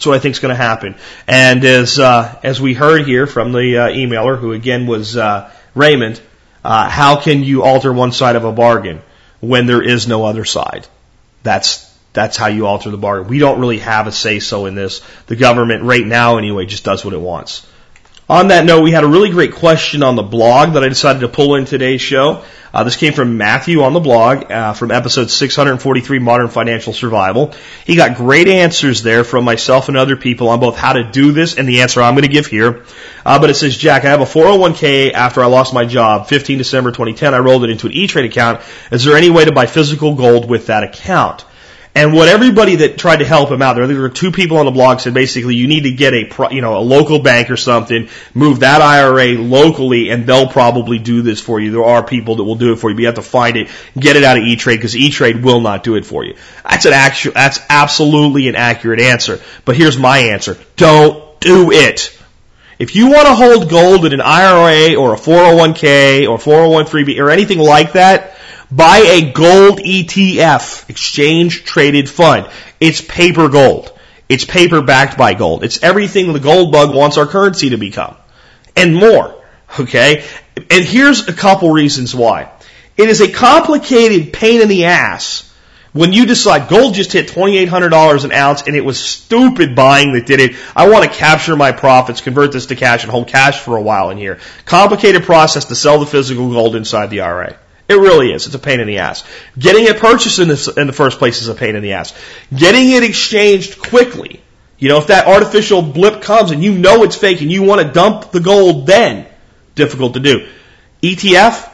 That's 0.00 0.06
what 0.06 0.16
I 0.16 0.18
think 0.18 0.32
is 0.32 0.38
going 0.38 0.56
to 0.56 0.62
happen. 0.62 0.94
And 1.28 1.62
as 1.62 1.98
uh, 1.98 2.40
as 2.42 2.58
we 2.58 2.72
heard 2.72 3.06
here 3.06 3.26
from 3.26 3.52
the 3.52 3.76
uh, 3.76 3.88
emailer, 3.90 4.38
who 4.38 4.52
again 4.52 4.86
was 4.86 5.14
uh, 5.14 5.52
Raymond, 5.74 6.18
uh, 6.64 6.88
how 6.88 7.20
can 7.20 7.44
you 7.44 7.64
alter 7.64 7.92
one 7.92 8.10
side 8.10 8.34
of 8.34 8.44
a 8.44 8.50
bargain 8.50 9.02
when 9.40 9.66
there 9.66 9.82
is 9.82 10.08
no 10.08 10.24
other 10.24 10.46
side? 10.46 10.86
That's 11.42 11.86
that's 12.14 12.38
how 12.38 12.46
you 12.46 12.66
alter 12.66 12.88
the 12.88 12.96
bargain. 12.96 13.28
We 13.28 13.40
don't 13.40 13.60
really 13.60 13.80
have 13.80 14.06
a 14.06 14.12
say 14.12 14.38
so 14.38 14.64
in 14.64 14.74
this. 14.74 15.02
The 15.26 15.36
government, 15.36 15.82
right 15.82 16.06
now 16.06 16.38
anyway, 16.38 16.64
just 16.64 16.82
does 16.82 17.04
what 17.04 17.12
it 17.12 17.20
wants. 17.20 17.66
On 18.26 18.48
that 18.48 18.64
note, 18.64 18.80
we 18.80 18.92
had 18.92 19.04
a 19.04 19.06
really 19.06 19.28
great 19.28 19.52
question 19.52 20.02
on 20.02 20.16
the 20.16 20.22
blog 20.22 20.72
that 20.74 20.82
I 20.82 20.88
decided 20.88 21.20
to 21.20 21.28
pull 21.28 21.56
in 21.56 21.66
today's 21.66 22.00
show. 22.00 22.42
Uh, 22.72 22.84
this 22.84 22.96
came 22.96 23.12
from 23.12 23.36
Matthew 23.36 23.82
on 23.82 23.92
the 23.92 24.00
blog 24.00 24.50
uh, 24.50 24.72
from 24.74 24.92
episode 24.92 25.30
643, 25.30 26.18
Modern 26.20 26.48
Financial 26.48 26.92
Survival. 26.92 27.52
He 27.84 27.96
got 27.96 28.16
great 28.16 28.46
answers 28.46 29.02
there 29.02 29.24
from 29.24 29.44
myself 29.44 29.88
and 29.88 29.96
other 29.96 30.16
people 30.16 30.48
on 30.48 30.60
both 30.60 30.76
how 30.76 30.92
to 30.92 31.02
do 31.02 31.32
this 31.32 31.56
and 31.56 31.68
the 31.68 31.82
answer 31.82 32.00
I'm 32.00 32.14
going 32.14 32.22
to 32.22 32.28
give 32.28 32.46
here. 32.46 32.84
Uh, 33.26 33.40
but 33.40 33.50
it 33.50 33.54
says, 33.54 33.76
Jack, 33.76 34.04
I 34.04 34.10
have 34.10 34.20
a 34.20 34.24
401k 34.24 35.12
after 35.12 35.42
I 35.42 35.46
lost 35.46 35.74
my 35.74 35.84
job, 35.84 36.28
15 36.28 36.58
December 36.58 36.90
2010. 36.90 37.34
I 37.34 37.38
rolled 37.38 37.64
it 37.64 37.70
into 37.70 37.86
an 37.86 37.92
E-Trade 37.92 38.26
account. 38.26 38.62
Is 38.92 39.04
there 39.04 39.16
any 39.16 39.30
way 39.30 39.44
to 39.44 39.52
buy 39.52 39.66
physical 39.66 40.14
gold 40.14 40.48
with 40.48 40.66
that 40.66 40.84
account? 40.84 41.44
And 41.92 42.14
what 42.14 42.28
everybody 42.28 42.76
that 42.76 42.98
tried 42.98 43.16
to 43.16 43.24
help 43.24 43.50
him 43.50 43.62
out, 43.62 43.74
there 43.74 44.00
were 44.00 44.08
two 44.08 44.30
people 44.30 44.58
on 44.58 44.64
the 44.64 44.70
blog 44.70 45.00
said 45.00 45.12
basically 45.12 45.56
you 45.56 45.66
need 45.66 45.82
to 45.82 45.90
get 45.90 46.14
a, 46.14 46.24
pro 46.24 46.50
you 46.50 46.60
know, 46.60 46.78
a 46.78 46.80
local 46.80 47.18
bank 47.18 47.50
or 47.50 47.56
something, 47.56 48.08
move 48.32 48.60
that 48.60 48.80
IRA 48.80 49.32
locally, 49.32 50.10
and 50.10 50.24
they'll 50.24 50.46
probably 50.46 51.00
do 51.00 51.22
this 51.22 51.40
for 51.40 51.58
you. 51.58 51.72
There 51.72 51.84
are 51.84 52.04
people 52.04 52.36
that 52.36 52.44
will 52.44 52.54
do 52.54 52.72
it 52.72 52.76
for 52.76 52.90
you, 52.90 52.94
but 52.94 53.00
you 53.00 53.06
have 53.06 53.16
to 53.16 53.22
find 53.22 53.56
it, 53.56 53.68
get 53.98 54.14
it 54.14 54.22
out 54.22 54.38
of 54.38 54.44
E-Trade 54.44 54.76
because 54.76 54.94
E-Trade 54.94 55.42
will 55.42 55.60
not 55.60 55.82
do 55.82 55.96
it 55.96 56.06
for 56.06 56.24
you. 56.24 56.36
That's 56.62 56.84
an 56.84 56.92
actual, 56.92 57.32
that's 57.32 57.58
absolutely 57.68 58.46
an 58.46 58.54
accurate 58.54 59.00
answer. 59.00 59.40
But 59.64 59.76
here's 59.76 59.98
my 59.98 60.18
answer. 60.18 60.58
Don't 60.76 61.40
do 61.40 61.72
it. 61.72 62.16
If 62.78 62.94
you 62.94 63.10
want 63.10 63.26
to 63.26 63.34
hold 63.34 63.68
gold 63.68 64.06
in 64.06 64.14
an 64.14 64.22
IRA 64.22 64.94
or 64.94 65.12
a 65.12 65.18
401k 65.18 66.28
or 66.28 66.38
401 66.38 67.04
b 67.04 67.20
or 67.20 67.30
anything 67.30 67.58
like 67.58 67.92
that, 67.92 68.36
Buy 68.72 68.98
a 68.98 69.32
gold 69.32 69.80
ETF, 69.80 70.88
exchange 70.88 71.64
traded 71.64 72.08
fund. 72.08 72.48
It's 72.78 73.00
paper 73.00 73.48
gold. 73.48 73.92
It's 74.28 74.44
paper 74.44 74.80
backed 74.80 75.18
by 75.18 75.34
gold. 75.34 75.64
It's 75.64 75.82
everything 75.82 76.32
the 76.32 76.38
gold 76.38 76.70
bug 76.70 76.94
wants 76.94 77.18
our 77.18 77.26
currency 77.26 77.70
to 77.70 77.76
become. 77.76 78.16
And 78.76 78.94
more. 78.94 79.34
Okay? 79.78 80.24
And 80.56 80.84
here's 80.84 81.28
a 81.28 81.32
couple 81.32 81.70
reasons 81.70 82.14
why. 82.14 82.50
It 82.96 83.08
is 83.08 83.20
a 83.20 83.30
complicated 83.30 84.32
pain 84.32 84.60
in 84.60 84.68
the 84.68 84.84
ass 84.84 85.50
when 85.92 86.12
you 86.12 86.26
decide 86.26 86.68
gold 86.68 86.94
just 86.94 87.12
hit 87.12 87.28
$2,800 87.28 88.24
an 88.24 88.32
ounce 88.32 88.62
and 88.62 88.76
it 88.76 88.84
was 88.84 89.02
stupid 89.02 89.74
buying 89.74 90.12
that 90.12 90.26
did 90.26 90.40
it. 90.40 90.56
I 90.76 90.88
want 90.88 91.04
to 91.04 91.10
capture 91.10 91.56
my 91.56 91.72
profits, 91.72 92.20
convert 92.20 92.52
this 92.52 92.66
to 92.66 92.76
cash 92.76 93.02
and 93.02 93.10
hold 93.10 93.26
cash 93.26 93.58
for 93.58 93.76
a 93.76 93.82
while 93.82 94.10
in 94.10 94.18
here. 94.18 94.38
Complicated 94.64 95.24
process 95.24 95.64
to 95.66 95.74
sell 95.74 95.98
the 95.98 96.06
physical 96.06 96.52
gold 96.52 96.76
inside 96.76 97.10
the 97.10 97.22
IRA. 97.22 97.58
It 97.90 97.98
really 97.98 98.30
is. 98.30 98.46
It's 98.46 98.54
a 98.54 98.60
pain 98.60 98.78
in 98.78 98.86
the 98.86 98.98
ass. 98.98 99.24
Getting 99.58 99.84
it 99.86 99.98
purchased 99.98 100.38
in, 100.38 100.48
in 100.80 100.86
the 100.86 100.92
first 100.92 101.18
place 101.18 101.42
is 101.42 101.48
a 101.48 101.56
pain 101.56 101.74
in 101.74 101.82
the 101.82 101.94
ass. 101.94 102.14
Getting 102.54 102.90
it 102.90 103.02
exchanged 103.02 103.82
quickly. 103.82 104.40
You 104.78 104.90
know, 104.90 104.98
if 104.98 105.08
that 105.08 105.26
artificial 105.26 105.82
blip 105.82 106.22
comes 106.22 106.52
and 106.52 106.62
you 106.62 106.78
know 106.78 107.02
it's 107.02 107.16
fake 107.16 107.40
and 107.40 107.50
you 107.50 107.64
want 107.64 107.84
to 107.84 107.92
dump 107.92 108.30
the 108.30 108.38
gold 108.38 108.86
then, 108.86 109.26
difficult 109.74 110.14
to 110.14 110.20
do. 110.20 110.46
ETF, 111.02 111.68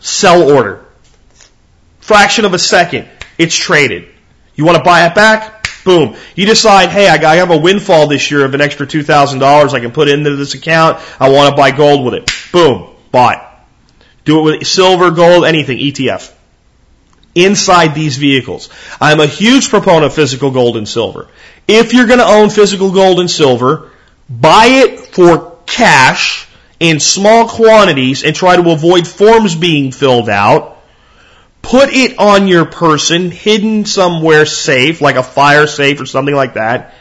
sell 0.00 0.50
order. 0.50 0.86
Fraction 2.00 2.46
of 2.46 2.54
a 2.54 2.58
second, 2.58 3.06
it's 3.36 3.54
traded. 3.54 4.08
You 4.54 4.64
want 4.64 4.78
to 4.78 4.82
buy 4.82 5.04
it 5.04 5.14
back? 5.14 5.68
Boom. 5.84 6.16
You 6.34 6.46
decide, 6.46 6.88
hey, 6.88 7.06
I 7.06 7.36
have 7.36 7.50
a 7.50 7.58
windfall 7.58 8.06
this 8.06 8.30
year 8.30 8.46
of 8.46 8.54
an 8.54 8.62
extra 8.62 8.86
$2,000 8.86 9.74
I 9.74 9.80
can 9.80 9.92
put 9.92 10.08
into 10.08 10.36
this 10.36 10.54
account. 10.54 10.98
I 11.20 11.28
want 11.28 11.50
to 11.50 11.56
buy 11.56 11.70
gold 11.70 12.06
with 12.06 12.14
it. 12.14 12.30
Boom. 12.50 12.96
Bought. 13.12 13.49
Do 14.24 14.40
it 14.40 14.58
with 14.58 14.66
silver, 14.66 15.10
gold, 15.10 15.44
anything, 15.44 15.78
ETF. 15.78 16.32
Inside 17.34 17.94
these 17.94 18.16
vehicles. 18.16 18.68
I'm 19.00 19.20
a 19.20 19.26
huge 19.26 19.70
proponent 19.70 20.06
of 20.06 20.14
physical 20.14 20.50
gold 20.50 20.76
and 20.76 20.88
silver. 20.88 21.28
If 21.68 21.92
you're 21.92 22.06
going 22.06 22.18
to 22.18 22.26
own 22.26 22.50
physical 22.50 22.90
gold 22.90 23.20
and 23.20 23.30
silver, 23.30 23.90
buy 24.28 24.66
it 24.66 24.98
for 25.14 25.58
cash 25.66 26.48
in 26.80 26.98
small 26.98 27.46
quantities 27.48 28.24
and 28.24 28.34
try 28.34 28.56
to 28.56 28.70
avoid 28.70 29.06
forms 29.06 29.54
being 29.54 29.92
filled 29.92 30.28
out. 30.28 30.78
Put 31.62 31.90
it 31.90 32.18
on 32.18 32.48
your 32.48 32.64
person, 32.64 33.30
hidden 33.30 33.84
somewhere 33.84 34.46
safe, 34.46 35.00
like 35.00 35.16
a 35.16 35.22
fire 35.22 35.66
safe 35.66 36.00
or 36.00 36.06
something 36.06 36.34
like 36.34 36.54
that. 36.54 36.94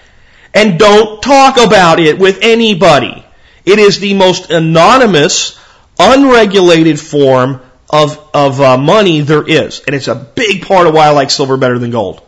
And 0.53 0.77
don't 0.77 1.21
talk 1.21 1.57
about 1.57 1.99
it 1.99 2.19
with 2.19 2.39
anybody. 2.41 3.25
It 3.65 3.79
is 3.79 3.99
the 3.99 4.13
most 4.15 4.51
anonymous, 4.51 5.57
unregulated 5.99 6.99
form 6.99 7.61
of, 7.89 8.29
of 8.33 8.61
uh, 8.61 8.77
money 8.77 9.21
there 9.21 9.47
is. 9.47 9.81
And 9.81 9.95
it's 9.95 10.07
a 10.07 10.15
big 10.15 10.65
part 10.65 10.87
of 10.87 10.93
why 10.93 11.07
I 11.07 11.09
like 11.11 11.29
silver 11.29 11.57
better 11.57 11.77
than 11.77 11.91
gold. 11.91 12.21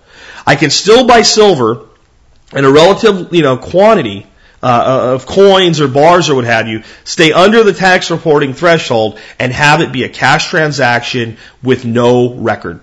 I 0.45 0.55
can 0.55 0.69
still 0.69 1.07
buy 1.07 1.21
silver 1.21 1.87
in 2.53 2.65
a 2.65 2.71
relative, 2.71 3.33
you 3.33 3.41
know, 3.41 3.57
quantity 3.57 4.27
uh, 4.63 5.13
of 5.15 5.25
coins 5.25 5.81
or 5.81 5.87
bars 5.87 6.29
or 6.29 6.35
what 6.35 6.45
have 6.45 6.67
you 6.67 6.83
stay 7.03 7.31
under 7.31 7.63
the 7.63 7.73
tax 7.73 8.11
reporting 8.11 8.53
threshold 8.53 9.19
and 9.39 9.51
have 9.51 9.81
it 9.81 9.91
be 9.91 10.03
a 10.03 10.09
cash 10.09 10.49
transaction 10.49 11.37
with 11.63 11.85
no 11.85 12.35
record. 12.35 12.81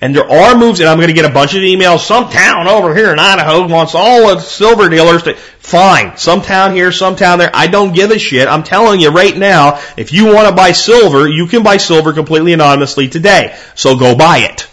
And 0.00 0.14
there 0.14 0.30
are 0.30 0.56
moves, 0.56 0.80
and 0.80 0.88
I'm 0.88 0.98
going 0.98 1.08
to 1.08 1.14
get 1.14 1.24
a 1.24 1.32
bunch 1.32 1.54
of 1.54 1.62
emails. 1.62 2.00
Some 2.00 2.28
town 2.30 2.68
over 2.68 2.94
here 2.94 3.12
in 3.12 3.18
Idaho 3.18 3.66
wants 3.66 3.94
all 3.94 4.34
the 4.34 4.40
silver 4.40 4.88
dealers 4.88 5.22
to, 5.24 5.34
fine. 5.34 6.16
Some 6.16 6.42
town 6.42 6.74
here, 6.74 6.92
some 6.92 7.16
town 7.16 7.38
there. 7.38 7.50
I 7.52 7.66
don't 7.66 7.94
give 7.94 8.10
a 8.10 8.18
shit. 8.18 8.48
I'm 8.48 8.62
telling 8.62 9.00
you 9.00 9.10
right 9.10 9.36
now, 9.36 9.80
if 9.96 10.12
you 10.12 10.26
want 10.26 10.48
to 10.48 10.54
buy 10.54 10.72
silver, 10.72 11.28
you 11.28 11.46
can 11.46 11.62
buy 11.62 11.76
silver 11.76 12.12
completely 12.12 12.52
anonymously 12.52 13.08
today. 13.08 13.56
So 13.74 13.96
go 13.96 14.16
buy 14.16 14.38
it. 14.38 14.68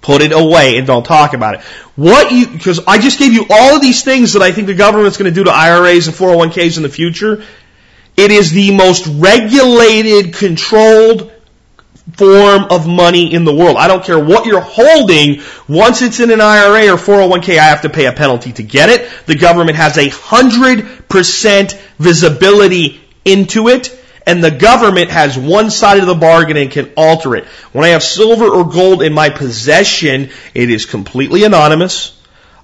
Put 0.00 0.22
it 0.22 0.32
away 0.32 0.78
and 0.78 0.86
don't 0.86 1.04
talk 1.04 1.34
about 1.34 1.56
it. 1.56 1.60
What 1.96 2.30
you, 2.30 2.46
because 2.46 2.80
I 2.86 2.98
just 2.98 3.18
gave 3.18 3.32
you 3.32 3.46
all 3.50 3.76
of 3.76 3.82
these 3.82 4.04
things 4.04 4.34
that 4.34 4.42
I 4.42 4.52
think 4.52 4.68
the 4.68 4.74
government's 4.74 5.16
going 5.16 5.32
to 5.32 5.34
do 5.34 5.44
to 5.44 5.50
IRAs 5.50 6.06
and 6.06 6.16
401ks 6.16 6.76
in 6.76 6.82
the 6.82 6.88
future. 6.88 7.42
It 8.16 8.30
is 8.30 8.50
the 8.50 8.74
most 8.74 9.06
regulated, 9.06 10.34
controlled, 10.34 11.32
form 12.12 12.66
of 12.70 12.86
money 12.86 13.32
in 13.32 13.44
the 13.44 13.54
world. 13.54 13.76
I 13.76 13.88
don't 13.88 14.04
care 14.04 14.18
what 14.18 14.46
you're 14.46 14.60
holding. 14.60 15.42
Once 15.68 16.02
it's 16.02 16.20
in 16.20 16.30
an 16.30 16.40
IRA 16.40 16.92
or 16.92 16.96
401k, 16.96 17.58
I 17.58 17.64
have 17.64 17.82
to 17.82 17.90
pay 17.90 18.06
a 18.06 18.12
penalty 18.12 18.52
to 18.52 18.62
get 18.62 18.88
it. 18.88 19.10
The 19.26 19.34
government 19.34 19.76
has 19.76 19.98
a 19.98 20.08
hundred 20.08 21.08
percent 21.08 21.72
visibility 21.98 23.00
into 23.24 23.68
it. 23.68 23.92
And 24.28 24.42
the 24.42 24.50
government 24.50 25.10
has 25.10 25.38
one 25.38 25.70
side 25.70 26.00
of 26.00 26.06
the 26.06 26.14
bargain 26.14 26.56
and 26.56 26.68
can 26.68 26.92
alter 26.96 27.36
it. 27.36 27.44
When 27.72 27.84
I 27.84 27.88
have 27.88 28.02
silver 28.02 28.46
or 28.46 28.64
gold 28.64 29.02
in 29.02 29.12
my 29.12 29.30
possession, 29.30 30.30
it 30.52 30.68
is 30.68 30.84
completely 30.84 31.44
anonymous. 31.44 32.20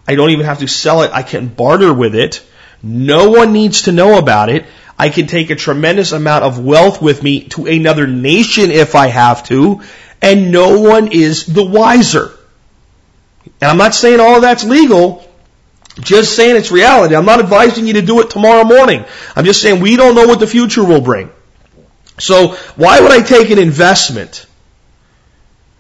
I 0.07 0.17
don't 0.17 0.31
even 0.31 0.45
have 0.45 0.59
to 0.59 0.67
sell 0.67 1.03
it. 1.03 1.13
I 1.13 1.23
can 1.23 1.47
barter 1.47 1.95
with 1.95 2.17
it. 2.17 2.45
No 2.83 3.31
one 3.31 3.53
needs 3.53 3.83
to 3.83 3.93
know 3.93 4.19
about 4.19 4.49
it. 4.49 4.65
I 5.03 5.09
can 5.09 5.27
take 5.27 5.51
a 5.51 5.57
tremendous 5.57 6.13
amount 6.13 6.45
of 6.45 6.65
wealth 6.65 7.03
with 7.03 7.25
me 7.25 7.49
to 7.49 7.67
another 7.67 8.07
nation 8.07 8.71
if 8.71 8.95
I 8.95 9.09
have 9.09 9.43
to, 9.49 9.83
and 10.23 10.53
no 10.53 10.79
one 10.79 11.11
is 11.11 11.45
the 11.45 11.65
wiser. 11.65 12.31
And 13.61 13.69
I'm 13.69 13.79
not 13.79 13.97
saying 13.97 14.21
all 14.21 14.37
of 14.37 14.43
that's 14.43 14.63
legal, 14.63 15.29
just 15.99 16.37
saying 16.37 16.55
it's 16.55 16.71
reality. 16.71 17.17
I'm 17.17 17.25
not 17.25 17.41
advising 17.41 17.89
you 17.89 17.95
to 17.95 18.03
do 18.03 18.21
it 18.21 18.31
tomorrow 18.31 18.63
morning. 18.63 19.05
I'm 19.35 19.45
just 19.45 19.61
saying 19.61 19.81
we 19.81 19.97
don't 19.97 20.15
know 20.15 20.29
what 20.29 20.39
the 20.39 20.47
future 20.47 20.85
will 20.85 21.01
bring. 21.01 21.33
So 22.21 22.55
why 22.77 23.01
would 23.01 23.11
I 23.11 23.23
take 23.23 23.51
an 23.51 23.59
investment? 23.59 24.47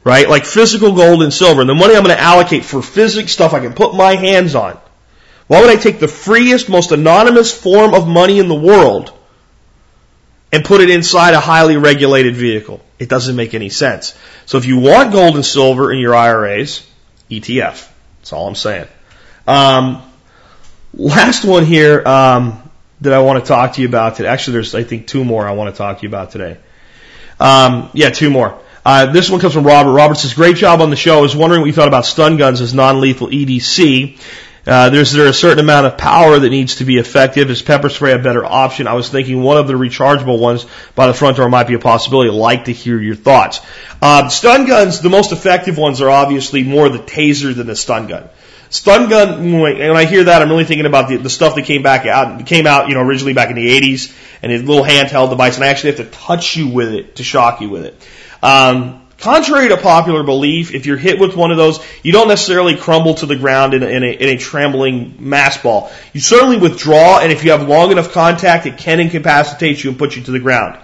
Right? 0.02 0.28
Like 0.28 0.46
physical 0.46 0.96
gold 0.96 1.22
and 1.22 1.32
silver, 1.32 1.60
and 1.60 1.70
the 1.70 1.76
money 1.76 1.94
I'm 1.94 2.02
going 2.02 2.16
to 2.16 2.20
allocate 2.20 2.64
for 2.64 2.82
physics 2.82 3.30
stuff 3.30 3.54
I 3.54 3.60
can 3.60 3.72
put 3.72 3.94
my 3.94 4.16
hands 4.16 4.56
on. 4.56 4.80
Why 5.46 5.60
would 5.60 5.70
I 5.70 5.76
take 5.76 6.00
the 6.00 6.08
freest, 6.08 6.68
most 6.68 6.92
anonymous 6.92 7.52
form 7.52 7.94
of 7.94 8.08
money 8.08 8.38
in 8.38 8.48
the 8.48 8.54
world 8.54 9.12
and 10.52 10.64
put 10.64 10.80
it 10.80 10.90
inside 10.90 11.34
a 11.34 11.40
highly 11.40 11.76
regulated 11.76 12.36
vehicle? 12.36 12.80
It 12.98 13.08
doesn't 13.08 13.36
make 13.36 13.54
any 13.54 13.68
sense. 13.68 14.16
So 14.46 14.58
if 14.58 14.66
you 14.66 14.78
want 14.78 15.12
gold 15.12 15.34
and 15.34 15.44
silver 15.44 15.92
in 15.92 15.98
your 15.98 16.14
IRAs, 16.14 16.86
ETF. 17.30 17.88
That's 18.18 18.32
all 18.32 18.46
I'm 18.46 18.54
saying. 18.54 18.86
Um, 19.46 20.02
last 20.94 21.44
one 21.44 21.64
here 21.64 22.06
um, 22.06 22.70
that 23.00 23.12
I 23.12 23.20
want 23.20 23.42
to 23.44 23.48
talk 23.48 23.74
to 23.74 23.82
you 23.82 23.88
about 23.88 24.16
today. 24.16 24.28
Actually, 24.28 24.54
there's 24.54 24.74
I 24.74 24.84
think 24.84 25.06
two 25.06 25.24
more 25.24 25.46
I 25.46 25.52
want 25.52 25.74
to 25.74 25.78
talk 25.78 25.98
to 25.98 26.02
you 26.02 26.08
about 26.08 26.30
today. 26.30 26.58
Um, 27.40 27.90
yeah, 27.94 28.10
two 28.10 28.30
more. 28.30 28.58
Uh, 28.84 29.12
this 29.12 29.30
one 29.30 29.40
comes 29.40 29.54
from 29.54 29.64
Robert. 29.64 29.92
Robert 29.92 30.16
says, 30.16 30.34
"Great 30.34 30.56
job 30.56 30.80
on 30.80 30.90
the 30.90 30.96
show. 30.96 31.18
I 31.18 31.20
was 31.20 31.34
wondering 31.34 31.62
what 31.62 31.66
you 31.66 31.72
thought 31.72 31.88
about 31.88 32.04
stun 32.06 32.36
guns 32.36 32.60
as 32.60 32.74
non-lethal 32.74 33.28
EDC. 33.28 34.20
Uh, 34.64 34.90
there's 34.90 35.12
there 35.12 35.26
a 35.26 35.32
certain 35.32 35.58
amount 35.58 35.86
of 35.86 35.98
power 35.98 36.38
that 36.38 36.50
needs 36.50 36.76
to 36.76 36.84
be 36.84 36.98
effective. 36.98 37.50
Is 37.50 37.62
pepper 37.62 37.88
spray 37.88 38.12
a 38.12 38.18
better 38.18 38.44
option? 38.44 38.86
I 38.86 38.94
was 38.94 39.08
thinking 39.08 39.42
one 39.42 39.56
of 39.56 39.66
the 39.66 39.74
rechargeable 39.74 40.38
ones 40.38 40.66
by 40.94 41.08
the 41.08 41.14
front 41.14 41.36
door 41.36 41.48
might 41.48 41.66
be 41.66 41.74
a 41.74 41.80
possibility. 41.80 42.30
I'd 42.30 42.36
like 42.36 42.66
to 42.66 42.72
hear 42.72 43.00
your 43.00 43.16
thoughts. 43.16 43.60
Uh, 44.00 44.28
stun 44.28 44.66
guns, 44.66 45.00
the 45.00 45.10
most 45.10 45.32
effective 45.32 45.78
ones 45.78 46.00
are 46.00 46.10
obviously 46.10 46.62
more 46.62 46.88
the 46.88 47.00
taser 47.00 47.54
than 47.54 47.66
the 47.66 47.74
stun 47.74 48.06
gun. 48.06 48.28
Stun 48.70 49.10
gun, 49.10 49.60
when 49.60 49.96
I 49.96 50.06
hear 50.06 50.24
that, 50.24 50.40
I'm 50.40 50.48
really 50.48 50.64
thinking 50.64 50.86
about 50.86 51.08
the, 51.08 51.18
the 51.18 51.28
stuff 51.28 51.56
that 51.56 51.66
came 51.66 51.82
back 51.82 52.06
out, 52.06 52.46
came 52.46 52.66
out, 52.66 52.88
you 52.88 52.94
know, 52.94 53.02
originally 53.02 53.34
back 53.34 53.50
in 53.50 53.56
the 53.56 53.68
80s, 53.68 54.16
and 54.42 54.50
a 54.50 54.58
little 54.58 54.82
handheld 54.82 55.28
device, 55.28 55.56
and 55.56 55.64
I 55.64 55.68
actually 55.68 55.96
have 55.96 56.10
to 56.10 56.16
touch 56.16 56.56
you 56.56 56.68
with 56.68 56.94
it 56.94 57.16
to 57.16 57.22
shock 57.22 57.60
you 57.60 57.68
with 57.68 57.84
it. 57.84 58.08
Um, 58.42 59.01
Contrary 59.22 59.68
to 59.68 59.76
popular 59.76 60.24
belief, 60.24 60.74
if 60.74 60.84
you're 60.84 60.96
hit 60.96 61.20
with 61.20 61.36
one 61.36 61.52
of 61.52 61.56
those, 61.56 61.78
you 62.02 62.10
don't 62.10 62.26
necessarily 62.26 62.76
crumble 62.76 63.14
to 63.14 63.26
the 63.26 63.36
ground 63.36 63.72
in 63.72 63.84
a, 63.84 63.86
in 63.86 64.02
a, 64.02 64.10
in 64.10 64.28
a 64.30 64.36
trembling 64.36 65.14
mass 65.20 65.56
ball. 65.62 65.92
You 66.12 66.20
certainly 66.20 66.56
withdraw, 66.56 67.20
and 67.20 67.30
if 67.30 67.44
you 67.44 67.52
have 67.52 67.68
long 67.68 67.92
enough 67.92 68.10
contact, 68.10 68.66
it 68.66 68.78
can 68.78 68.98
incapacitate 68.98 69.84
you 69.84 69.90
and 69.90 69.98
put 69.98 70.16
you 70.16 70.24
to 70.24 70.32
the 70.32 70.40
ground. 70.40 70.76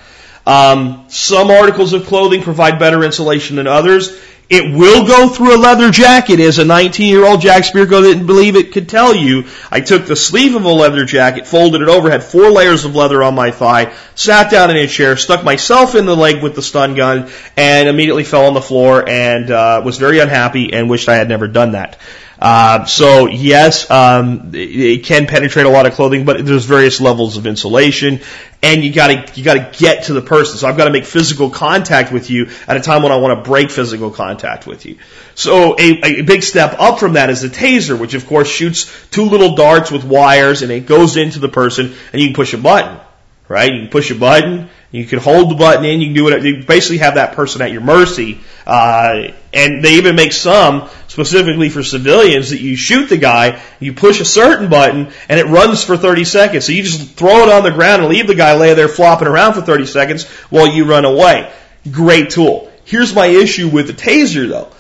Um, 0.47 1.07
some 1.09 1.51
articles 1.51 1.93
of 1.95 2.07
clothing 2.07 2.43
provide 2.43 2.79
better 2.79 3.03
insulation 3.03 3.57
than 3.57 3.67
others. 3.67 4.17
It 4.51 4.75
will 4.75 5.07
go 5.07 5.29
through 5.29 5.55
a 5.55 5.61
leather 5.61 5.91
jacket, 5.91 6.41
as 6.41 6.59
a 6.59 6.65
19 6.65 7.07
year 7.07 7.27
old 7.27 7.43
Jack 7.43 7.65
Spirko 7.65 8.03
didn't 8.03 8.27
believe 8.27 8.57
it 8.57 8.73
could 8.73 8.89
tell 8.89 9.15
you. 9.15 9.45
I 9.71 9.81
took 9.81 10.07
the 10.07 10.17
sleeve 10.17 10.55
of 10.55 10.65
a 10.65 10.71
leather 10.71 11.05
jacket, 11.05 11.47
folded 11.47 11.83
it 11.83 11.89
over, 11.89 12.11
had 12.11 12.25
four 12.25 12.51
layers 12.51 12.87
of 12.87 12.97
leather 12.97 13.23
on 13.23 13.35
my 13.35 13.51
thigh, 13.51 13.93
sat 14.15 14.51
down 14.51 14.71
in 14.71 14.77
a 14.77 14.87
chair, 14.87 15.19
stuck 15.19 15.45
myself 15.45 15.95
in 15.95 16.07
the 16.07 16.17
leg 16.17 16.43
with 16.43 16.55
the 16.55 16.63
stun 16.63 16.95
gun, 16.95 17.31
and 17.59 17.91
immediately 17.91 18.25
fell 18.25 18.47
on 18.47 18.55
the 18.55 18.63
floor 18.63 19.07
and 19.07 19.51
uh, 19.51 19.83
was 19.85 19.99
very 19.99 20.19
unhappy 20.19 20.73
and 20.73 20.89
wished 20.89 21.11
I 21.11 21.17
had 21.17 21.29
never 21.29 21.47
done 21.47 21.73
that. 21.73 21.99
Uh, 22.39 22.85
so 22.85 23.27
yes, 23.27 23.91
um, 23.91 24.53
it, 24.55 25.05
can 25.05 25.27
penetrate 25.27 25.67
a 25.67 25.69
lot 25.69 25.87
of 25.87 25.95
clothing, 25.95 26.25
but 26.25 26.45
there's 26.47 26.65
various 26.65 27.01
levels 27.01 27.37
of 27.37 27.47
insulation, 27.47 28.21
and 28.63 28.85
you 28.85 28.93
gotta 28.93 29.27
you 29.35 29.43
gotta 29.43 29.71
get 29.77 30.05
to 30.05 30.13
the 30.13 30.23
person. 30.23 30.57
So 30.57 30.69
I've 30.69 30.77
got 30.77 30.85
to 30.85 30.93
make 30.93 31.05
physical 31.05 31.51
contact 31.51 32.13
with 32.13 32.31
you 32.31 32.49
at 32.69 32.77
a 32.77 32.81
time 32.81 33.03
when 33.03 33.11
I 33.11 33.17
want 33.17 33.43
to 33.43 33.49
break 33.49 33.71
physical 33.71 34.11
contact 34.11 34.69
with 34.69 34.87
you. 34.87 34.99
So 35.35 35.75
a, 35.79 36.21
a 36.21 36.23
big 36.23 36.45
step 36.45 36.77
up 36.79 37.01
from 37.01 37.15
that 37.15 37.29
is 37.29 37.43
the 37.43 37.49
taser, 37.49 37.99
which 37.99 38.15
of 38.15 38.27
course 38.27 38.49
shoots 38.49 38.91
two 39.11 39.25
little 39.25 39.57
darts 39.57 39.91
with 39.91 40.05
wires, 40.05 40.63
and 40.63 40.71
it 40.71 40.87
goes 40.87 41.17
into 41.17 41.41
the 41.41 41.49
person, 41.49 41.95
and 42.13 42.23
you 42.23 42.29
can 42.29 42.35
push 42.35 42.55
a 42.55 42.59
button 42.59 43.01
right? 43.49 43.73
You 43.73 43.81
can 43.81 43.89
push 43.89 44.11
a 44.11 44.15
button, 44.15 44.69
you 44.91 45.05
can 45.05 45.19
hold 45.19 45.51
the 45.51 45.55
button 45.55 45.85
in, 45.85 46.01
you 46.01 46.07
can 46.07 46.15
do 46.15 46.29
it. 46.29 46.43
You 46.43 46.65
basically 46.65 46.99
have 46.99 47.17
that 47.17 47.35
person 47.35 47.61
at 47.61 47.73
your 47.73 47.83
mercy. 47.83 48.41
Uh, 48.67 49.33
and 49.53 49.85
they 49.85 49.95
even 49.95 50.17
make 50.17 50.33
some 50.33 50.89
specifically 51.09 51.69
for 51.69 51.83
civilians 51.83 52.51
that 52.51 52.61
you 52.61 52.75
shoot 52.75 53.09
the 53.09 53.17
guy, 53.19 53.61
you 53.81 53.93
push 53.93 54.21
a 54.21 54.25
certain 54.25 54.71
button, 54.71 55.13
and 55.29 55.41
it 55.41 55.47
runs 55.47 55.85
for 55.85 55.97
30 55.97 56.25
seconds. 56.25 56.65
So 56.65 56.73
you 56.73 56.83
just 56.83 57.15
throw 57.15 57.43
it 57.43 57.53
on 57.53 57.65
the 57.65 57.71
ground 57.71 58.03
and 58.03 58.11
leave 58.11 58.27
the 58.27 58.35
guy 58.35 58.55
lay 58.55 58.73
there 58.75 58.89
flopping 58.89 59.29
around 59.29 59.55
for 59.55 59.61
30 59.61 59.87
seconds 59.87 60.27
while 60.51 60.67
you 60.67 60.85
run 60.85 61.05
away. 61.05 61.53
Great 61.91 62.31
tool. 62.31 62.71
Here's 62.85 63.15
my 63.15 63.27
issue 63.27 63.69
with 63.69 63.89
the 63.89 63.93
taser 63.93 64.49
though. 64.49 64.73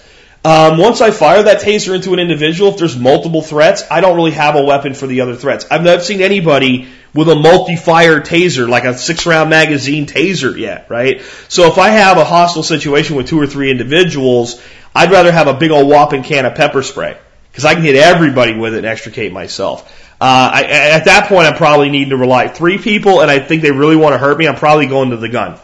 Um, 0.48 0.78
once 0.78 1.02
I 1.02 1.10
fire 1.10 1.42
that 1.42 1.60
taser 1.60 1.94
into 1.94 2.14
an 2.14 2.20
individual, 2.20 2.70
if 2.70 2.78
there's 2.78 2.96
multiple 2.96 3.42
threats, 3.42 3.84
I 3.90 4.00
don't 4.00 4.16
really 4.16 4.30
have 4.30 4.56
a 4.56 4.64
weapon 4.64 4.94
for 4.94 5.06
the 5.06 5.20
other 5.20 5.36
threats. 5.36 5.66
I've 5.70 5.82
not 5.82 6.02
seen 6.02 6.22
anybody 6.22 6.88
with 7.12 7.28
a 7.28 7.34
multi-fire 7.34 8.22
taser, 8.22 8.66
like 8.66 8.84
a 8.84 8.96
six-round 8.96 9.50
magazine 9.50 10.06
taser 10.06 10.58
yet, 10.58 10.86
right? 10.88 11.20
So 11.48 11.66
if 11.70 11.76
I 11.76 11.90
have 11.90 12.16
a 12.16 12.24
hostile 12.24 12.62
situation 12.62 13.14
with 13.14 13.28
two 13.28 13.38
or 13.38 13.46
three 13.46 13.70
individuals, 13.70 14.58
I'd 14.94 15.10
rather 15.10 15.30
have 15.30 15.48
a 15.48 15.52
big 15.54 15.70
old 15.70 15.86
whopping 15.86 16.22
can 16.22 16.46
of 16.46 16.54
pepper 16.54 16.82
spray 16.82 17.18
because 17.50 17.66
I 17.66 17.74
can 17.74 17.82
hit 17.82 17.96
everybody 17.96 18.56
with 18.56 18.72
it 18.72 18.78
and 18.78 18.86
extricate 18.86 19.34
myself. 19.34 19.86
Uh, 20.18 20.50
I, 20.54 20.62
at 20.62 21.04
that 21.04 21.28
point, 21.28 21.46
I'm 21.46 21.58
probably 21.58 21.90
need 21.90 22.08
to 22.08 22.16
rely 22.16 22.48
three 22.48 22.78
people, 22.78 23.20
and 23.20 23.30
I 23.30 23.38
think 23.38 23.60
they 23.60 23.70
really 23.70 23.96
want 23.96 24.14
to 24.14 24.18
hurt 24.18 24.38
me. 24.38 24.48
I'm 24.48 24.56
probably 24.56 24.86
going 24.86 25.10
to 25.10 25.18
the 25.18 25.28
gun. 25.28 25.58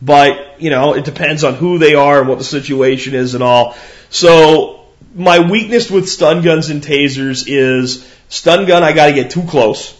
But 0.00 0.60
you 0.60 0.70
know, 0.70 0.94
it 0.94 1.04
depends 1.04 1.42
on 1.42 1.54
who 1.54 1.78
they 1.78 1.94
are 1.94 2.20
and 2.20 2.28
what 2.28 2.38
the 2.38 2.44
situation 2.44 3.14
is 3.14 3.34
and 3.34 3.42
all. 3.42 3.76
So 4.10 4.86
my 5.14 5.38
weakness 5.50 5.90
with 5.90 6.08
stun 6.08 6.42
guns 6.42 6.70
and 6.70 6.82
tasers 6.82 7.44
is 7.46 8.10
stun 8.28 8.66
gun. 8.66 8.82
I 8.82 8.92
got 8.92 9.06
to 9.06 9.12
get 9.12 9.30
too 9.30 9.44
close 9.44 9.96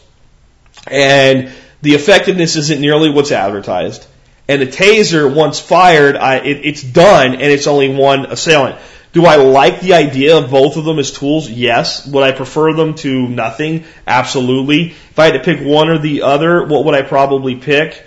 and 0.87 1.51
the 1.83 1.95
effectiveness 1.95 2.57
isn't 2.57 2.81
nearly 2.81 3.11
what's 3.11 3.33
advertised. 3.33 4.07
And 4.49 4.63
the 4.63 4.67
taser, 4.67 5.33
once 5.33 5.59
fired, 5.59 6.17
I, 6.17 6.37
it, 6.37 6.65
it's 6.65 6.83
done, 6.83 7.33
and 7.33 7.43
it's 7.43 7.67
only 7.67 7.95
one 7.95 8.27
assailant. 8.27 8.79
Do 9.13 9.25
I 9.25 9.37
like 9.37 9.81
the 9.81 9.95
idea 9.95 10.37
of 10.37 10.51
both 10.51 10.77
of 10.77 10.85
them 10.85 10.99
as 10.99 11.11
tools? 11.11 11.51
Yes. 11.51 12.07
Would 12.07 12.23
I 12.23 12.33
prefer 12.33 12.75
them 12.75 12.95
to 12.97 13.29
nothing? 13.29 13.85
Absolutely. 14.07 14.91
If 14.91 15.19
I 15.19 15.25
had 15.27 15.33
to 15.33 15.41
pick 15.41 15.67
one 15.67 15.89
or 15.89 15.99
the 15.99 16.23
other, 16.23 16.65
what 16.65 16.85
would 16.85 16.95
I 16.95 17.03
probably 17.03 17.57
pick? 17.57 18.07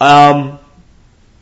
Um, 0.00 0.58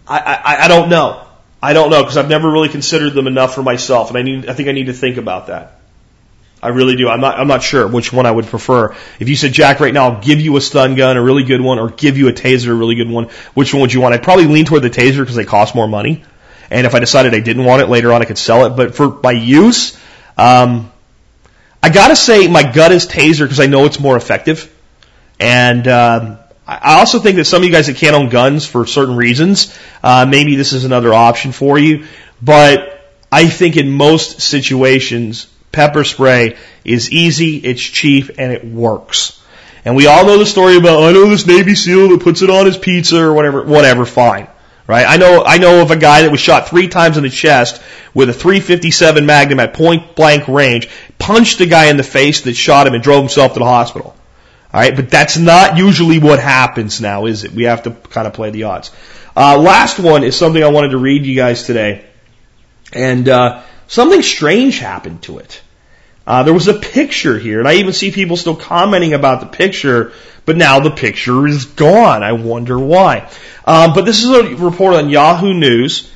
I, 0.06 0.18
I, 0.18 0.64
I 0.64 0.68
don't 0.68 0.88
know. 0.88 1.25
I 1.66 1.72
don't 1.72 1.90
know 1.90 2.00
because 2.00 2.16
I've 2.16 2.28
never 2.28 2.48
really 2.48 2.68
considered 2.68 3.10
them 3.10 3.26
enough 3.26 3.56
for 3.56 3.62
myself, 3.62 4.10
and 4.10 4.16
I 4.16 4.22
need. 4.22 4.48
I 4.48 4.52
think 4.52 4.68
I 4.68 4.72
need 4.72 4.86
to 4.86 4.92
think 4.92 5.16
about 5.16 5.48
that. 5.48 5.80
I 6.62 6.68
really 6.68 6.94
do. 6.94 7.08
I'm 7.08 7.20
not, 7.20 7.40
I'm 7.40 7.48
not 7.48 7.64
sure 7.64 7.88
which 7.88 8.12
one 8.12 8.24
I 8.24 8.30
would 8.30 8.46
prefer. 8.46 8.94
If 9.18 9.28
you 9.28 9.34
said, 9.34 9.52
Jack, 9.52 9.80
right 9.80 9.92
now, 9.92 10.10
I'll 10.10 10.20
give 10.20 10.40
you 10.40 10.56
a 10.56 10.60
stun 10.60 10.94
gun, 10.94 11.16
a 11.16 11.22
really 11.22 11.42
good 11.42 11.60
one, 11.60 11.80
or 11.80 11.90
give 11.90 12.18
you 12.18 12.28
a 12.28 12.32
taser, 12.32 12.68
a 12.68 12.74
really 12.74 12.94
good 12.94 13.10
one, 13.10 13.24
which 13.54 13.74
one 13.74 13.80
would 13.80 13.92
you 13.92 14.00
want? 14.00 14.14
I'd 14.14 14.22
probably 14.22 14.46
lean 14.46 14.64
toward 14.64 14.82
the 14.82 14.90
taser 14.90 15.18
because 15.18 15.34
they 15.34 15.44
cost 15.44 15.74
more 15.74 15.88
money. 15.88 16.24
And 16.70 16.86
if 16.86 16.94
I 16.94 17.00
decided 17.00 17.34
I 17.34 17.40
didn't 17.40 17.64
want 17.64 17.82
it 17.82 17.88
later 17.88 18.12
on, 18.12 18.22
I 18.22 18.26
could 18.26 18.38
sell 18.38 18.64
it. 18.66 18.70
But 18.76 18.94
for 18.94 19.18
my 19.22 19.32
use, 19.32 19.98
um, 20.38 20.92
I, 21.82 21.90
gotta 21.90 22.14
say, 22.14 22.46
my 22.46 22.62
gut 22.62 22.92
is 22.92 23.08
taser 23.08 23.40
because 23.40 23.58
I 23.58 23.66
know 23.66 23.86
it's 23.86 23.98
more 23.98 24.16
effective. 24.16 24.72
And 25.40 25.86
um, 25.88 26.38
I 26.66 26.98
also 26.98 27.20
think 27.20 27.36
that 27.36 27.44
some 27.44 27.62
of 27.62 27.64
you 27.64 27.70
guys 27.72 27.86
that 27.86 27.96
can't 27.96 28.16
own 28.16 28.28
guns 28.28 28.66
for 28.66 28.86
certain 28.86 29.14
reasons, 29.14 29.76
uh, 30.02 30.26
maybe 30.28 30.56
this 30.56 30.72
is 30.72 30.84
another 30.84 31.14
option 31.14 31.52
for 31.52 31.78
you. 31.78 32.06
But 32.42 33.12
I 33.30 33.48
think 33.48 33.76
in 33.76 33.88
most 33.90 34.40
situations, 34.40 35.46
pepper 35.70 36.02
spray 36.02 36.56
is 36.84 37.10
easy, 37.12 37.58
it's 37.58 37.82
cheap, 37.82 38.30
and 38.38 38.52
it 38.52 38.64
works. 38.64 39.40
And 39.84 39.94
we 39.94 40.08
all 40.08 40.26
know 40.26 40.38
the 40.38 40.46
story 40.46 40.76
about 40.76 41.04
I 41.04 41.12
know 41.12 41.30
this 41.30 41.46
Navy 41.46 41.76
SEAL 41.76 42.08
that 42.08 42.20
puts 42.20 42.42
it 42.42 42.50
on 42.50 42.66
his 42.66 42.76
pizza 42.76 43.20
or 43.20 43.32
whatever. 43.32 43.62
Whatever, 43.62 44.04
fine. 44.04 44.48
Right? 44.88 45.06
I 45.06 45.16
know 45.16 45.44
I 45.44 45.58
know 45.58 45.82
of 45.82 45.92
a 45.92 45.96
guy 45.96 46.22
that 46.22 46.30
was 46.32 46.40
shot 46.40 46.68
three 46.68 46.88
times 46.88 47.16
in 47.16 47.22
the 47.22 47.30
chest 47.30 47.80
with 48.12 48.28
a 48.28 48.32
357 48.32 49.24
Magnum 49.24 49.60
at 49.60 49.74
point 49.74 50.16
blank 50.16 50.48
range, 50.48 50.88
punched 51.18 51.58
the 51.58 51.66
guy 51.66 51.86
in 51.86 51.96
the 51.96 52.02
face 52.02 52.40
that 52.42 52.54
shot 52.54 52.88
him 52.88 52.94
and 52.94 53.02
drove 53.02 53.20
himself 53.20 53.52
to 53.52 53.60
the 53.60 53.64
hospital. 53.64 54.16
All 54.76 54.82
right, 54.82 54.94
but 54.94 55.08
that's 55.08 55.38
not 55.38 55.78
usually 55.78 56.18
what 56.18 56.38
happens 56.38 57.00
now, 57.00 57.24
is 57.24 57.44
it? 57.44 57.52
We 57.52 57.64
have 57.64 57.84
to 57.84 57.92
kind 57.92 58.26
of 58.26 58.34
play 58.34 58.50
the 58.50 58.64
odds. 58.64 58.92
Uh, 59.34 59.56
last 59.56 59.98
one 59.98 60.22
is 60.22 60.36
something 60.36 60.62
I 60.62 60.68
wanted 60.68 60.90
to 60.90 60.98
read 60.98 61.24
you 61.24 61.34
guys 61.34 61.62
today, 61.62 62.04
and 62.92 63.26
uh, 63.26 63.62
something 63.86 64.20
strange 64.20 64.78
happened 64.78 65.22
to 65.22 65.38
it. 65.38 65.62
Uh, 66.26 66.42
there 66.42 66.52
was 66.52 66.68
a 66.68 66.74
picture 66.74 67.38
here, 67.38 67.58
and 67.58 67.66
I 67.66 67.76
even 67.76 67.94
see 67.94 68.10
people 68.10 68.36
still 68.36 68.54
commenting 68.54 69.14
about 69.14 69.40
the 69.40 69.46
picture, 69.46 70.12
but 70.44 70.58
now 70.58 70.78
the 70.80 70.90
picture 70.90 71.46
is 71.46 71.64
gone. 71.64 72.22
I 72.22 72.32
wonder 72.32 72.78
why. 72.78 73.30
Um, 73.64 73.94
but 73.94 74.04
this 74.04 74.22
is 74.22 74.30
a 74.30 74.56
report 74.56 74.94
on 74.94 75.08
Yahoo 75.08 75.54
News, 75.54 76.12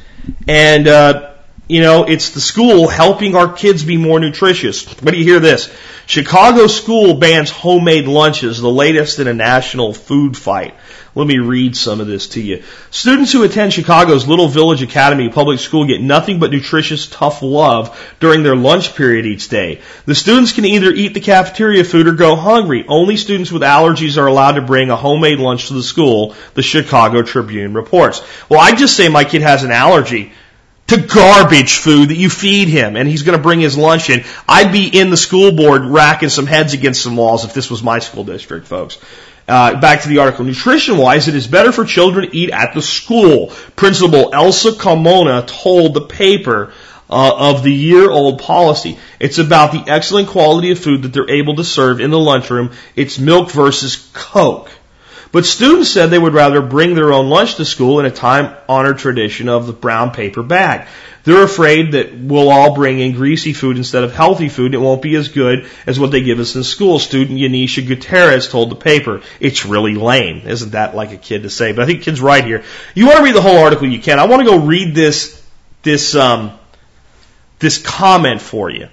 and 0.46 0.86
uh, 0.86 1.29
you 1.70 1.80
know 1.80 2.04
it's 2.04 2.30
the 2.30 2.40
school 2.40 2.88
helping 2.88 3.36
our 3.36 3.52
kids 3.52 3.84
be 3.84 3.96
more 3.96 4.18
nutritious. 4.18 4.82
But 4.82 5.12
do 5.12 5.18
you 5.18 5.24
hear 5.24 5.40
this? 5.40 5.72
Chicago 6.06 6.66
school 6.66 7.14
bans 7.14 7.50
homemade 7.50 8.06
lunches, 8.06 8.60
the 8.60 8.68
latest 8.68 9.20
in 9.20 9.28
a 9.28 9.34
national 9.34 9.94
food 9.94 10.36
fight. 10.36 10.74
Let 11.14 11.26
me 11.26 11.38
read 11.38 11.76
some 11.76 12.00
of 12.00 12.08
this 12.08 12.28
to 12.30 12.40
you. 12.40 12.64
Students 12.90 13.32
who 13.32 13.44
attend 13.44 13.72
Chicago's 13.72 14.26
Little 14.26 14.48
Village 14.48 14.82
Academy 14.82 15.28
public 15.28 15.60
school 15.60 15.86
get 15.86 16.00
nothing 16.00 16.40
but 16.40 16.50
nutritious 16.50 17.08
tough 17.08 17.42
love 17.42 17.96
during 18.18 18.42
their 18.42 18.56
lunch 18.56 18.96
period 18.96 19.24
each 19.26 19.48
day. 19.48 19.80
The 20.06 20.14
students 20.16 20.52
can 20.52 20.64
either 20.64 20.90
eat 20.90 21.14
the 21.14 21.20
cafeteria 21.20 21.84
food 21.84 22.08
or 22.08 22.12
go 22.12 22.34
hungry. 22.34 22.84
Only 22.88 23.16
students 23.16 23.52
with 23.52 23.62
allergies 23.62 24.18
are 24.18 24.26
allowed 24.26 24.52
to 24.52 24.62
bring 24.62 24.90
a 24.90 24.96
homemade 24.96 25.38
lunch 25.38 25.68
to 25.68 25.74
the 25.74 25.82
school, 25.82 26.34
the 26.54 26.62
Chicago 26.62 27.22
Tribune 27.22 27.74
reports. 27.74 28.22
Well, 28.48 28.60
I 28.60 28.74
just 28.74 28.96
say 28.96 29.08
my 29.08 29.24
kid 29.24 29.42
has 29.42 29.62
an 29.62 29.70
allergy 29.70 30.32
to 30.90 31.06
garbage 31.06 31.78
food 31.78 32.10
that 32.10 32.16
you 32.16 32.28
feed 32.28 32.68
him 32.68 32.96
and 32.96 33.08
he's 33.08 33.22
going 33.22 33.38
to 33.38 33.42
bring 33.42 33.60
his 33.60 33.78
lunch 33.78 34.10
in. 34.10 34.24
I'd 34.48 34.72
be 34.72 34.88
in 34.88 35.10
the 35.10 35.16
school 35.16 35.52
board 35.52 35.84
racking 35.84 36.28
some 36.30 36.46
heads 36.46 36.74
against 36.74 37.02
some 37.02 37.16
walls 37.16 37.44
if 37.44 37.54
this 37.54 37.70
was 37.70 37.82
my 37.82 38.00
school 38.00 38.24
district, 38.24 38.66
folks. 38.66 38.98
Uh, 39.46 39.80
back 39.80 40.02
to 40.02 40.08
the 40.08 40.18
article. 40.18 40.44
Nutrition 40.44 40.96
wise, 40.96 41.28
it 41.28 41.34
is 41.34 41.46
better 41.46 41.72
for 41.72 41.84
children 41.84 42.28
to 42.28 42.36
eat 42.36 42.50
at 42.50 42.74
the 42.74 42.82
school. 42.82 43.48
Principal 43.76 44.34
Elsa 44.34 44.72
Carmona 44.72 45.46
told 45.46 45.94
the 45.94 46.02
paper 46.02 46.72
uh, 47.08 47.52
of 47.52 47.62
the 47.62 47.72
year 47.72 48.10
old 48.10 48.40
policy. 48.40 48.98
It's 49.18 49.38
about 49.38 49.72
the 49.72 49.84
excellent 49.90 50.28
quality 50.28 50.70
of 50.70 50.78
food 50.78 51.02
that 51.02 51.12
they're 51.12 51.30
able 51.30 51.56
to 51.56 51.64
serve 51.64 52.00
in 52.00 52.10
the 52.10 52.18
lunchroom. 52.18 52.72
It's 52.96 53.18
milk 53.18 53.50
versus 53.50 54.08
Coke. 54.12 54.70
But 55.32 55.46
students 55.46 55.90
said 55.90 56.10
they 56.10 56.18
would 56.18 56.34
rather 56.34 56.60
bring 56.60 56.94
their 56.94 57.12
own 57.12 57.28
lunch 57.28 57.54
to 57.56 57.64
school 57.64 58.00
in 58.00 58.06
a 58.06 58.10
time 58.10 58.56
honored 58.68 58.98
tradition 58.98 59.48
of 59.48 59.66
the 59.66 59.72
brown 59.72 60.10
paper 60.10 60.42
bag. 60.42 60.88
They're 61.22 61.42
afraid 61.42 61.92
that 61.92 62.16
we'll 62.18 62.48
all 62.48 62.74
bring 62.74 62.98
in 62.98 63.12
greasy 63.12 63.52
food 63.52 63.76
instead 63.76 64.04
of 64.04 64.12
healthy 64.12 64.48
food 64.48 64.74
and 64.74 64.74
it 64.74 64.78
won't 64.84 65.02
be 65.02 65.14
as 65.16 65.28
good 65.28 65.68
as 65.86 66.00
what 66.00 66.10
they 66.10 66.22
give 66.22 66.40
us 66.40 66.56
in 66.56 66.64
school. 66.64 66.98
Student 66.98 67.38
Yanisha 67.38 67.86
Gutierrez 67.86 68.48
told 68.48 68.70
the 68.70 68.76
paper, 68.76 69.22
it's 69.38 69.66
really 69.66 69.94
lame. 69.94 70.48
Isn't 70.48 70.72
that 70.72 70.96
like 70.96 71.12
a 71.12 71.18
kid 71.18 71.42
to 71.42 71.50
say? 71.50 71.72
But 71.72 71.82
I 71.82 71.86
think 71.86 72.02
kid's 72.02 72.20
right 72.20 72.44
here. 72.44 72.64
You 72.94 73.06
want 73.06 73.18
to 73.18 73.24
read 73.24 73.34
the 73.34 73.42
whole 73.42 73.58
article, 73.58 73.86
you 73.86 74.00
can. 74.00 74.18
I 74.18 74.26
want 74.26 74.40
to 74.40 74.48
go 74.48 74.58
read 74.58 74.94
this, 74.94 75.46
this, 75.82 76.14
um, 76.14 76.58
this 77.58 77.78
comment 77.78 78.40
for 78.40 78.70
you. 78.70 78.88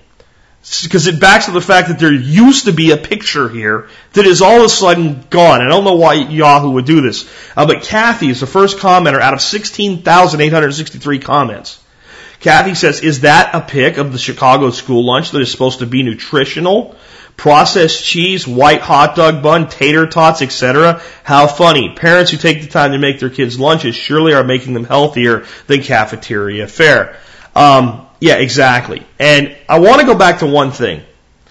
Because 0.83 1.07
it 1.07 1.19
backs 1.19 1.47
up 1.47 1.53
the 1.53 1.61
fact 1.61 1.87
that 1.87 1.97
there 1.97 2.13
used 2.13 2.65
to 2.65 2.73
be 2.73 2.91
a 2.91 2.97
picture 2.97 3.47
here 3.47 3.87
that 4.13 4.25
is 4.25 4.41
all 4.41 4.57
of 4.57 4.65
a 4.65 4.69
sudden 4.69 5.25
gone. 5.29 5.61
I 5.61 5.69
don't 5.69 5.85
know 5.85 5.95
why 5.95 6.15
Yahoo 6.15 6.71
would 6.71 6.85
do 6.85 7.01
this. 7.01 7.29
Uh, 7.55 7.65
but 7.65 7.83
Kathy 7.83 8.29
is 8.29 8.41
the 8.41 8.47
first 8.47 8.77
commenter 8.77 9.19
out 9.19 9.33
of 9.33 9.41
16,863 9.41 11.19
comments. 11.19 11.81
Kathy 12.39 12.75
says, 12.75 13.01
is 13.01 13.21
that 13.21 13.55
a 13.55 13.61
pic 13.61 13.97
of 13.97 14.11
the 14.11 14.19
Chicago 14.19 14.69
school 14.69 15.05
lunch 15.05 15.31
that 15.31 15.41
is 15.41 15.51
supposed 15.51 15.79
to 15.79 15.85
be 15.85 16.03
nutritional? 16.03 16.95
Processed 17.35 18.03
cheese, 18.03 18.47
white 18.47 18.81
hot 18.81 19.15
dog 19.15 19.41
bun, 19.41 19.69
tater 19.69 20.05
tots, 20.07 20.41
etc. 20.41 21.01
How 21.23 21.47
funny. 21.47 21.93
Parents 21.95 22.31
who 22.31 22.37
take 22.37 22.61
the 22.61 22.67
time 22.67 22.91
to 22.91 22.97
make 22.97 23.19
their 23.19 23.29
kids 23.29 23.59
lunches 23.59 23.95
surely 23.95 24.33
are 24.33 24.43
making 24.43 24.73
them 24.73 24.83
healthier 24.83 25.45
than 25.67 25.81
cafeteria 25.81 26.67
fare. 26.67 27.17
Um, 27.55 28.06
yeah, 28.19 28.35
exactly. 28.35 29.05
And 29.19 29.55
I 29.69 29.79
want 29.79 30.01
to 30.01 30.07
go 30.07 30.15
back 30.15 30.39
to 30.39 30.47
one 30.47 30.71
thing. 30.71 31.01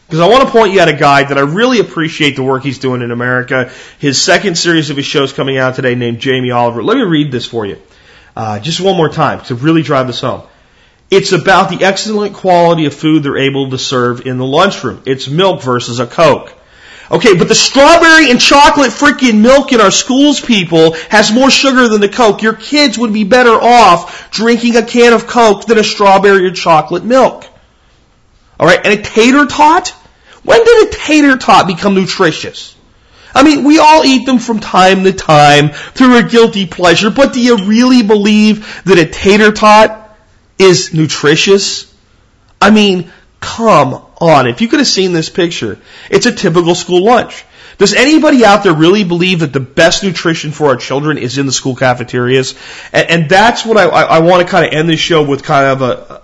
Because 0.07 0.21
I 0.21 0.29
want 0.29 0.45
to 0.45 0.51
point 0.51 0.73
you 0.73 0.79
at 0.79 0.89
a 0.89 0.93
guy 0.93 1.25
that 1.25 1.37
I 1.37 1.41
really 1.41 1.81
appreciate 1.81 2.37
the 2.37 2.43
work 2.43 2.63
he's 2.63 2.79
doing 2.79 3.03
in 3.03 3.11
America. 3.11 3.71
His 3.99 4.21
second 4.21 4.57
series 4.57 4.89
of 4.91 4.97
his 4.97 5.07
shows 5.07 5.33
coming 5.33 5.59
out 5.59 5.75
today 5.75 5.97
named 5.97 6.21
Jamie 6.21 6.53
Oliver. 6.53 6.83
Let 6.83 6.97
me 6.97 7.03
read 7.03 7.33
this 7.33 7.45
for 7.45 7.67
you. 7.67 7.81
Uh, 8.37 8.61
just 8.61 8.81
one 8.81 8.97
more 8.97 9.09
time 9.09 9.41
to 9.47 9.57
really 9.57 9.83
drive 9.83 10.07
this 10.07 10.21
home. 10.21 10.43
It's 11.11 11.33
about 11.33 11.71
the 11.71 11.85
excellent 11.85 12.35
quality 12.35 12.87
of 12.87 12.95
food 12.95 13.23
they're 13.23 13.39
able 13.39 13.71
to 13.71 13.79
serve 13.79 14.27
in 14.27 14.39
the 14.39 14.45
lunchroom. 14.45 15.03
It's 15.07 15.29
milk 15.29 15.63
versus 15.63 15.99
a 15.99 16.07
Coke. 16.07 16.53
Okay, 17.11 17.37
but 17.37 17.49
the 17.49 17.55
strawberry 17.55 18.31
and 18.31 18.41
chocolate 18.41 18.91
freaking 18.91 19.41
milk 19.41 19.73
in 19.73 19.81
our 19.81 19.91
schools, 19.91 20.41
people, 20.41 20.95
has 21.11 21.33
more 21.33 21.51
sugar 21.51 21.89
than 21.89 22.01
the 22.01 22.09
Coke. 22.09 22.43
Your 22.43 22.55
kids 22.55 22.99
would 22.99 23.13
be 23.13 23.25
better 23.25 23.53
off 23.53 24.31
drinking 24.31 24.77
a 24.77 24.83
can 24.83 25.13
of 25.13 25.27
Coke 25.27 25.67
than 25.67 25.79
a 25.79 25.85
strawberry 25.85 26.47
or 26.47 26.51
chocolate 26.51 27.05
milk. 27.05 27.47
Alright, 28.59 28.85
and 28.85 28.99
a 28.99 29.03
tater 29.03 29.47
tot? 29.47 29.91
When 30.43 30.65
did 30.65 30.89
a 30.89 30.91
tater 30.93 31.37
tot 31.37 31.67
become 31.67 31.95
nutritious? 31.95 32.75
I 33.35 33.43
mean, 33.43 33.65
we 33.65 33.79
all 33.79 34.05
eat 34.05 34.25
them 34.25 34.39
from 34.39 34.61
time 34.61 35.05
to 35.05 35.13
time 35.13 35.69
through 35.69 36.17
a 36.19 36.23
guilty 36.23 36.67
pleasure, 36.67 37.11
but 37.11 37.35
do 37.35 37.41
you 37.41 37.67
really 37.67 38.03
believe 38.03 38.83
that 38.85 38.99
a 38.99 39.07
tater 39.07 39.53
tot 39.53 40.07
is 40.59 40.95
nutritious. 40.95 41.93
I 42.61 42.71
mean, 42.71 43.13
come 43.41 44.06
on. 44.19 44.47
If 44.47 44.61
you 44.61 44.69
could 44.69 44.81
have 44.81 44.89
seen 44.89 45.13
this 45.13 45.29
picture, 45.29 45.79
it's 46.11 46.27
a 46.27 46.33
typical 46.33 46.75
school 46.75 47.05
lunch. 47.05 47.45
Does 47.79 47.93
anybody 47.93 48.45
out 48.45 48.65
there 48.65 48.73
really 48.73 49.05
believe 49.05 49.41
that 49.41 49.53
the 49.53 49.61
best 49.61 50.03
nutrition 50.03 50.51
for 50.51 50.69
our 50.69 50.77
children 50.77 51.19
is 51.19 51.37
in 51.37 51.45
the 51.45 51.53
school 51.53 51.77
cafeterias? 51.77 52.55
And, 52.93 53.11
and 53.11 53.31
that's 53.31 53.67
what 53.67 53.77
I, 53.77 53.85
I, 53.85 54.03
I 54.03 54.19
want 54.21 54.47
to 54.47 54.51
kind 54.51 54.67
of 54.67 54.73
end 54.73 54.89
this 54.89 55.01
show 55.01 55.23
with 55.23 55.43
kind 55.43 55.67
of 55.67 55.83
a, 55.83 56.23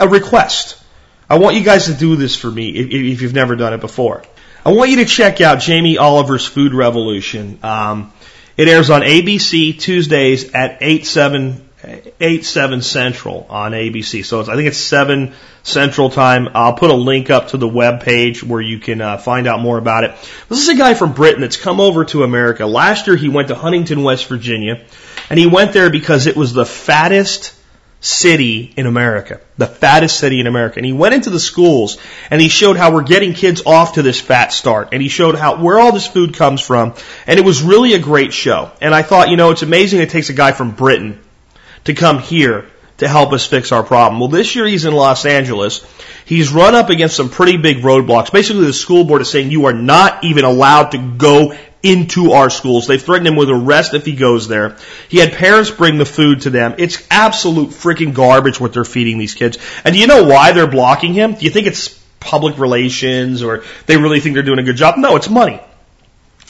a 0.00 0.08
request. 0.08 0.82
I 1.28 1.38
want 1.38 1.56
you 1.56 1.62
guys 1.62 1.86
to 1.86 1.94
do 1.94 2.16
this 2.16 2.36
for 2.36 2.50
me 2.50 2.70
if, 2.70 2.86
if 2.90 3.22
you've 3.22 3.34
never 3.34 3.56
done 3.56 3.74
it 3.74 3.80
before. 3.80 4.22
I 4.64 4.72
want 4.72 4.90
you 4.90 4.96
to 4.96 5.04
check 5.04 5.42
out 5.42 5.60
Jamie 5.60 5.98
Oliver's 5.98 6.46
Food 6.46 6.72
Revolution. 6.72 7.58
Um, 7.62 8.12
it 8.56 8.68
airs 8.68 8.88
on 8.88 9.02
ABC 9.02 9.78
Tuesdays 9.78 10.54
at 10.54 10.78
8, 10.80 11.04
7 11.04 11.68
8, 12.20 12.44
7 12.44 12.82
Central 12.82 13.46
on 13.48 13.72
ABC. 13.72 14.24
So 14.24 14.40
I 14.40 14.56
think 14.56 14.68
it's 14.68 14.78
7 14.78 15.34
Central 15.62 16.10
Time. 16.10 16.48
I'll 16.54 16.74
put 16.74 16.90
a 16.90 16.94
link 16.94 17.30
up 17.30 17.48
to 17.48 17.56
the 17.56 17.68
web 17.68 18.02
page 18.02 18.42
where 18.42 18.60
you 18.60 18.78
can 18.78 19.00
uh, 19.00 19.18
find 19.18 19.46
out 19.46 19.60
more 19.60 19.78
about 19.78 20.04
it. 20.04 20.10
This 20.48 20.60
is 20.60 20.68
a 20.68 20.76
guy 20.76 20.94
from 20.94 21.12
Britain 21.12 21.40
that's 21.40 21.56
come 21.56 21.80
over 21.80 22.04
to 22.06 22.22
America. 22.22 22.66
Last 22.66 23.06
year 23.06 23.16
he 23.16 23.28
went 23.28 23.48
to 23.48 23.54
Huntington, 23.54 24.02
West 24.02 24.26
Virginia, 24.26 24.84
and 25.30 25.38
he 25.38 25.46
went 25.46 25.72
there 25.72 25.90
because 25.90 26.26
it 26.26 26.36
was 26.36 26.52
the 26.52 26.66
fattest 26.66 27.54
city 28.04 28.72
in 28.76 28.84
America. 28.84 29.40
The 29.56 29.66
fattest 29.66 30.18
city 30.18 30.38
in 30.38 30.46
America. 30.46 30.78
And 30.78 30.84
he 30.84 30.92
went 30.92 31.14
into 31.14 31.30
the 31.30 31.40
schools 31.40 31.96
and 32.30 32.40
he 32.40 32.48
showed 32.48 32.76
how 32.76 32.92
we're 32.92 33.02
getting 33.02 33.32
kids 33.32 33.62
off 33.64 33.94
to 33.94 34.02
this 34.02 34.20
fat 34.20 34.52
start. 34.52 34.90
And 34.92 35.00
he 35.00 35.08
showed 35.08 35.36
how, 35.36 35.62
where 35.62 35.78
all 35.78 35.90
this 35.90 36.06
food 36.06 36.34
comes 36.34 36.60
from. 36.60 36.94
And 37.26 37.40
it 37.40 37.44
was 37.46 37.62
really 37.62 37.94
a 37.94 37.98
great 37.98 38.34
show. 38.34 38.70
And 38.82 38.94
I 38.94 39.02
thought, 39.02 39.30
you 39.30 39.38
know, 39.38 39.50
it's 39.50 39.62
amazing 39.62 40.00
it 40.00 40.10
takes 40.10 40.28
a 40.28 40.34
guy 40.34 40.52
from 40.52 40.72
Britain 40.72 41.18
to 41.84 41.94
come 41.94 42.18
here 42.18 42.66
to 42.98 43.08
help 43.08 43.32
us 43.32 43.46
fix 43.46 43.72
our 43.72 43.82
problem. 43.82 44.20
Well, 44.20 44.28
this 44.28 44.54
year 44.54 44.66
he's 44.66 44.84
in 44.84 44.94
Los 44.94 45.26
Angeles. 45.26 45.84
He's 46.24 46.52
run 46.52 46.74
up 46.74 46.90
against 46.90 47.16
some 47.16 47.28
pretty 47.28 47.56
big 47.56 47.78
roadblocks. 47.78 48.32
Basically, 48.32 48.64
the 48.64 48.72
school 48.72 49.04
board 49.04 49.22
is 49.22 49.30
saying 49.30 49.50
you 49.50 49.66
are 49.66 49.72
not 49.72 50.24
even 50.24 50.44
allowed 50.44 50.92
to 50.92 50.98
go 50.98 51.54
into 51.82 52.32
our 52.32 52.48
schools. 52.48 52.86
They've 52.86 53.02
threatened 53.02 53.28
him 53.28 53.36
with 53.36 53.50
arrest 53.50 53.92
if 53.92 54.06
he 54.06 54.14
goes 54.14 54.48
there. 54.48 54.76
He 55.08 55.18
had 55.18 55.32
parents 55.32 55.70
bring 55.70 55.98
the 55.98 56.06
food 56.06 56.42
to 56.42 56.50
them. 56.50 56.76
It's 56.78 57.06
absolute 57.10 57.70
freaking 57.70 58.14
garbage 58.14 58.58
what 58.58 58.72
they're 58.72 58.86
feeding 58.86 59.18
these 59.18 59.34
kids. 59.34 59.58
And 59.84 59.94
do 59.94 60.00
you 60.00 60.06
know 60.06 60.24
why 60.24 60.52
they're 60.52 60.66
blocking 60.66 61.12
him? 61.12 61.34
Do 61.34 61.44
you 61.44 61.50
think 61.50 61.66
it's 61.66 61.88
public 62.20 62.58
relations 62.58 63.42
or 63.42 63.64
they 63.84 63.98
really 63.98 64.20
think 64.20 64.34
they're 64.34 64.42
doing 64.42 64.60
a 64.60 64.62
good 64.62 64.76
job? 64.76 64.96
No, 64.96 65.16
it's 65.16 65.28
money. 65.28 65.60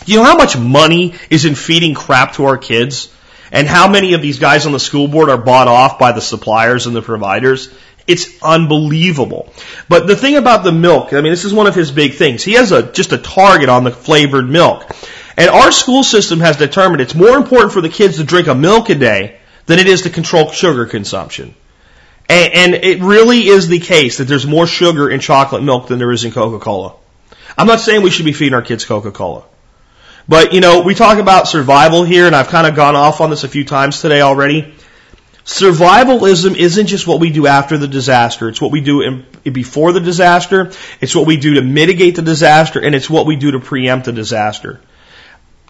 Do 0.05 0.13
you 0.13 0.19
know 0.19 0.25
how 0.25 0.37
much 0.37 0.57
money 0.57 1.15
is 1.31 1.45
in 1.45 1.55
feeding 1.55 1.95
crap 1.95 2.35
to 2.35 2.45
our 2.45 2.59
kids? 2.59 3.13
And 3.55 3.69
how 3.69 3.89
many 3.89 4.15
of 4.15 4.21
these 4.21 4.41
guys 4.41 4.67
on 4.67 4.73
the 4.73 4.81
school 4.81 5.07
board 5.07 5.31
are 5.31 5.39
bought 5.39 5.69
off 5.69 5.97
by 5.97 6.11
the 6.11 6.21
suppliers 6.21 6.89
and 6.89 6.97
the 6.97 7.03
providers? 7.03 7.73
It's 8.05 8.27
unbelievable. 8.43 9.53
But 9.89 10.09
the 10.09 10.17
thing 10.17 10.35
about 10.35 10.65
the 10.65 10.73
milk, 10.73 11.13
I 11.13 11.21
mean, 11.21 11.33
this 11.33 11.45
is 11.45 11.55
one 11.55 11.69
of 11.69 11.75
his 11.77 11.93
big 11.93 12.15
things. 12.15 12.43
He 12.43 12.55
has 12.55 12.73
a, 12.73 12.83
just 12.83 13.13
a 13.13 13.19
target 13.19 13.69
on 13.69 13.85
the 13.85 13.93
flavored 13.93 14.51
milk. 14.51 14.91
And 15.37 15.49
our 15.49 15.71
school 15.71 16.03
system 16.03 16.41
has 16.41 16.57
determined 16.57 17.01
it's 17.01 17.15
more 17.15 17.37
important 17.37 17.73
for 17.73 17.81
the 17.81 17.89
kids 17.89 18.17
to 18.17 18.25
drink 18.25 18.49
a 18.49 18.57
milk 18.57 18.91
a 18.91 18.97
day 18.97 19.39
than 19.67 19.79
it 19.79 19.87
is 19.87 20.03
to 20.03 20.11
control 20.11 20.51
sugar 20.51 20.85
consumption. 20.85 21.55
And, 22.29 22.55
and 22.55 22.75
it 22.75 23.03
really 23.03 23.47
is 23.47 23.69
the 23.69 23.79
case 23.79 24.19
that 24.19 24.25
there's 24.25 24.49
more 24.49 24.67
sugar 24.67 25.09
in 25.09 25.21
chocolate 25.21 25.63
milk 25.63 25.87
than 25.87 26.01
there 26.01 26.11
is 26.11 26.25
in 26.25 26.33
Coca-Cola. 26.33 26.97
I'm 27.57 27.69
not 27.69 27.79
saying 27.79 28.03
we 28.03 28.11
should 28.11 28.27
be 28.27 28.33
feeding 28.33 28.55
our 28.55 28.63
kids 28.63 28.85
Coca-Cola. 28.85 29.45
But, 30.27 30.55
you 30.55 30.61
know, 30.61 30.81
we 30.81 30.95
talk 30.95 31.19
about 31.19 31.49
survival 31.49 32.03
here, 32.03 32.27
and 32.27 32.35
I've 32.35 32.49
kind 32.49 32.67
of 32.67 32.75
gone 32.75 32.97
off 32.97 33.21
on 33.21 33.31
this 33.31 33.45
a 33.45 33.49
few 33.49 33.65
times 33.65 34.01
today 34.01 34.23
already. 34.23 34.75
Survivalism 35.45 36.57
isn't 36.57 36.87
just 36.87 37.07
what 37.07 37.21
we 37.21 37.31
do 37.31 37.47
after 37.47 37.77
the 37.77 37.87
disaster. 37.87 38.49
It's 38.49 38.61
what 38.61 38.73
we 38.73 38.81
do 38.81 39.03
in, 39.03 39.27
before 39.53 39.93
the 39.93 40.01
disaster. 40.01 40.73
It's 41.03 41.15
what 41.15 41.27
we 41.27 41.37
do 41.37 41.55
to 41.55 41.63
mitigate 41.63 42.17
the 42.17 42.23
disaster, 42.23 42.81
and 42.81 42.95
it's 42.95 43.11
what 43.11 43.27
we 43.27 43.37
do 43.37 43.51
to 43.51 43.61
preempt 43.61 44.07
the 44.07 44.13
disaster. 44.13 44.81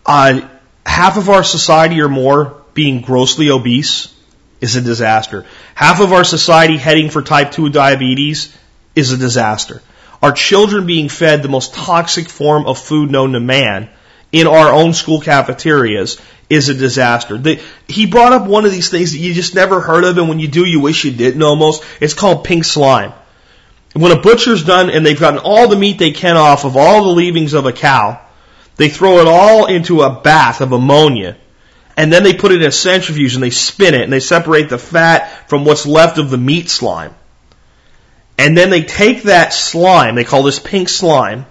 Uh, 0.07 0.49
half 0.87 1.17
of 1.17 1.29
our 1.29 1.43
society 1.43 2.01
or 2.01 2.09
more 2.09 2.63
being 2.75 3.01
grossly 3.01 3.51
obese 3.51 4.15
is 4.61 4.77
a 4.77 4.81
disaster. 4.81 5.45
Half 5.75 6.01
of 6.01 6.13
our 6.13 6.23
society 6.23 6.77
heading 6.77 7.11
for 7.11 7.23
type 7.23 7.51
2 7.51 7.71
diabetes 7.71 8.57
is 8.95 9.11
a 9.11 9.17
disaster. 9.17 9.83
Our 10.23 10.31
children 10.31 10.87
being 10.87 11.09
fed 11.09 11.43
the 11.43 11.49
most 11.49 11.75
toxic 11.75 12.29
form 12.29 12.67
of 12.67 12.79
food 12.79 13.11
known 13.11 13.33
to 13.33 13.41
man 13.41 13.91
in 14.35 14.49
our 14.49 14.73
own 14.73 14.93
school 14.93 15.21
cafeterias 15.21 16.21
is 16.51 16.69
a 16.69 16.75
disaster. 16.75 17.39
The, 17.39 17.63
he 17.87 18.07
brought 18.07 18.33
up 18.33 18.49
one 18.49 18.65
of 18.65 18.73
these 18.73 18.91
things 18.91 19.13
that 19.13 19.19
you 19.19 19.33
just 19.33 19.55
never 19.55 19.81
heard 19.81 20.03
of, 20.03 20.19
and 20.19 20.29
when 20.29 20.41
you 20.41 20.49
do, 20.49 20.67
you 20.67 20.81
wish 20.81 21.05
you 21.05 21.13
didn't 21.13 21.43
almost. 21.43 21.85
It's 22.01 22.15
called 22.15 22.43
pink 22.43 22.65
slime. 22.65 23.13
When 23.93 24.11
a 24.11 24.21
butcher's 24.21 24.65
done 24.65 24.91
and 24.91 25.07
they've 25.07 25.19
gotten 25.19 25.39
all 25.39 25.69
the 25.69 25.77
meat 25.77 26.01
they 26.01 26.11
can 26.11 26.37
off 26.37 26.65
of 26.65 26.77
all 26.77 27.05
the 27.05 27.11
leavings 27.11 27.55
of 27.55 27.65
a 27.65 27.73
cow, 27.73 28.21
they 28.75 28.89
throw 28.89 29.19
it 29.19 29.29
all 29.29 29.67
into 29.67 30.03
a 30.03 30.21
bath 30.21 30.61
of 30.61 30.73
ammonia, 30.73 31.37
and 31.97 32.13
then 32.13 32.25
they 32.25 32.35
put 32.35 32.51
it 32.51 32.61
in 32.61 32.67
a 32.67 32.73
centrifuge 32.73 33.35
and 33.35 33.43
they 33.43 33.51
spin 33.51 33.95
it 33.95 34.03
and 34.03 34.13
they 34.13 34.19
separate 34.19 34.69
the 34.69 34.79
fat 34.79 35.49
from 35.49 35.65
what's 35.65 35.87
left 35.87 36.19
of 36.19 36.29
the 36.29 36.39
meat 36.39 36.69
slime. 36.69 37.15
And 38.37 38.59
then 38.59 38.69
they 38.69 38.83
take 38.83 39.23
that 39.23 39.53
slime, 39.53 40.17
they 40.17 40.25
call 40.25 40.43
this 40.43 40.59
pink 40.59 40.89
slime, 40.89 41.47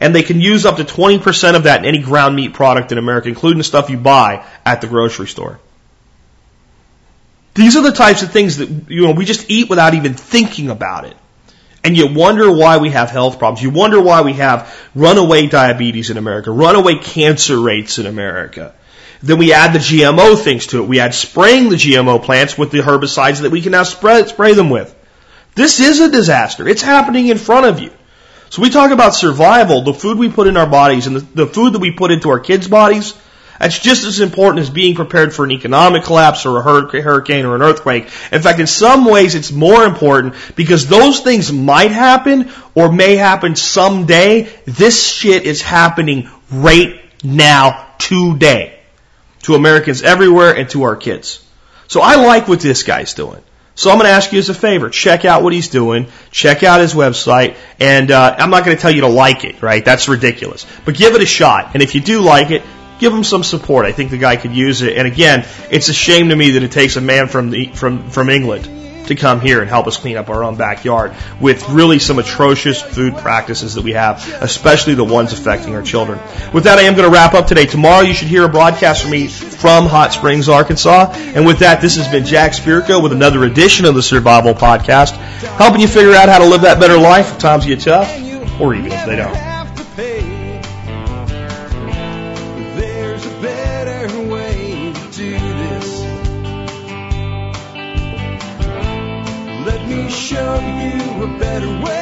and 0.00 0.14
they 0.14 0.22
can 0.22 0.40
use 0.40 0.64
up 0.64 0.78
to 0.78 0.84
20% 0.84 1.54
of 1.54 1.64
that 1.64 1.80
in 1.80 1.84
any 1.84 1.98
ground 1.98 2.34
meat 2.34 2.54
product 2.54 2.90
in 2.90 2.98
America, 2.98 3.28
including 3.28 3.58
the 3.58 3.64
stuff 3.64 3.90
you 3.90 3.98
buy 3.98 4.44
at 4.64 4.80
the 4.80 4.86
grocery 4.86 5.28
store. 5.28 5.60
These 7.54 7.76
are 7.76 7.82
the 7.82 7.92
types 7.92 8.22
of 8.22 8.32
things 8.32 8.56
that 8.56 8.68
you 8.88 9.06
know 9.06 9.12
we 9.12 9.26
just 9.26 9.50
eat 9.50 9.68
without 9.68 9.94
even 9.94 10.14
thinking 10.14 10.70
about 10.70 11.04
it. 11.04 11.16
And 11.82 11.96
you 11.96 12.12
wonder 12.12 12.50
why 12.50 12.78
we 12.78 12.90
have 12.90 13.10
health 13.10 13.38
problems. 13.38 13.62
You 13.62 13.70
wonder 13.70 14.00
why 14.00 14.22
we 14.22 14.34
have 14.34 14.74
runaway 14.94 15.46
diabetes 15.46 16.10
in 16.10 16.16
America, 16.16 16.50
runaway 16.50 16.96
cancer 16.96 17.60
rates 17.60 17.98
in 17.98 18.06
America. 18.06 18.74
Then 19.22 19.38
we 19.38 19.52
add 19.52 19.74
the 19.74 19.78
GMO 19.78 20.38
things 20.42 20.68
to 20.68 20.82
it. 20.82 20.88
We 20.88 21.00
add 21.00 21.14
spraying 21.14 21.68
the 21.68 21.76
GMO 21.76 22.22
plants 22.22 22.56
with 22.56 22.70
the 22.70 22.78
herbicides 22.78 23.42
that 23.42 23.50
we 23.50 23.60
can 23.60 23.72
now 23.72 23.82
spray, 23.82 24.24
spray 24.26 24.54
them 24.54 24.70
with. 24.70 24.94
This 25.54 25.80
is 25.80 26.00
a 26.00 26.10
disaster. 26.10 26.66
It's 26.66 26.80
happening 26.80 27.28
in 27.28 27.36
front 27.36 27.66
of 27.66 27.80
you. 27.80 27.90
So 28.50 28.62
we 28.62 28.70
talk 28.70 28.90
about 28.90 29.14
survival, 29.14 29.82
the 29.82 29.94
food 29.94 30.18
we 30.18 30.28
put 30.28 30.48
in 30.48 30.56
our 30.56 30.66
bodies 30.66 31.06
and 31.06 31.16
the, 31.16 31.44
the 31.44 31.46
food 31.46 31.72
that 31.72 31.78
we 31.78 31.92
put 31.92 32.10
into 32.10 32.30
our 32.30 32.40
kids' 32.40 32.66
bodies. 32.66 33.14
That's 33.60 33.78
just 33.78 34.04
as 34.04 34.20
important 34.20 34.62
as 34.62 34.70
being 34.70 34.96
prepared 34.96 35.32
for 35.32 35.44
an 35.44 35.52
economic 35.52 36.02
collapse 36.02 36.46
or 36.46 36.58
a 36.58 36.62
hurricane 36.62 37.44
or 37.44 37.54
an 37.54 37.62
earthquake. 37.62 38.04
In 38.32 38.42
fact, 38.42 38.58
in 38.58 38.66
some 38.66 39.04
ways, 39.04 39.34
it's 39.34 39.52
more 39.52 39.84
important 39.84 40.34
because 40.56 40.88
those 40.88 41.20
things 41.20 41.52
might 41.52 41.92
happen 41.92 42.50
or 42.74 42.90
may 42.90 43.16
happen 43.16 43.54
someday. 43.54 44.48
This 44.64 45.06
shit 45.06 45.44
is 45.44 45.62
happening 45.62 46.28
right 46.50 46.98
now, 47.22 47.86
today, 47.98 48.80
to 49.42 49.54
Americans 49.54 50.02
everywhere 50.02 50.56
and 50.56 50.68
to 50.70 50.84
our 50.84 50.96
kids. 50.96 51.44
So 51.86 52.00
I 52.00 52.16
like 52.16 52.48
what 52.48 52.60
this 52.60 52.82
guy's 52.82 53.14
doing. 53.14 53.42
So 53.74 53.90
I'm 53.90 53.96
going 53.96 54.06
to 54.06 54.12
ask 54.12 54.32
you 54.32 54.38
as 54.38 54.48
a 54.48 54.54
favor, 54.54 54.90
check 54.90 55.24
out 55.24 55.42
what 55.42 55.52
he's 55.52 55.68
doing, 55.68 56.06
check 56.30 56.62
out 56.62 56.80
his 56.80 56.92
website, 56.92 57.56
and 57.78 58.10
uh, 58.10 58.36
I'm 58.38 58.50
not 58.50 58.64
going 58.64 58.76
to 58.76 58.80
tell 58.80 58.90
you 58.90 59.02
to 59.02 59.08
like 59.08 59.44
it, 59.44 59.62
right? 59.62 59.84
That's 59.84 60.08
ridiculous. 60.08 60.66
But 60.84 60.96
give 60.96 61.14
it 61.14 61.22
a 61.22 61.26
shot, 61.26 61.70
and 61.74 61.82
if 61.82 61.94
you 61.94 62.00
do 62.00 62.20
like 62.20 62.50
it, 62.50 62.62
give 62.98 63.12
him 63.12 63.24
some 63.24 63.42
support. 63.42 63.86
I 63.86 63.92
think 63.92 64.10
the 64.10 64.18
guy 64.18 64.36
could 64.36 64.52
use 64.52 64.82
it. 64.82 64.98
And 64.98 65.06
again, 65.06 65.46
it's 65.70 65.88
a 65.88 65.94
shame 65.94 66.28
to 66.28 66.36
me 66.36 66.50
that 66.50 66.62
it 66.62 66.72
takes 66.72 66.96
a 66.96 67.00
man 67.00 67.28
from 67.28 67.50
the 67.50 67.66
from 67.72 68.10
from 68.10 68.28
England 68.28 68.79
to 69.10 69.16
come 69.16 69.40
here 69.40 69.60
and 69.60 69.68
help 69.68 69.86
us 69.86 69.96
clean 69.96 70.16
up 70.16 70.30
our 70.30 70.42
own 70.42 70.56
backyard 70.56 71.14
with 71.40 71.68
really 71.68 71.98
some 71.98 72.18
atrocious 72.18 72.80
food 72.80 73.16
practices 73.16 73.74
that 73.74 73.84
we 73.84 73.92
have, 73.92 74.26
especially 74.40 74.94
the 74.94 75.04
ones 75.04 75.32
affecting 75.32 75.74
our 75.74 75.82
children. 75.82 76.18
With 76.52 76.64
that, 76.64 76.78
I 76.78 76.82
am 76.82 76.94
going 76.94 77.08
to 77.08 77.12
wrap 77.12 77.34
up 77.34 77.46
today. 77.46 77.66
Tomorrow, 77.66 78.02
you 78.02 78.14
should 78.14 78.28
hear 78.28 78.44
a 78.44 78.48
broadcast 78.48 79.02
from 79.02 79.12
me 79.12 79.26
from 79.28 79.86
Hot 79.86 80.12
Springs, 80.12 80.48
Arkansas. 80.48 81.12
And 81.12 81.46
with 81.46 81.58
that, 81.58 81.80
this 81.80 81.96
has 81.96 82.08
been 82.08 82.24
Jack 82.24 82.52
Spirko 82.52 83.02
with 83.02 83.12
another 83.12 83.44
edition 83.44 83.84
of 83.84 83.94
the 83.94 84.02
Survival 84.02 84.54
Podcast, 84.54 85.16
helping 85.56 85.80
you 85.80 85.88
figure 85.88 86.14
out 86.14 86.28
how 86.28 86.38
to 86.38 86.46
live 86.46 86.62
that 86.62 86.80
better 86.80 86.98
life 86.98 87.32
if 87.32 87.38
times 87.38 87.66
get 87.66 87.80
tough, 87.80 88.10
or 88.60 88.74
even 88.74 88.92
if 88.92 89.06
they 89.06 89.16
don't. 89.16 89.49
Better 101.40 101.80
way. 101.82 101.99